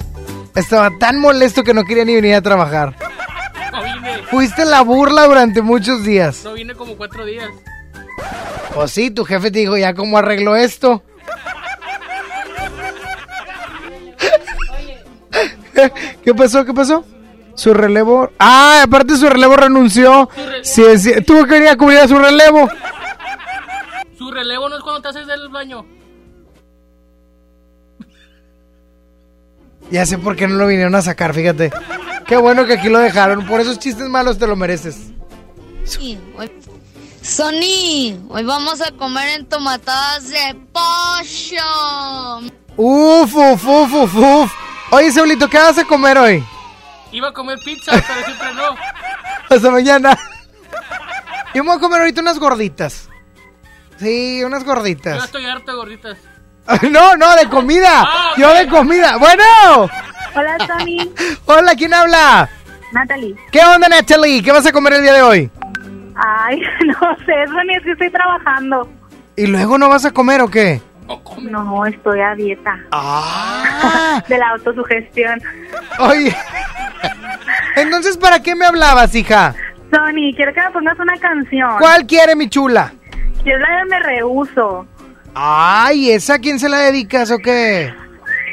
estaba 0.55 0.91
tan 0.99 1.19
molesto 1.21 1.63
que 1.63 1.73
no 1.75 1.85
quería 1.85 2.05
ni 2.05 2.15
venir 2.15 2.35
a 2.35 2.43
trabajar. 2.43 2.95
No 3.73 3.83
vine. 3.83 4.23
Fuiste 4.31 4.67
la 4.67 4.83
burla 4.83 5.27
durante 5.27 5.63
muchos 5.63 6.05
días. 6.05 6.45
No 6.45 6.53
vine 6.53 6.75
como 6.75 6.95
cuatro 6.95 7.25
días. 7.25 7.49
Pues 8.75 8.91
sí, 8.91 9.11
tu 9.11 9.25
jefe 9.25 9.51
te 9.51 9.61
dijo, 9.61 9.79
¿ya 9.79 9.95
cómo 9.95 10.19
arregló 10.19 10.57
esto? 10.57 11.03
¿Qué 16.25 16.35
pasó? 16.35 16.65
¿Qué 16.65 16.73
pasó? 16.75 17.05
Su 17.55 17.75
relevo... 17.75 18.31
Ah, 18.39 18.83
aparte 18.85 19.17
su 19.17 19.29
relevo 19.29 19.57
renunció. 19.57 20.29
Sí, 20.63 20.83
sí, 20.99 21.13
tuvo 21.27 21.45
que 21.45 21.55
venir 21.55 21.69
a 21.69 21.77
cubrir 21.77 21.99
a 21.99 22.09
su 22.09 22.19
relevo. 22.19 22.69
Su 24.17 24.31
relevo 24.31 24.69
no 24.69 24.77
es 24.77 24.83
cuando 24.83 25.03
te 25.03 25.09
haces 25.09 25.27
del 25.27 25.49
baño. 25.51 25.85
Ya 29.91 30.07
sé 30.07 30.17
por 30.19 30.37
qué 30.37 30.49
no 30.49 30.55
lo 30.55 30.67
vinieron 30.67 30.95
a 30.95 31.03
sacar, 31.03 31.35
fíjate. 31.35 31.71
Qué 32.27 32.37
bueno 32.37 32.65
que 32.65 32.75
aquí 32.75 32.89
lo 32.89 32.99
dejaron. 32.99 33.47
Por 33.47 33.61
esos 33.61 33.79
chistes 33.79 34.09
malos 34.09 34.39
te 34.39 34.47
lo 34.47 34.57
mereces. 34.57 34.97
Sí, 35.85 36.19
hoy- 36.39 36.51
Sony, 37.21 38.19
hoy 38.31 38.43
vamos 38.45 38.81
a 38.81 38.91
comer 38.93 39.29
entomatadas 39.39 40.29
de 40.31 40.57
pollo. 40.73 42.51
Uf, 42.77 43.35
uf, 43.37 43.65
uf, 43.67 43.93
uf, 43.95 44.15
uf. 44.17 44.53
Oye, 44.95 45.11
Saulito, 45.11 45.49
¿qué 45.49 45.57
vas 45.57 45.79
a 45.79 45.85
comer 45.87 46.19
hoy? 46.19 46.45
Iba 47.13 47.29
a 47.29 47.33
comer 47.33 47.59
pizza, 47.65 47.93
pero 47.93 48.27
siempre 48.27 48.53
no. 48.53 48.77
Hasta 49.49 49.71
mañana. 49.71 50.19
Yo 51.55 51.65
me 51.65 51.71
voy 51.71 51.79
a 51.79 51.81
comer 51.81 52.01
ahorita 52.01 52.21
unas 52.21 52.39
gorditas. 52.39 53.09
Sí, 53.97 54.45
unas 54.45 54.65
Yo 54.65 54.75
gorditas. 54.75 55.25
estoy 55.25 55.47
harto 55.47 55.71
de 55.73 55.77
gorditas. 55.79 56.19
No, 56.91 57.17
no, 57.17 57.35
de 57.37 57.49
comida. 57.49 58.07
Yo 58.37 58.53
de 58.53 58.69
comida. 58.69 59.17
Bueno. 59.17 59.43
Hola, 60.35 60.59
Tony. 60.59 61.11
Hola, 61.47 61.75
¿quién 61.75 61.95
habla? 61.95 62.51
Natalie. 62.93 63.35
¿Qué 63.51 63.61
onda, 63.65 63.89
Natalie? 63.89 64.43
¿Qué 64.43 64.53
vas 64.53 64.67
a 64.67 64.73
comer 64.73 64.93
el 64.93 65.03
día 65.03 65.15
de 65.15 65.23
hoy? 65.23 65.51
Ay, 66.15 66.61
no 66.87 67.17
sé, 67.25 67.33
Tony, 67.47 67.75
es 67.77 67.83
que 67.83 67.93
estoy 67.93 68.11
trabajando. 68.11 68.87
¿Y 69.37 69.47
luego 69.47 69.79
no 69.79 69.89
vas 69.89 70.05
a 70.05 70.11
comer 70.11 70.43
o 70.43 70.49
qué? 70.51 70.83
No, 71.43 71.87
estoy 71.87 72.21
a 72.21 72.35
dieta. 72.35 72.79
Ah. 72.93 74.23
De 74.29 74.39
la 74.39 74.51
autosugestión. 74.51 75.41
Oye. 75.99 76.35
Entonces, 77.77 78.17
¿para 78.17 78.41
qué 78.41 78.55
me 78.55 78.67
hablabas, 78.67 79.15
hija? 79.15 79.55
Tony, 79.91 80.35
quiero 80.35 80.53
que 80.55 80.61
me 80.61 80.71
pongas 80.71 80.99
una 80.99 81.17
canción. 81.19 81.71
¿Cuál 81.79 82.07
quiere, 82.07 82.35
mi 82.35 82.49
chula? 82.49 82.93
Quiero 83.43 83.59
la 83.59 83.79
de 83.79 83.85
Me 83.87 83.99
Rehuso. 84.01 84.87
Ay, 85.35 86.11
¿esa 86.11 86.35
a 86.35 86.39
quién 86.39 86.59
se 86.59 86.69
la 86.69 86.79
dedicas 86.79 87.31
o 87.31 87.39
qué? 87.39 87.93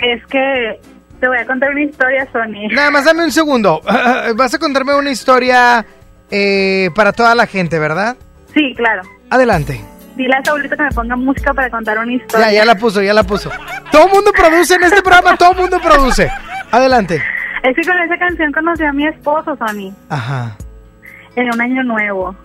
Es 0.02 0.26
que 0.28 0.80
te 1.20 1.28
voy 1.28 1.38
a 1.38 1.46
contar 1.46 1.72
una 1.72 1.82
historia, 1.82 2.28
Sony. 2.32 2.70
Nada 2.72 2.92
más 2.92 3.06
dame 3.06 3.24
un 3.24 3.32
segundo. 3.32 3.82
Vas 4.36 4.54
a 4.54 4.60
contarme 4.60 4.96
una 4.96 5.12
historia 5.12 5.86
eh, 6.32 6.90
para 6.96 7.12
toda 7.12 7.36
la 7.36 7.48
gente, 7.48 7.80
¿verdad? 7.80 8.16
Sí, 8.54 8.74
claro. 8.76 9.02
Adelante. 9.30 9.82
Dile 10.16 10.34
a 10.36 10.44
Saulito 10.44 10.76
que 10.76 10.84
me 10.84 10.92
ponga 10.92 11.16
música 11.16 11.54
para 11.54 11.70
contar 11.70 11.98
una 11.98 12.14
historia. 12.14 12.48
Ya, 12.48 12.54
ya 12.54 12.66
la 12.66 12.76
puso, 12.76 13.02
ya 13.02 13.14
la 13.14 13.24
puso. 13.24 13.50
Todo 13.92 14.06
el 14.08 14.12
mundo 14.14 14.32
produce 14.32 14.76
en 14.76 14.84
este 14.84 15.02
programa, 15.02 15.38
todo 15.38 15.52
el 15.52 15.58
mundo 15.58 15.80
produce. 15.82 16.30
Adelante. 16.72 17.22
Es 17.64 17.76
que 17.76 17.82
con 17.88 17.98
esa 18.00 18.18
canción 18.18 18.52
conocí 18.52 18.84
a 18.84 18.92
mi 18.94 19.06
esposo, 19.08 19.56
Sony, 19.58 19.94
Ajá. 20.10 20.56
en 21.36 21.54
un 21.54 21.62
año 21.62 21.84
nuevo. 21.84 22.36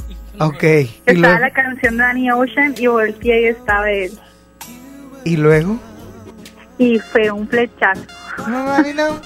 Ok. 0.40 0.62
¿Y 0.62 0.90
Estaba 1.06 1.14
luego? 1.14 1.38
la 1.38 1.50
canción 1.50 1.96
de 1.96 2.02
Danny 2.02 2.30
Ocean 2.30 2.74
y 2.76 2.86
volteé 2.86 3.42
y 3.42 3.46
estaba 3.46 3.90
él. 3.90 4.10
¿Y 5.24 5.36
luego? 5.36 5.78
Y 6.78 6.98
fue 6.98 7.30
un 7.30 7.48
flechazo. 7.48 8.02
No, 8.48 8.64
mami, 8.64 8.92
no. 8.94 9.20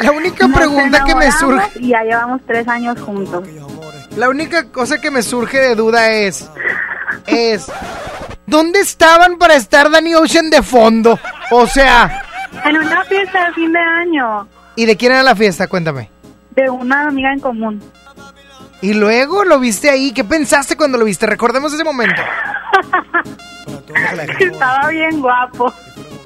La 0.00 0.12
única 0.12 0.46
Nos 0.46 0.56
pregunta 0.58 1.04
que 1.04 1.14
me 1.14 1.32
surge, 1.32 1.70
Y 1.80 1.88
ya 1.88 2.02
llevamos 2.02 2.40
tres 2.46 2.68
años 2.68 3.00
juntos. 3.00 3.42
la 4.16 4.28
única 4.28 4.64
cosa 4.70 5.00
que 5.00 5.10
me 5.10 5.22
surge 5.22 5.58
de 5.58 5.74
duda 5.74 6.10
es, 6.10 6.50
es, 7.26 7.66
¿dónde 8.46 8.80
estaban 8.80 9.38
para 9.38 9.54
estar 9.54 9.90
Danny 9.90 10.14
Ocean 10.14 10.50
de 10.50 10.62
fondo? 10.62 11.18
O 11.50 11.66
sea, 11.66 12.22
En 12.64 12.76
una 12.78 13.04
fiesta 13.04 13.46
de 13.48 13.52
fin 13.54 13.72
de 13.72 13.78
año 13.78 14.48
¿y 14.76 14.86
de 14.86 14.96
quién 14.96 15.12
era 15.12 15.22
la 15.22 15.36
fiesta? 15.36 15.66
Cuéntame. 15.68 16.10
de 16.50 16.68
una 16.70 17.08
amiga 17.08 17.32
en 17.32 17.40
común. 17.40 17.82
Y 18.82 18.92
luego 18.94 19.44
lo 19.44 19.58
viste 19.58 19.88
ahí, 19.90 20.12
¿qué 20.12 20.22
pensaste 20.24 20.76
cuando 20.76 20.98
lo 20.98 21.04
viste? 21.06 21.26
Recordemos 21.26 21.72
ese 21.72 21.84
momento. 21.84 22.20
Estaba 24.38 24.88
bien 24.88 25.20
guapo. 25.20 25.72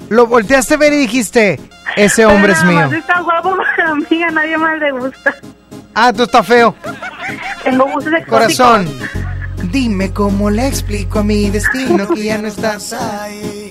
Lo 0.09 0.27
volteaste 0.27 0.73
a 0.73 0.77
ver 0.77 0.93
y 0.93 0.97
dijiste, 0.97 1.59
ese 1.95 2.25
hombre 2.25 2.53
es 2.53 2.59
Pero 2.59 2.71
nada 2.73 2.87
mío. 2.87 2.97
más 2.97 2.99
está 2.99 3.21
guapo 3.21 3.55
para 3.77 3.95
mí, 3.95 4.23
a 4.23 4.31
nadie 4.31 4.57
más 4.57 4.77
le 4.79 4.91
gusta. 4.91 5.35
Ah, 5.95 6.11
tú 6.13 6.23
estás 6.23 6.45
feo. 6.45 6.75
Tengo 7.63 7.85
gustos 7.85 8.13
exóticos. 8.13 8.29
Corazón, 8.29 8.89
dime 9.71 10.11
cómo 10.13 10.49
le 10.49 10.67
explico 10.67 11.19
a 11.19 11.23
mi 11.23 11.49
destino 11.49 12.07
que 12.07 12.23
ya 12.23 12.37
no 12.37 12.47
estás 12.47 12.93
ahí. 12.93 13.69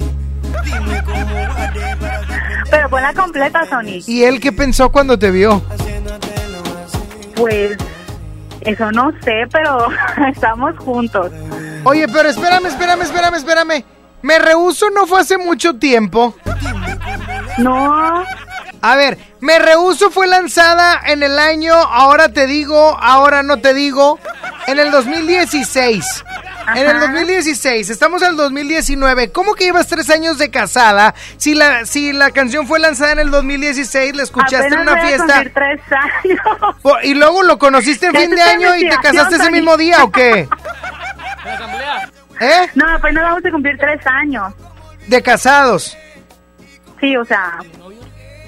Pero 2.71 2.89
ponla 2.89 3.13
completa, 3.15 3.67
Sony. 3.69 4.03
¿Y 4.07 4.25
él 4.25 4.41
qué 4.41 4.53
pensó 4.53 4.91
cuando 4.91 5.19
te 5.19 5.31
vio? 5.31 5.63
Pues, 7.37 7.77
eso 8.63 8.93
no 8.93 9.13
sé, 9.23 9.47
pero 9.51 9.89
estamos 10.33 10.77
juntos. 10.79 11.33
Oye, 11.85 12.07
pero 12.09 12.29
espérame, 12.29 12.67
espérame, 12.67 13.03
espérame, 13.03 13.35
espérame. 13.35 13.85
Me 14.23 14.39
rehuso 14.39 14.91
no 14.91 15.07
fue 15.07 15.21
hace 15.21 15.39
mucho 15.39 15.77
tiempo. 15.79 16.35
No. 17.59 18.25
A 18.83 18.97
ver, 18.97 19.19
Me 19.41 19.59
rehuso 19.59 20.11
fue 20.11 20.27
lanzada 20.27 21.01
en 21.07 21.23
el 21.23 21.39
año, 21.39 21.75
ahora 21.75 22.29
te 22.29 22.47
digo, 22.47 22.97
ahora 23.01 23.43
no 23.43 23.59
te 23.59 23.73
digo, 23.73 24.19
en 24.71 24.79
el 24.79 24.91
2016. 24.91 26.25
En 26.75 26.89
el 26.89 27.01
2016, 27.01 27.91
estamos 27.91 28.23
en 28.23 28.31
el 28.31 28.37
2019. 28.37 29.33
¿Cómo 29.33 29.55
que 29.55 29.65
llevas 29.65 29.89
tres 29.89 30.09
años 30.11 30.39
de 30.39 30.51
casada? 30.51 31.15
Si 31.37 31.55
la, 31.55 31.85
si 31.85 32.13
la 32.13 32.31
canción 32.31 32.67
fue 32.67 32.79
lanzada 32.79 33.13
en 33.13 33.19
el 33.21 33.31
202016, 33.31 34.15
la 34.15 34.23
escuchaste 34.23 34.67
en 34.69 34.79
una 34.79 34.93
voy 34.93 35.01
a 35.01 35.07
fiesta. 35.07 35.27
cumplir 35.27 35.53
tres 35.53 35.81
años. 35.91 36.77
Y 37.03 37.15
luego 37.15 37.43
lo 37.43 37.59
conociste 37.59 38.07
en 38.07 38.15
fin 38.15 38.31
de 38.31 38.43
año 38.43 38.77
y 38.77 38.89
te 38.89 38.97
casaste 38.97 39.37
ese 39.37 39.51
mismo 39.51 39.77
día 39.77 40.05
o 40.05 40.13
qué? 40.13 40.49
¿Eh? 42.41 42.71
No, 42.75 42.89
apenas 42.89 43.25
vamos 43.25 43.45
a 43.45 43.51
cumplir 43.51 43.77
tres 43.79 44.01
años. 44.07 44.53
De 45.09 45.23
casados. 45.23 45.97
Sí, 47.01 47.17
o 47.17 47.25
sea, 47.25 47.59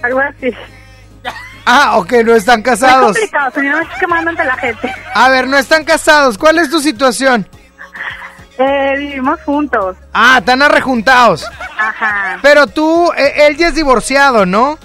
algo 0.03 0.21
así. 0.21 0.51
Ah, 1.65 1.97
ok, 1.99 2.13
no 2.25 2.35
están 2.35 2.61
Es 2.61 2.65
casados. 2.65 3.17
complicado, 3.17 3.51
señor, 3.53 3.83
es 3.83 3.99
quemando 3.99 4.31
ante 4.31 4.45
la 4.45 4.57
gente. 4.57 4.95
A 5.15 5.29
ver, 5.29 5.47
no 5.47 5.57
están 5.57 5.85
casados. 5.85 6.37
¿Cuál 6.39 6.59
es 6.59 6.71
tu 6.71 6.81
situación? 6.81 7.49
Eh, 8.59 8.95
vivimos 8.99 9.41
juntos. 9.45 9.97
Ah, 10.13 10.37
están 10.39 10.63
arrejuntados. 10.63 11.45
Ajá. 11.79 12.39
Pero 12.43 12.67
tú, 12.67 13.11
eh, 13.17 13.47
él 13.47 13.57
ya 13.57 13.69
es 13.69 13.75
divorciado, 13.75 14.45
¿no? 14.47 14.79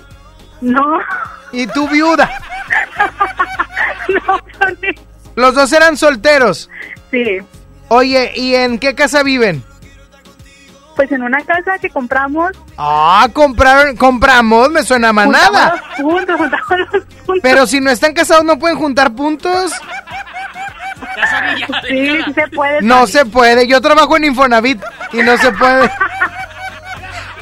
No. 0.62 1.00
Y 1.52 1.68
tú 1.68 1.88
viuda. 1.88 2.30
no, 4.10 4.40
Tony. 4.60 4.96
Los 5.36 5.54
dos 5.56 5.72
eran 5.74 5.98
solteros. 5.98 6.70
Sí. 7.12 7.40
Oye, 7.90 8.32
¿y 8.36 8.56
en 8.56 8.80
qué 8.80 8.96
casa 8.96 9.24
viven? 9.24 9.64
Pues 10.98 11.12
en 11.12 11.24
una 11.24 11.40
casa 11.44 11.78
que 11.80 11.90
compramos. 11.90 12.52
Ah, 12.78 13.30
compraron, 13.32 13.96
compramos, 13.96 14.70
me 14.72 14.84
suena 14.84 15.10
a 15.10 15.14
manada. 15.14 15.80
juntamos 15.80 15.80
los 15.80 16.26
puntos, 16.26 16.38
juntamos 16.38 16.80
los 16.80 16.90
puntos. 17.06 17.40
Pero 17.44 17.66
si 17.68 17.80
no 17.80 17.92
están 17.92 18.14
casados, 18.14 18.44
¿no 18.44 18.58
pueden 18.60 18.78
juntar 18.78 19.14
puntos? 19.14 19.72
Sí, 21.88 22.18
sí 22.26 22.34
se 22.34 22.48
puede. 22.50 22.82
No 22.82 23.08
se 23.08 23.26
puede. 23.26 23.68
Yo 23.68 23.80
trabajo 23.80 24.18
en 24.18 24.26
Infonavit 24.26 24.82
y 25.14 25.18
no 25.18 25.38
se 25.38 25.52
puede. 25.52 25.90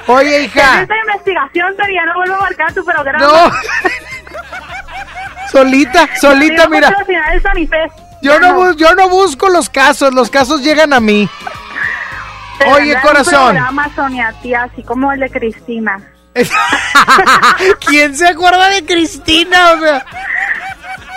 Oye, 0.08 0.38
En 0.38 0.46
hija. 0.46 0.82
esta 0.82 0.96
investigación, 0.98 1.74
ya 1.94 2.06
no 2.06 2.14
vuelvo 2.14 2.36
a 2.36 2.42
marcar 2.42 2.74
tu 2.74 2.86
programa. 2.86 3.26
No. 3.26 3.52
Solita, 5.52 6.10
solita, 6.20 6.68
mira. 6.68 6.94
Yo 8.22 8.40
no, 8.40 8.74
yo 8.74 8.94
no 8.96 9.08
busco 9.08 9.48
los 9.48 9.70
casos, 9.70 10.14
los 10.14 10.30
casos 10.30 10.62
llegan 10.62 10.92
a 10.92 11.00
mí. 11.00 11.30
Te 12.58 12.66
Oye, 12.66 12.96
corazón. 13.02 13.42
Un 13.42 13.56
programa, 13.56 13.96
Sonia, 13.96 14.34
tía, 14.42 14.64
así 14.64 14.84
como 14.84 15.12
el 15.12 15.20
de 15.20 15.30
Cristina. 15.30 16.00
¿Quién 17.88 18.16
se 18.16 18.28
acuerda 18.28 18.70
de 18.70 18.86
Cristina? 18.86 19.72
O 19.72 19.80
sea. 19.80 20.06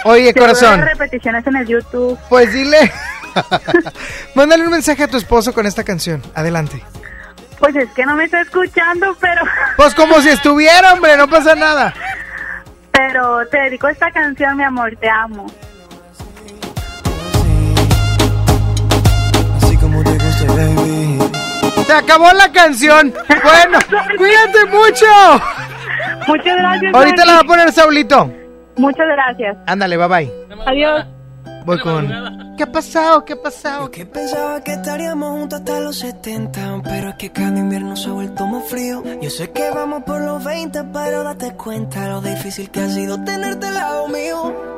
Oye, 0.04 0.32
corazón. 0.34 0.80
repeticiones 0.80 1.46
en 1.46 1.56
el 1.56 1.66
YouTube. 1.66 2.18
Pues 2.28 2.52
dile. 2.52 2.92
Mándale 4.34 4.64
un 4.64 4.70
mensaje 4.70 5.04
a 5.04 5.08
tu 5.08 5.16
esposo 5.16 5.52
con 5.52 5.66
esta 5.66 5.84
canción. 5.84 6.22
Adelante. 6.34 6.82
Pues 7.58 7.74
es 7.74 7.90
que 7.90 8.06
no 8.06 8.14
me 8.14 8.24
está 8.24 8.40
escuchando, 8.40 9.16
pero... 9.20 9.42
Pues 9.76 9.94
como 9.94 10.20
si 10.20 10.28
estuviera, 10.28 10.92
hombre, 10.92 11.16
no 11.16 11.28
pasa 11.28 11.54
nada. 11.54 11.94
Pero 12.92 13.46
te 13.48 13.58
dedico 13.58 13.88
esta 13.88 14.10
canción, 14.10 14.56
mi 14.56 14.64
amor, 14.64 14.96
te 15.00 15.08
amo. 15.08 15.46
Se 21.86 21.92
acabó 21.92 22.32
la 22.32 22.50
canción. 22.52 23.12
Bueno, 23.28 23.78
cuídate 24.16 24.64
mucho. 24.66 25.06
Muchas 26.26 26.56
gracias. 26.56 26.94
Ahorita 26.94 27.16
Dani. 27.16 27.26
la 27.26 27.34
va 27.34 27.40
a 27.40 27.44
poner 27.44 27.72
Saulito. 27.72 28.30
Muchas 28.76 29.06
gracias. 29.06 29.56
Ándale, 29.66 29.96
bye 29.96 30.08
bye. 30.08 30.32
Adiós. 30.66 31.06
Voy 31.64 31.78
con. 31.80 32.08
¿Qué 32.56 32.64
ha 32.64 32.72
pasado? 32.72 33.24
¿Qué 33.24 33.34
ha 33.34 33.42
pasado? 33.42 33.90
Que 33.90 34.04
pensaba 34.04 34.62
que 34.64 34.72
estaríamos 34.72 35.30
juntos 35.30 35.60
hasta 35.60 35.78
los 35.78 35.96
70 35.98 36.80
Pero 36.82 37.10
es 37.10 37.14
que 37.14 37.30
cada 37.30 37.56
invierno 37.56 37.94
se 37.94 38.08
ha 38.08 38.12
vuelto 38.12 38.46
más 38.48 38.68
frío 38.68 39.04
Yo 39.22 39.30
sé 39.30 39.52
que 39.52 39.70
vamos 39.70 40.02
por 40.02 40.20
los 40.20 40.42
20 40.42 40.82
Pero 40.92 41.22
date 41.22 41.54
cuenta 41.54 42.08
lo 42.08 42.20
difícil 42.20 42.68
que 42.70 42.80
ha 42.80 42.88
sido 42.88 43.22
tenerte 43.22 43.68
al 43.68 43.74
lado 43.74 44.08
mío 44.08 44.77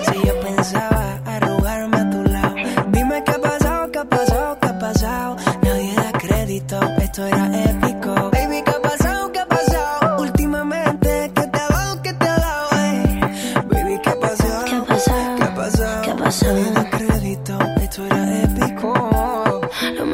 esto 7.11 7.25
era 7.25 7.70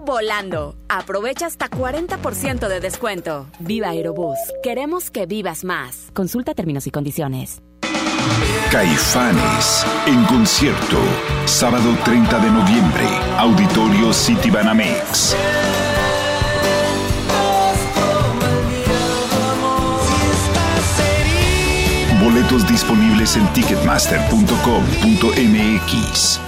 volando. 0.00 0.74
Aprovecha 0.88 1.46
hasta 1.46 1.70
40% 1.70 2.66
de 2.68 2.80
descuento. 2.80 3.46
Viva 3.60 3.90
Aerobús. 3.90 4.38
Queremos 4.62 5.10
que 5.10 5.26
vivas 5.26 5.64
más. 5.64 6.10
Consulta 6.14 6.54
términos 6.54 6.86
y 6.86 6.90
condiciones. 6.90 7.60
Caifanes 8.70 9.84
en 10.06 10.24
concierto. 10.24 10.98
Sábado 11.46 11.96
30 12.04 12.38
de 12.38 12.50
noviembre. 12.50 13.04
Auditorio 13.38 14.12
City 14.12 14.50
Banamex. 14.50 15.34
Boletos 22.22 22.68
disponibles 22.68 23.36
en 23.36 23.50
ticketmaster.com.mx. 23.52 26.47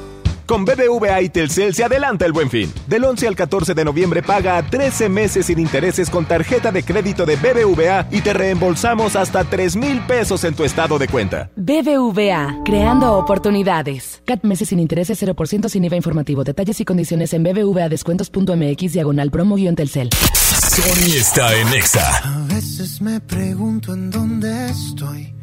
Con 0.51 0.65
BBVA 0.65 1.21
y 1.21 1.29
Telcel 1.29 1.73
se 1.73 1.85
adelanta 1.85 2.25
el 2.25 2.33
buen 2.33 2.49
fin. 2.49 2.73
Del 2.85 3.05
11 3.05 3.25
al 3.25 3.37
14 3.37 3.73
de 3.73 3.85
noviembre 3.85 4.21
paga 4.21 4.57
a 4.57 4.69
13 4.69 5.07
meses 5.07 5.45
sin 5.45 5.59
intereses 5.59 6.09
con 6.09 6.25
tarjeta 6.25 6.73
de 6.73 6.83
crédito 6.83 7.25
de 7.25 7.37
BBVA 7.37 8.07
y 8.11 8.19
te 8.19 8.33
reembolsamos 8.33 9.15
hasta 9.15 9.45
3 9.45 9.77
mil 9.77 10.01
pesos 10.01 10.43
en 10.43 10.53
tu 10.53 10.65
estado 10.65 10.99
de 10.99 11.07
cuenta. 11.07 11.49
BBVA, 11.55 12.63
creando 12.65 13.13
oportunidades. 13.13 14.21
CAT 14.25 14.43
meses 14.43 14.67
sin 14.67 14.79
intereses 14.79 15.23
0% 15.23 15.69
sin 15.69 15.85
IVA 15.85 15.95
informativo. 15.95 16.43
Detalles 16.43 16.81
y 16.81 16.83
condiciones 16.83 17.31
en 17.31 17.43
bbvadescuentos.mx 17.43 18.91
diagonal 18.91 19.31
promo-telcel. 19.31 20.09
Sony 20.11 21.15
está 21.15 21.55
en 21.55 21.69
Nexa. 21.69 22.17
A 22.25 22.45
veces 22.53 23.01
me 23.01 23.21
pregunto 23.21 23.93
en 23.93 24.11
dónde 24.11 24.69
estoy. 24.69 25.33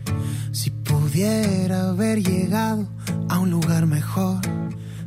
Si 0.53 0.69
pudiera 0.69 1.89
haber 1.89 2.23
llegado 2.23 2.87
a 3.31 3.39
un 3.39 3.51
lugar 3.51 3.87
mejor. 3.87 4.43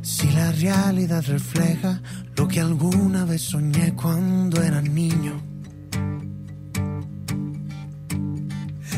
Si 0.02 0.28
la 0.32 0.50
realidad 0.50 1.22
refleja 1.28 2.00
lo 2.36 2.48
que 2.48 2.60
alguna 2.60 3.24
vez 3.24 3.42
soñé 3.42 3.94
cuando 3.94 4.60
era 4.60 4.82
niño. 4.82 5.40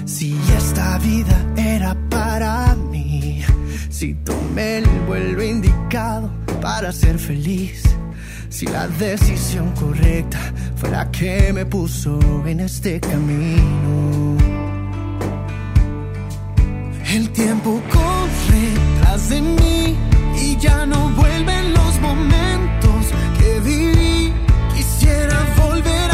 Si 0.06 0.34
esta 0.56 0.96
vida 0.98 1.52
era 1.56 1.94
para 2.08 2.74
mí. 2.74 3.42
Si 3.90 4.14
tomé 4.14 4.78
el 4.78 4.86
vuelo 5.06 5.42
indicado 5.42 6.30
para 6.62 6.90
ser 6.90 7.18
feliz. 7.18 7.82
Si 8.48 8.66
la 8.66 8.88
decisión 8.88 9.72
correcta 9.72 10.40
fue 10.76 10.88
la 10.88 11.10
que 11.10 11.52
me 11.52 11.66
puso 11.66 12.18
en 12.46 12.60
este 12.60 12.98
camino. 12.98 14.38
El 17.12 17.28
tiempo 17.30 17.82
corre 17.92 18.64
tras 19.00 19.28
de 19.28 19.42
mí 19.42 20.13
ya 20.58 20.86
no 20.86 21.08
vuelven 21.10 21.72
los 21.72 22.00
momentos 22.00 23.06
que 23.38 23.60
viví. 23.60 24.32
Quisiera 24.74 25.38
volver 25.56 26.10
a 26.10 26.13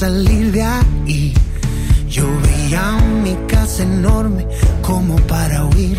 salir 0.00 0.50
de 0.50 0.62
ahí. 0.62 1.34
Yo 2.08 2.24
veía 2.40 2.92
mi 3.22 3.34
casa 3.46 3.82
enorme 3.82 4.46
como 4.80 5.16
para 5.26 5.66
huir 5.66 5.98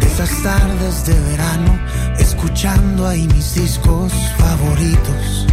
de 0.00 0.06
esas 0.12 0.32
tardes 0.42 1.06
de 1.06 1.14
verano, 1.30 1.72
escuchando 2.18 3.06
ahí 3.06 3.24
mis 3.28 3.54
discos 3.54 4.12
favoritos. 4.38 5.46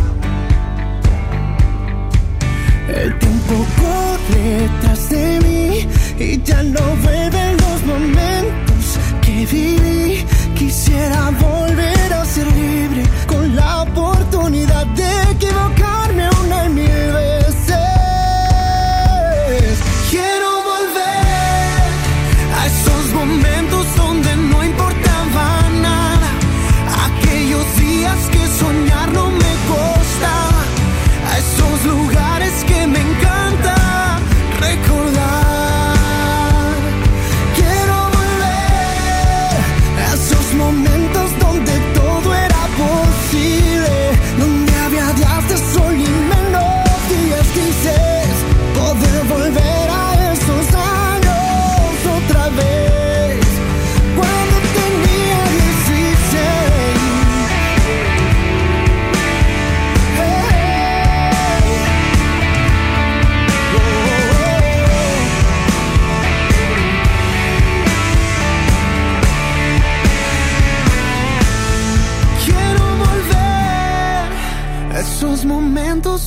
El 3.01 3.19
tiempo 3.19 3.55
corre 3.81 4.69
tras 4.81 5.09
de 5.09 5.39
mí 5.45 5.87
y 6.25 6.41
ya 6.41 6.63
no 6.63 6.85
vuelven 7.03 7.51
los 7.65 7.79
momentos 7.93 8.83
que 9.21 9.45
viví. 9.45 10.25
Quisiera 10.57 11.29
volver 11.47 12.13
a 12.13 12.25
ser 12.25 12.47
libre 12.47 13.03
con 13.27 13.55
la 13.55 13.83
oportunidad 13.83 14.87
de 14.87 15.11
equivocarme 15.33 16.27
una 16.43 16.65
y 16.65 16.69
mil 16.69 17.18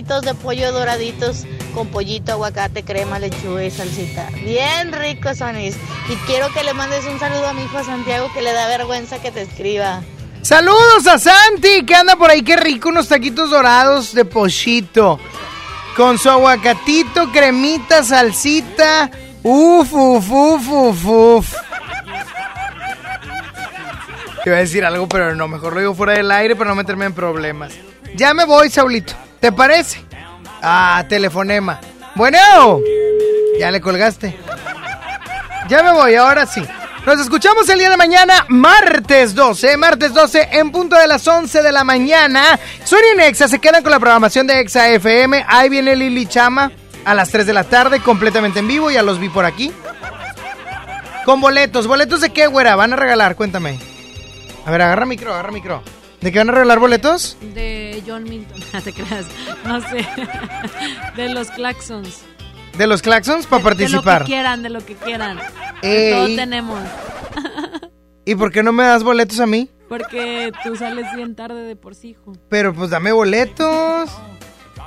taquitos 0.00 0.22
de 0.22 0.34
pollo 0.34 0.72
doraditos 0.72 1.44
con 1.74 1.88
pollito, 1.88 2.32
aguacate, 2.32 2.82
crema, 2.82 3.18
lechuga 3.18 3.64
y 3.64 3.70
salsita. 3.70 4.28
Bien 4.44 4.92
ricos, 4.92 5.38
Sonis. 5.38 5.76
Y 6.08 6.14
quiero 6.26 6.50
que 6.54 6.64
le 6.64 6.72
mandes 6.72 7.04
un 7.04 7.18
saludo 7.20 7.46
a 7.46 7.52
mi 7.52 7.64
hijo 7.64 7.84
Santiago 7.84 8.30
que 8.32 8.40
le 8.40 8.52
da 8.52 8.66
vergüenza 8.66 9.20
que 9.20 9.30
te 9.30 9.42
escriba. 9.42 10.00
Saludos 10.40 11.06
a 11.06 11.18
Santi, 11.18 11.84
que 11.84 11.94
anda 11.94 12.16
por 12.16 12.30
ahí, 12.30 12.42
qué 12.42 12.56
rico, 12.56 12.88
unos 12.88 13.08
taquitos 13.08 13.50
dorados 13.50 14.14
de 14.14 14.24
pochito. 14.24 15.20
Con 15.96 16.16
su 16.16 16.30
aguacatito, 16.30 17.30
cremita, 17.30 18.02
salsita. 18.02 19.10
Uf, 19.42 19.92
uf, 19.92 20.30
uf, 20.30 20.68
uf, 20.68 21.06
uf. 21.06 21.54
Iba 24.46 24.56
a 24.56 24.60
decir 24.60 24.82
algo, 24.82 25.06
pero 25.08 25.34
no, 25.34 25.46
mejor 25.46 25.74
lo 25.74 25.80
digo 25.80 25.94
fuera 25.94 26.14
del 26.14 26.30
aire 26.30 26.56
para 26.56 26.70
no 26.70 26.76
meterme 26.76 27.04
en 27.04 27.12
problemas. 27.12 27.74
Ya 28.14 28.32
me 28.32 28.46
voy, 28.46 28.70
Saulito. 28.70 29.12
¿Te 29.40 29.52
parece? 29.52 30.04
Ah, 30.62 31.04
telefonema. 31.08 31.80
Bueno, 32.14 32.80
ya 33.58 33.70
le 33.70 33.80
colgaste. 33.80 34.36
Ya 35.68 35.82
me 35.82 35.92
voy, 35.92 36.14
ahora 36.14 36.46
sí. 36.46 36.62
Nos 37.06 37.18
escuchamos 37.18 37.66
el 37.70 37.78
día 37.78 37.88
de 37.88 37.96
mañana, 37.96 38.44
martes 38.48 39.34
12, 39.34 39.78
martes 39.78 40.12
12 40.12 40.48
en 40.52 40.70
punto 40.70 40.96
de 40.96 41.06
las 41.06 41.26
11 41.26 41.62
de 41.62 41.72
la 41.72 41.82
mañana. 41.82 42.58
Sony 42.84 43.14
y 43.14 43.16
Nexa 43.16 43.48
se 43.48 43.58
quedan 43.58 43.82
con 43.82 43.90
la 43.90 43.98
programación 43.98 44.46
de 44.46 44.60
Exa 44.60 44.88
FM. 44.90 45.46
Ahí 45.48 45.70
viene 45.70 45.96
Lili 45.96 46.26
Chama 46.26 46.70
a 47.06 47.14
las 47.14 47.30
3 47.30 47.46
de 47.46 47.54
la 47.54 47.64
tarde, 47.64 48.00
completamente 48.00 48.58
en 48.58 48.68
vivo. 48.68 48.90
Ya 48.90 49.02
los 49.02 49.18
vi 49.18 49.30
por 49.30 49.46
aquí. 49.46 49.72
Con 51.24 51.40
boletos. 51.40 51.86
¿Boletos 51.86 52.20
de 52.20 52.30
qué, 52.30 52.46
güera? 52.46 52.76
Van 52.76 52.92
a 52.92 52.96
regalar, 52.96 53.34
cuéntame. 53.34 53.78
A 54.66 54.70
ver, 54.70 54.82
agarra 54.82 55.06
micro, 55.06 55.32
agarra 55.32 55.52
micro. 55.52 55.82
¿De 56.20 56.30
qué 56.32 56.38
van 56.38 56.50
a 56.50 56.52
regalar 56.52 56.78
boletos? 56.78 57.36
De 57.54 58.02
John 58.06 58.24
Milton, 58.24 58.60
no 58.72 58.82
te 58.82 58.92
creas, 58.92 59.26
no 59.64 59.80
sé. 59.80 60.06
De 61.16 61.28
los 61.30 61.50
Claxons. 61.50 62.22
De 62.76 62.86
los 62.86 63.02
Claxons 63.02 63.46
para 63.46 63.58
De 63.58 63.64
lo 63.64 63.76
participar. 64.02 64.22
que 64.22 64.26
quieran, 64.26 64.62
de 64.62 64.70
lo 64.70 64.84
que 64.84 64.94
quieran. 64.94 65.38
Ey. 65.82 66.12
todo 66.12 66.26
tenemos. 66.36 66.78
¿Y 68.24 68.34
por 68.34 68.52
qué 68.52 68.62
no 68.62 68.72
me 68.72 68.84
das 68.84 69.02
boletos 69.02 69.40
a 69.40 69.46
mí? 69.46 69.70
Porque 69.88 70.52
tú 70.62 70.76
sales 70.76 71.04
bien 71.16 71.34
tarde 71.34 71.62
de 71.62 71.74
por 71.74 71.94
sí, 71.94 72.10
hijo. 72.10 72.32
Pero 72.48 72.72
pues 72.74 72.90
dame 72.90 73.10
boletos. 73.12 74.08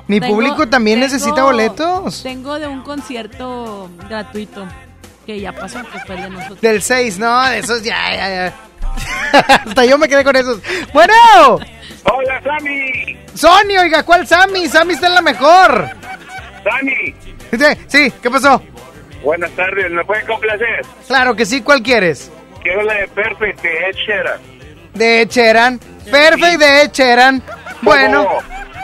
Mi 0.07 0.19
Tengo- 0.19 0.33
público 0.35 0.69
también 0.69 0.99
tengo- 0.99 1.11
necesita 1.13 1.43
boletos. 1.43 2.23
Tengo 2.23 2.57
de 2.59 2.67
un 2.67 2.83
concierto 2.83 3.89
gratuito 4.07 4.65
que 5.25 5.39
ya 5.41 5.51
pasó, 5.53 5.79
que 5.91 5.99
fue 6.05 6.15
el 6.15 6.21
de 6.23 6.29
nosotros. 6.29 6.61
Del 6.61 6.81
6, 6.81 7.19
no, 7.19 7.43
de 7.49 7.59
esos 7.59 7.83
ya, 7.83 8.15
ya, 8.15 8.29
ya. 8.29 8.55
Hasta 9.33 9.85
yo 9.85 9.97
me 9.97 10.07
quedé 10.07 10.23
con 10.23 10.35
esos. 10.35 10.59
Bueno, 10.93 11.13
Hola, 12.05 12.41
Sammy. 12.43 13.17
Sony, 13.33 13.77
oiga, 13.81 14.03
¿cuál 14.03 14.27
Sammy? 14.27 14.67
Sammy 14.67 14.93
está 14.93 15.07
en 15.07 15.15
la 15.15 15.21
mejor. 15.21 15.89
Sammy. 16.63 17.15
Sí, 17.51 17.83
sí, 17.87 18.13
¿qué 18.21 18.29
pasó? 18.29 18.61
Buenas 19.23 19.51
tardes, 19.51 19.89
¿me 19.91 20.03
puede 20.03 20.23
complacer? 20.25 20.81
Claro 21.07 21.35
que 21.35 21.45
sí, 21.45 21.61
¿cuál 21.61 21.81
quieres? 21.81 22.29
Quiero 22.61 22.81
la 22.83 22.93
de 22.95 23.07
Perfect 23.09 23.61
de 23.61 23.69
Ed 23.89 23.95
Sheeran. 23.95 24.41
De 24.93 25.21
Echeran. 25.21 25.79
Perfect 26.11 26.59
de 26.59 26.83
Echeran. 26.83 27.41
Bueno, 27.81 28.27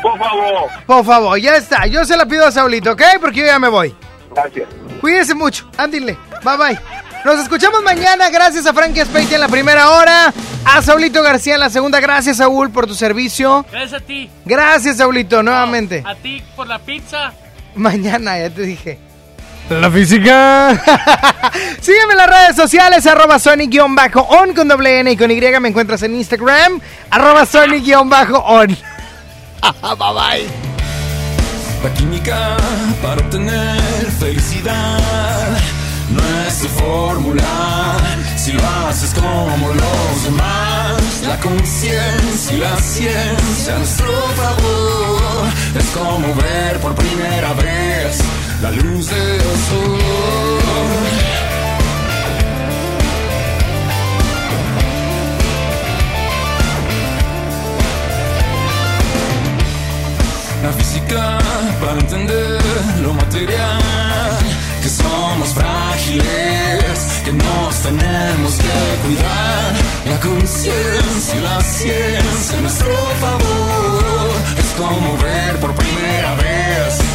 Por 0.02 0.18
favor. 0.18 0.69
por 0.86 1.06
favor, 1.06 1.38
ya 1.40 1.56
está. 1.56 1.86
Yo 1.88 2.03
se 2.06 2.18
la 2.18 2.26
pido 2.26 2.45
a 2.45 2.52
Saulito, 2.52 2.91
¿ok? 2.94 3.02
Porque 3.22 3.40
yo 3.41 3.45
ya 3.45 3.60
me 3.60 3.68
voy. 3.68 3.94
Gracias. 4.34 4.68
Cuídese 5.02 5.36
mucho. 5.36 5.69
Ándile. 5.77 6.18
Bye 6.44 6.57
bye. 6.57 6.80
Nos 7.25 7.39
escuchamos 7.39 7.83
mañana. 7.83 8.29
Gracias 8.29 8.65
a 8.65 8.73
Frankie 8.73 9.01
Speitia 9.01 9.35
en 9.35 9.41
la 9.41 9.49
primera 9.49 9.89
hora. 9.91 10.33
A 10.65 10.81
Saulito 10.81 11.21
García 11.21 11.55
en 11.55 11.59
la 11.59 11.69
segunda. 11.69 11.99
Gracias, 11.99 12.37
Saúl, 12.37 12.69
por 12.69 12.87
tu 12.87 12.95
servicio. 12.95 13.65
Gracias 13.71 14.01
a 14.01 14.05
ti. 14.05 14.29
Gracias, 14.45 14.97
Saulito, 14.97 15.43
nuevamente. 15.43 16.03
A 16.05 16.15
ti 16.15 16.41
por 16.55 16.67
la 16.67 16.79
pizza. 16.79 17.33
Mañana, 17.75 18.39
ya 18.39 18.49
te 18.49 18.61
dije. 18.61 18.99
La 19.69 19.91
física. 19.91 20.71
Sígueme 21.81 22.13
en 22.13 22.17
las 22.17 22.27
redes 22.27 22.55
sociales, 22.55 23.05
arroba 23.05 23.37
Sonic-on 23.37 24.53
con 24.55 24.67
doble 24.67 24.99
N 25.01 25.11
y 25.11 25.17
con 25.17 25.29
Y. 25.29 25.39
Me 25.59 25.69
encuentras 25.69 26.01
en 26.01 26.15
Instagram, 26.15 26.81
arroba 27.11 27.45
Sonic-on. 27.45 28.09
bye 28.19 28.75
bye. 29.97 30.47
La 31.83 31.93
química 31.93 32.57
para 33.01 33.21
obtener 33.21 33.79
felicidad 34.19 34.99
es 36.47 36.53
su 36.53 36.67
fórmula. 36.69 37.97
Si 38.35 38.51
lo 38.51 38.61
haces 38.87 39.13
como 39.13 39.67
los 39.73 40.23
demás, 40.23 41.01
la 41.27 41.39
conciencia 41.39 42.55
y 42.55 42.59
la 42.59 42.75
ciencia 42.77 43.75
a 43.75 43.77
nuestro 43.77 44.11
favor. 44.35 45.47
Es 45.77 45.85
como 45.97 46.35
ver 46.35 46.79
por 46.79 46.95
primera 46.95 47.53
vez 47.53 48.19
la 48.61 48.71
luz 48.71 49.09
del 49.09 49.41
sol. 49.67 49.99
La 60.63 60.73
física 60.73 61.37
para 61.79 61.99
entender 61.99 62.61
lo 63.01 63.13
material 63.13 63.98
somos 65.01 65.53
frágiles, 65.53 67.21
que 67.23 67.31
nos 67.31 67.76
tenemos 67.88 68.53
que 68.63 68.77
cuidar. 69.05 69.73
La 70.05 70.19
conciencia 70.19 71.35
y 71.35 71.41
la 71.41 71.61
ciencia 71.61 72.61
nuestro 72.61 72.95
favor 73.21 74.31
es 74.57 74.69
como 74.77 75.17
ver 75.17 75.59
por 75.59 75.73
primera 75.76 76.35
vez 76.35 77.09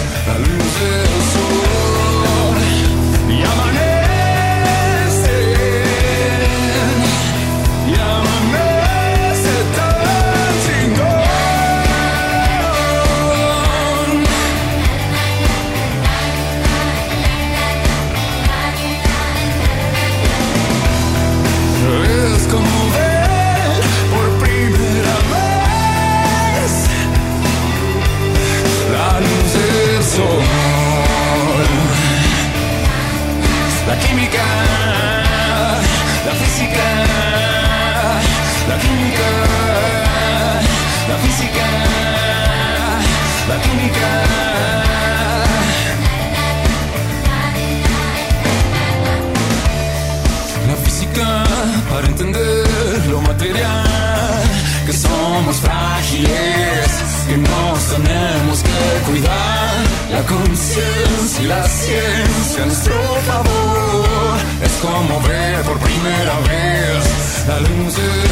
somos 55.06 55.56
frágiles, 55.56 56.88
que 57.28 57.36
nos 57.36 57.78
tenemos 57.94 58.62
que 58.62 59.10
cuidar. 59.10 59.74
La 60.10 60.22
conciencia 60.22 61.42
y 61.42 61.46
la 61.46 61.64
ciencia 61.68 62.62
a 62.62 62.66
nuestro 62.66 62.94
favor 63.26 64.36
es 64.62 64.72
como 64.82 65.20
ver 65.22 65.62
por 65.62 65.78
primera 65.78 66.36
vez 66.50 67.44
la 67.48 67.60
luz 67.60 67.96
del 67.96 68.23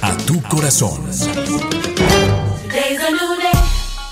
a 0.00 0.16
tu 0.26 0.42
corazón. 0.44 1.06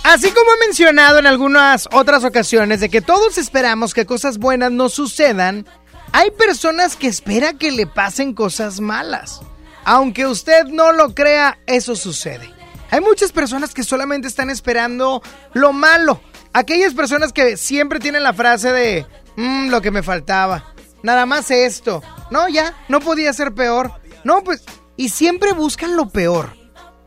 Así 0.05 0.31
como 0.32 0.53
he 0.53 0.66
mencionado 0.66 1.19
en 1.19 1.27
algunas 1.27 1.89
otras 1.93 2.24
ocasiones 2.24 2.81
de 2.81 2.91
que 2.91 3.01
todos 3.01 3.39
esperamos 3.39 3.95
que 3.95 4.05
cosas 4.05 4.37
buenas 4.37 4.70
nos 4.70 4.93
sucedan, 4.93 5.66
hay 6.12 6.31
personas 6.32 6.97
que 6.97 7.07
esperan 7.07 7.57
que 7.57 7.70
le 7.70 7.87
pasen 7.87 8.35
cosas 8.35 8.81
malas. 8.81 9.41
Aunque 9.85 10.27
usted 10.27 10.66
no 10.66 10.93
lo 10.93 11.15
crea, 11.15 11.59
eso 11.66 11.97
sucede. 11.97 12.51
Hay 12.91 13.01
muchas 13.01 13.32
personas 13.32 13.73
que 13.73 13.82
solamente 13.82 14.28
están 14.28 14.51
esperando 14.51 15.23
lo 15.55 15.73
malo. 15.73 16.20
Aquellas 16.53 16.93
personas 16.93 17.32
que 17.32 17.57
siempre 17.57 17.99
tienen 17.99 18.24
la 18.24 18.35
frase 18.35 18.70
de, 18.73 19.07
"Mm, 19.37 19.70
lo 19.70 19.81
que 19.81 19.91
me 19.91 20.03
faltaba. 20.03 20.74
Nada 21.03 21.24
más 21.24 21.51
esto. 21.51 22.03
No, 22.31 22.47
ya, 22.51 22.74
no 22.89 23.01
podía 23.01 23.32
ser 23.32 23.55
peor. 23.55 24.00
No, 24.25 24.43
pues, 24.43 24.65
y 24.97 25.09
siempre 25.09 25.53
buscan 25.53 25.97
lo 25.97 26.11
peor. 26.11 26.55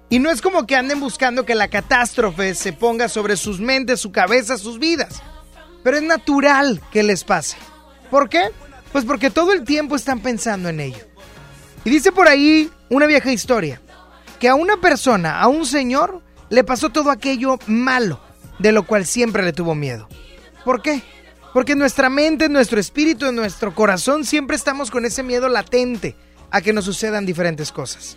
Y 0.09 0.19
no 0.19 0.29
es 0.29 0.41
como 0.41 0.65
que 0.65 0.75
anden 0.75 0.99
buscando 0.99 1.45
que 1.45 1.55
la 1.55 1.69
catástrofe 1.69 2.55
se 2.55 2.73
ponga 2.73 3.09
sobre 3.09 3.35
sus 3.35 3.59
mentes, 3.59 3.99
su 3.99 4.11
cabeza, 4.11 4.57
sus 4.57 4.79
vidas. 4.79 5.21
Pero 5.83 5.97
es 5.97 6.03
natural 6.03 6.81
que 6.91 7.03
les 7.03 7.23
pase. 7.23 7.57
¿Por 8.09 8.29
qué? 8.29 8.49
Pues 8.91 9.05
porque 9.05 9.31
todo 9.31 9.53
el 9.53 9.63
tiempo 9.63 9.95
están 9.95 10.19
pensando 10.19 10.69
en 10.69 10.79
ello. 10.79 11.05
Y 11.83 11.89
dice 11.89 12.11
por 12.11 12.27
ahí 12.27 12.69
una 12.89 13.07
vieja 13.07 13.31
historia, 13.31 13.81
que 14.39 14.47
a 14.47 14.55
una 14.55 14.77
persona, 14.77 15.39
a 15.39 15.47
un 15.47 15.65
señor, 15.65 16.21
le 16.49 16.63
pasó 16.63 16.89
todo 16.91 17.09
aquello 17.09 17.57
malo, 17.65 18.19
de 18.59 18.71
lo 18.71 18.85
cual 18.85 19.05
siempre 19.05 19.43
le 19.43 19.53
tuvo 19.53 19.73
miedo. 19.73 20.07
¿Por 20.63 20.81
qué? 20.81 21.01
Porque 21.53 21.73
en 21.73 21.79
nuestra 21.79 22.09
mente, 22.09 22.45
en 22.45 22.53
nuestro 22.53 22.79
espíritu, 22.79 23.25
en 23.25 23.35
nuestro 23.35 23.73
corazón 23.73 24.25
siempre 24.25 24.55
estamos 24.55 24.91
con 24.91 25.05
ese 25.05 25.23
miedo 25.23 25.49
latente 25.49 26.15
a 26.53 26.61
que 26.61 26.71
nos 26.71 26.85
sucedan 26.85 27.25
diferentes 27.25 27.71
cosas. 27.71 28.15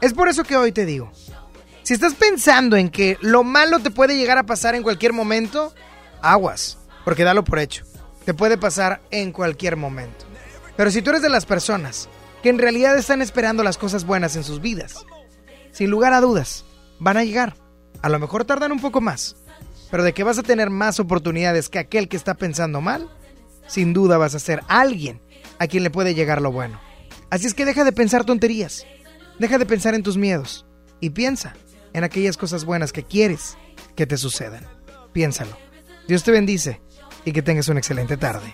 Es 0.00 0.12
por 0.12 0.28
eso 0.28 0.42
que 0.42 0.56
hoy 0.56 0.72
te 0.72 0.84
digo, 0.84 1.12
si 1.84 1.94
estás 1.94 2.14
pensando 2.14 2.76
en 2.76 2.90
que 2.90 3.16
lo 3.20 3.44
malo 3.44 3.78
te 3.78 3.92
puede 3.92 4.16
llegar 4.16 4.38
a 4.38 4.42
pasar 4.44 4.74
en 4.74 4.82
cualquier 4.82 5.12
momento, 5.12 5.72
aguas, 6.20 6.78
porque 7.04 7.22
dalo 7.22 7.44
por 7.44 7.60
hecho. 7.60 7.84
Te 8.24 8.34
puede 8.34 8.58
pasar 8.58 9.00
en 9.12 9.30
cualquier 9.30 9.76
momento. 9.76 10.26
Pero 10.76 10.90
si 10.90 11.00
tú 11.00 11.10
eres 11.10 11.22
de 11.22 11.28
las 11.28 11.46
personas 11.46 12.08
que 12.42 12.48
en 12.48 12.58
realidad 12.58 12.98
están 12.98 13.22
esperando 13.22 13.62
las 13.62 13.78
cosas 13.78 14.04
buenas 14.04 14.34
en 14.34 14.42
sus 14.42 14.60
vidas, 14.60 15.06
sin 15.70 15.90
lugar 15.90 16.12
a 16.12 16.20
dudas, 16.20 16.64
van 16.98 17.18
a 17.18 17.24
llegar. 17.24 17.54
A 18.02 18.08
lo 18.08 18.18
mejor 18.18 18.44
tardan 18.44 18.72
un 18.72 18.80
poco 18.80 19.00
más, 19.00 19.36
pero 19.92 20.02
de 20.02 20.12
que 20.12 20.24
vas 20.24 20.38
a 20.38 20.42
tener 20.42 20.70
más 20.70 20.98
oportunidades 20.98 21.68
que 21.68 21.78
aquel 21.78 22.08
que 22.08 22.16
está 22.16 22.34
pensando 22.34 22.80
mal, 22.80 23.08
sin 23.68 23.92
duda 23.92 24.18
vas 24.18 24.34
a 24.34 24.40
ser 24.40 24.62
alguien 24.66 25.22
a 25.60 25.68
quien 25.68 25.84
le 25.84 25.90
puede 25.90 26.16
llegar 26.16 26.42
lo 26.42 26.50
bueno. 26.50 26.89
Así 27.30 27.46
es 27.46 27.54
que 27.54 27.64
deja 27.64 27.84
de 27.84 27.92
pensar 27.92 28.24
tonterías, 28.24 28.84
deja 29.38 29.58
de 29.58 29.66
pensar 29.66 29.94
en 29.94 30.02
tus 30.02 30.16
miedos 30.16 30.66
y 31.00 31.10
piensa 31.10 31.54
en 31.92 32.04
aquellas 32.04 32.36
cosas 32.36 32.64
buenas 32.64 32.92
que 32.92 33.02
quieres 33.04 33.56
que 33.96 34.06
te 34.06 34.16
sucedan. 34.16 34.66
Piénsalo. 35.12 35.56
Dios 36.08 36.22
te 36.24 36.30
bendice 36.32 36.80
y 37.24 37.32
que 37.32 37.42
tengas 37.42 37.68
una 37.68 37.78
excelente 37.80 38.16
tarde. 38.16 38.52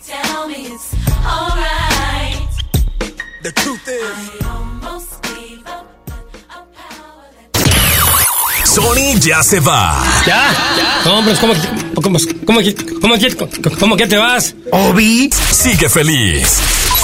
Sony 8.65 9.19
ya 9.21 9.43
se 9.43 9.61
va. 9.61 10.03
¿Ya? 10.27 11.03
Hombre, 11.07 11.35
¿cómo, 11.41 11.53
que- 11.55 11.95
cómo, 11.95 12.19
cómo, 12.45 12.61
cómo, 13.01 13.77
cómo 13.79 13.97
que 13.97 14.07
te 14.07 14.17
vas? 14.17 14.55
Obi 14.73 15.31
sigue 15.51 15.89
feliz. 15.89 16.61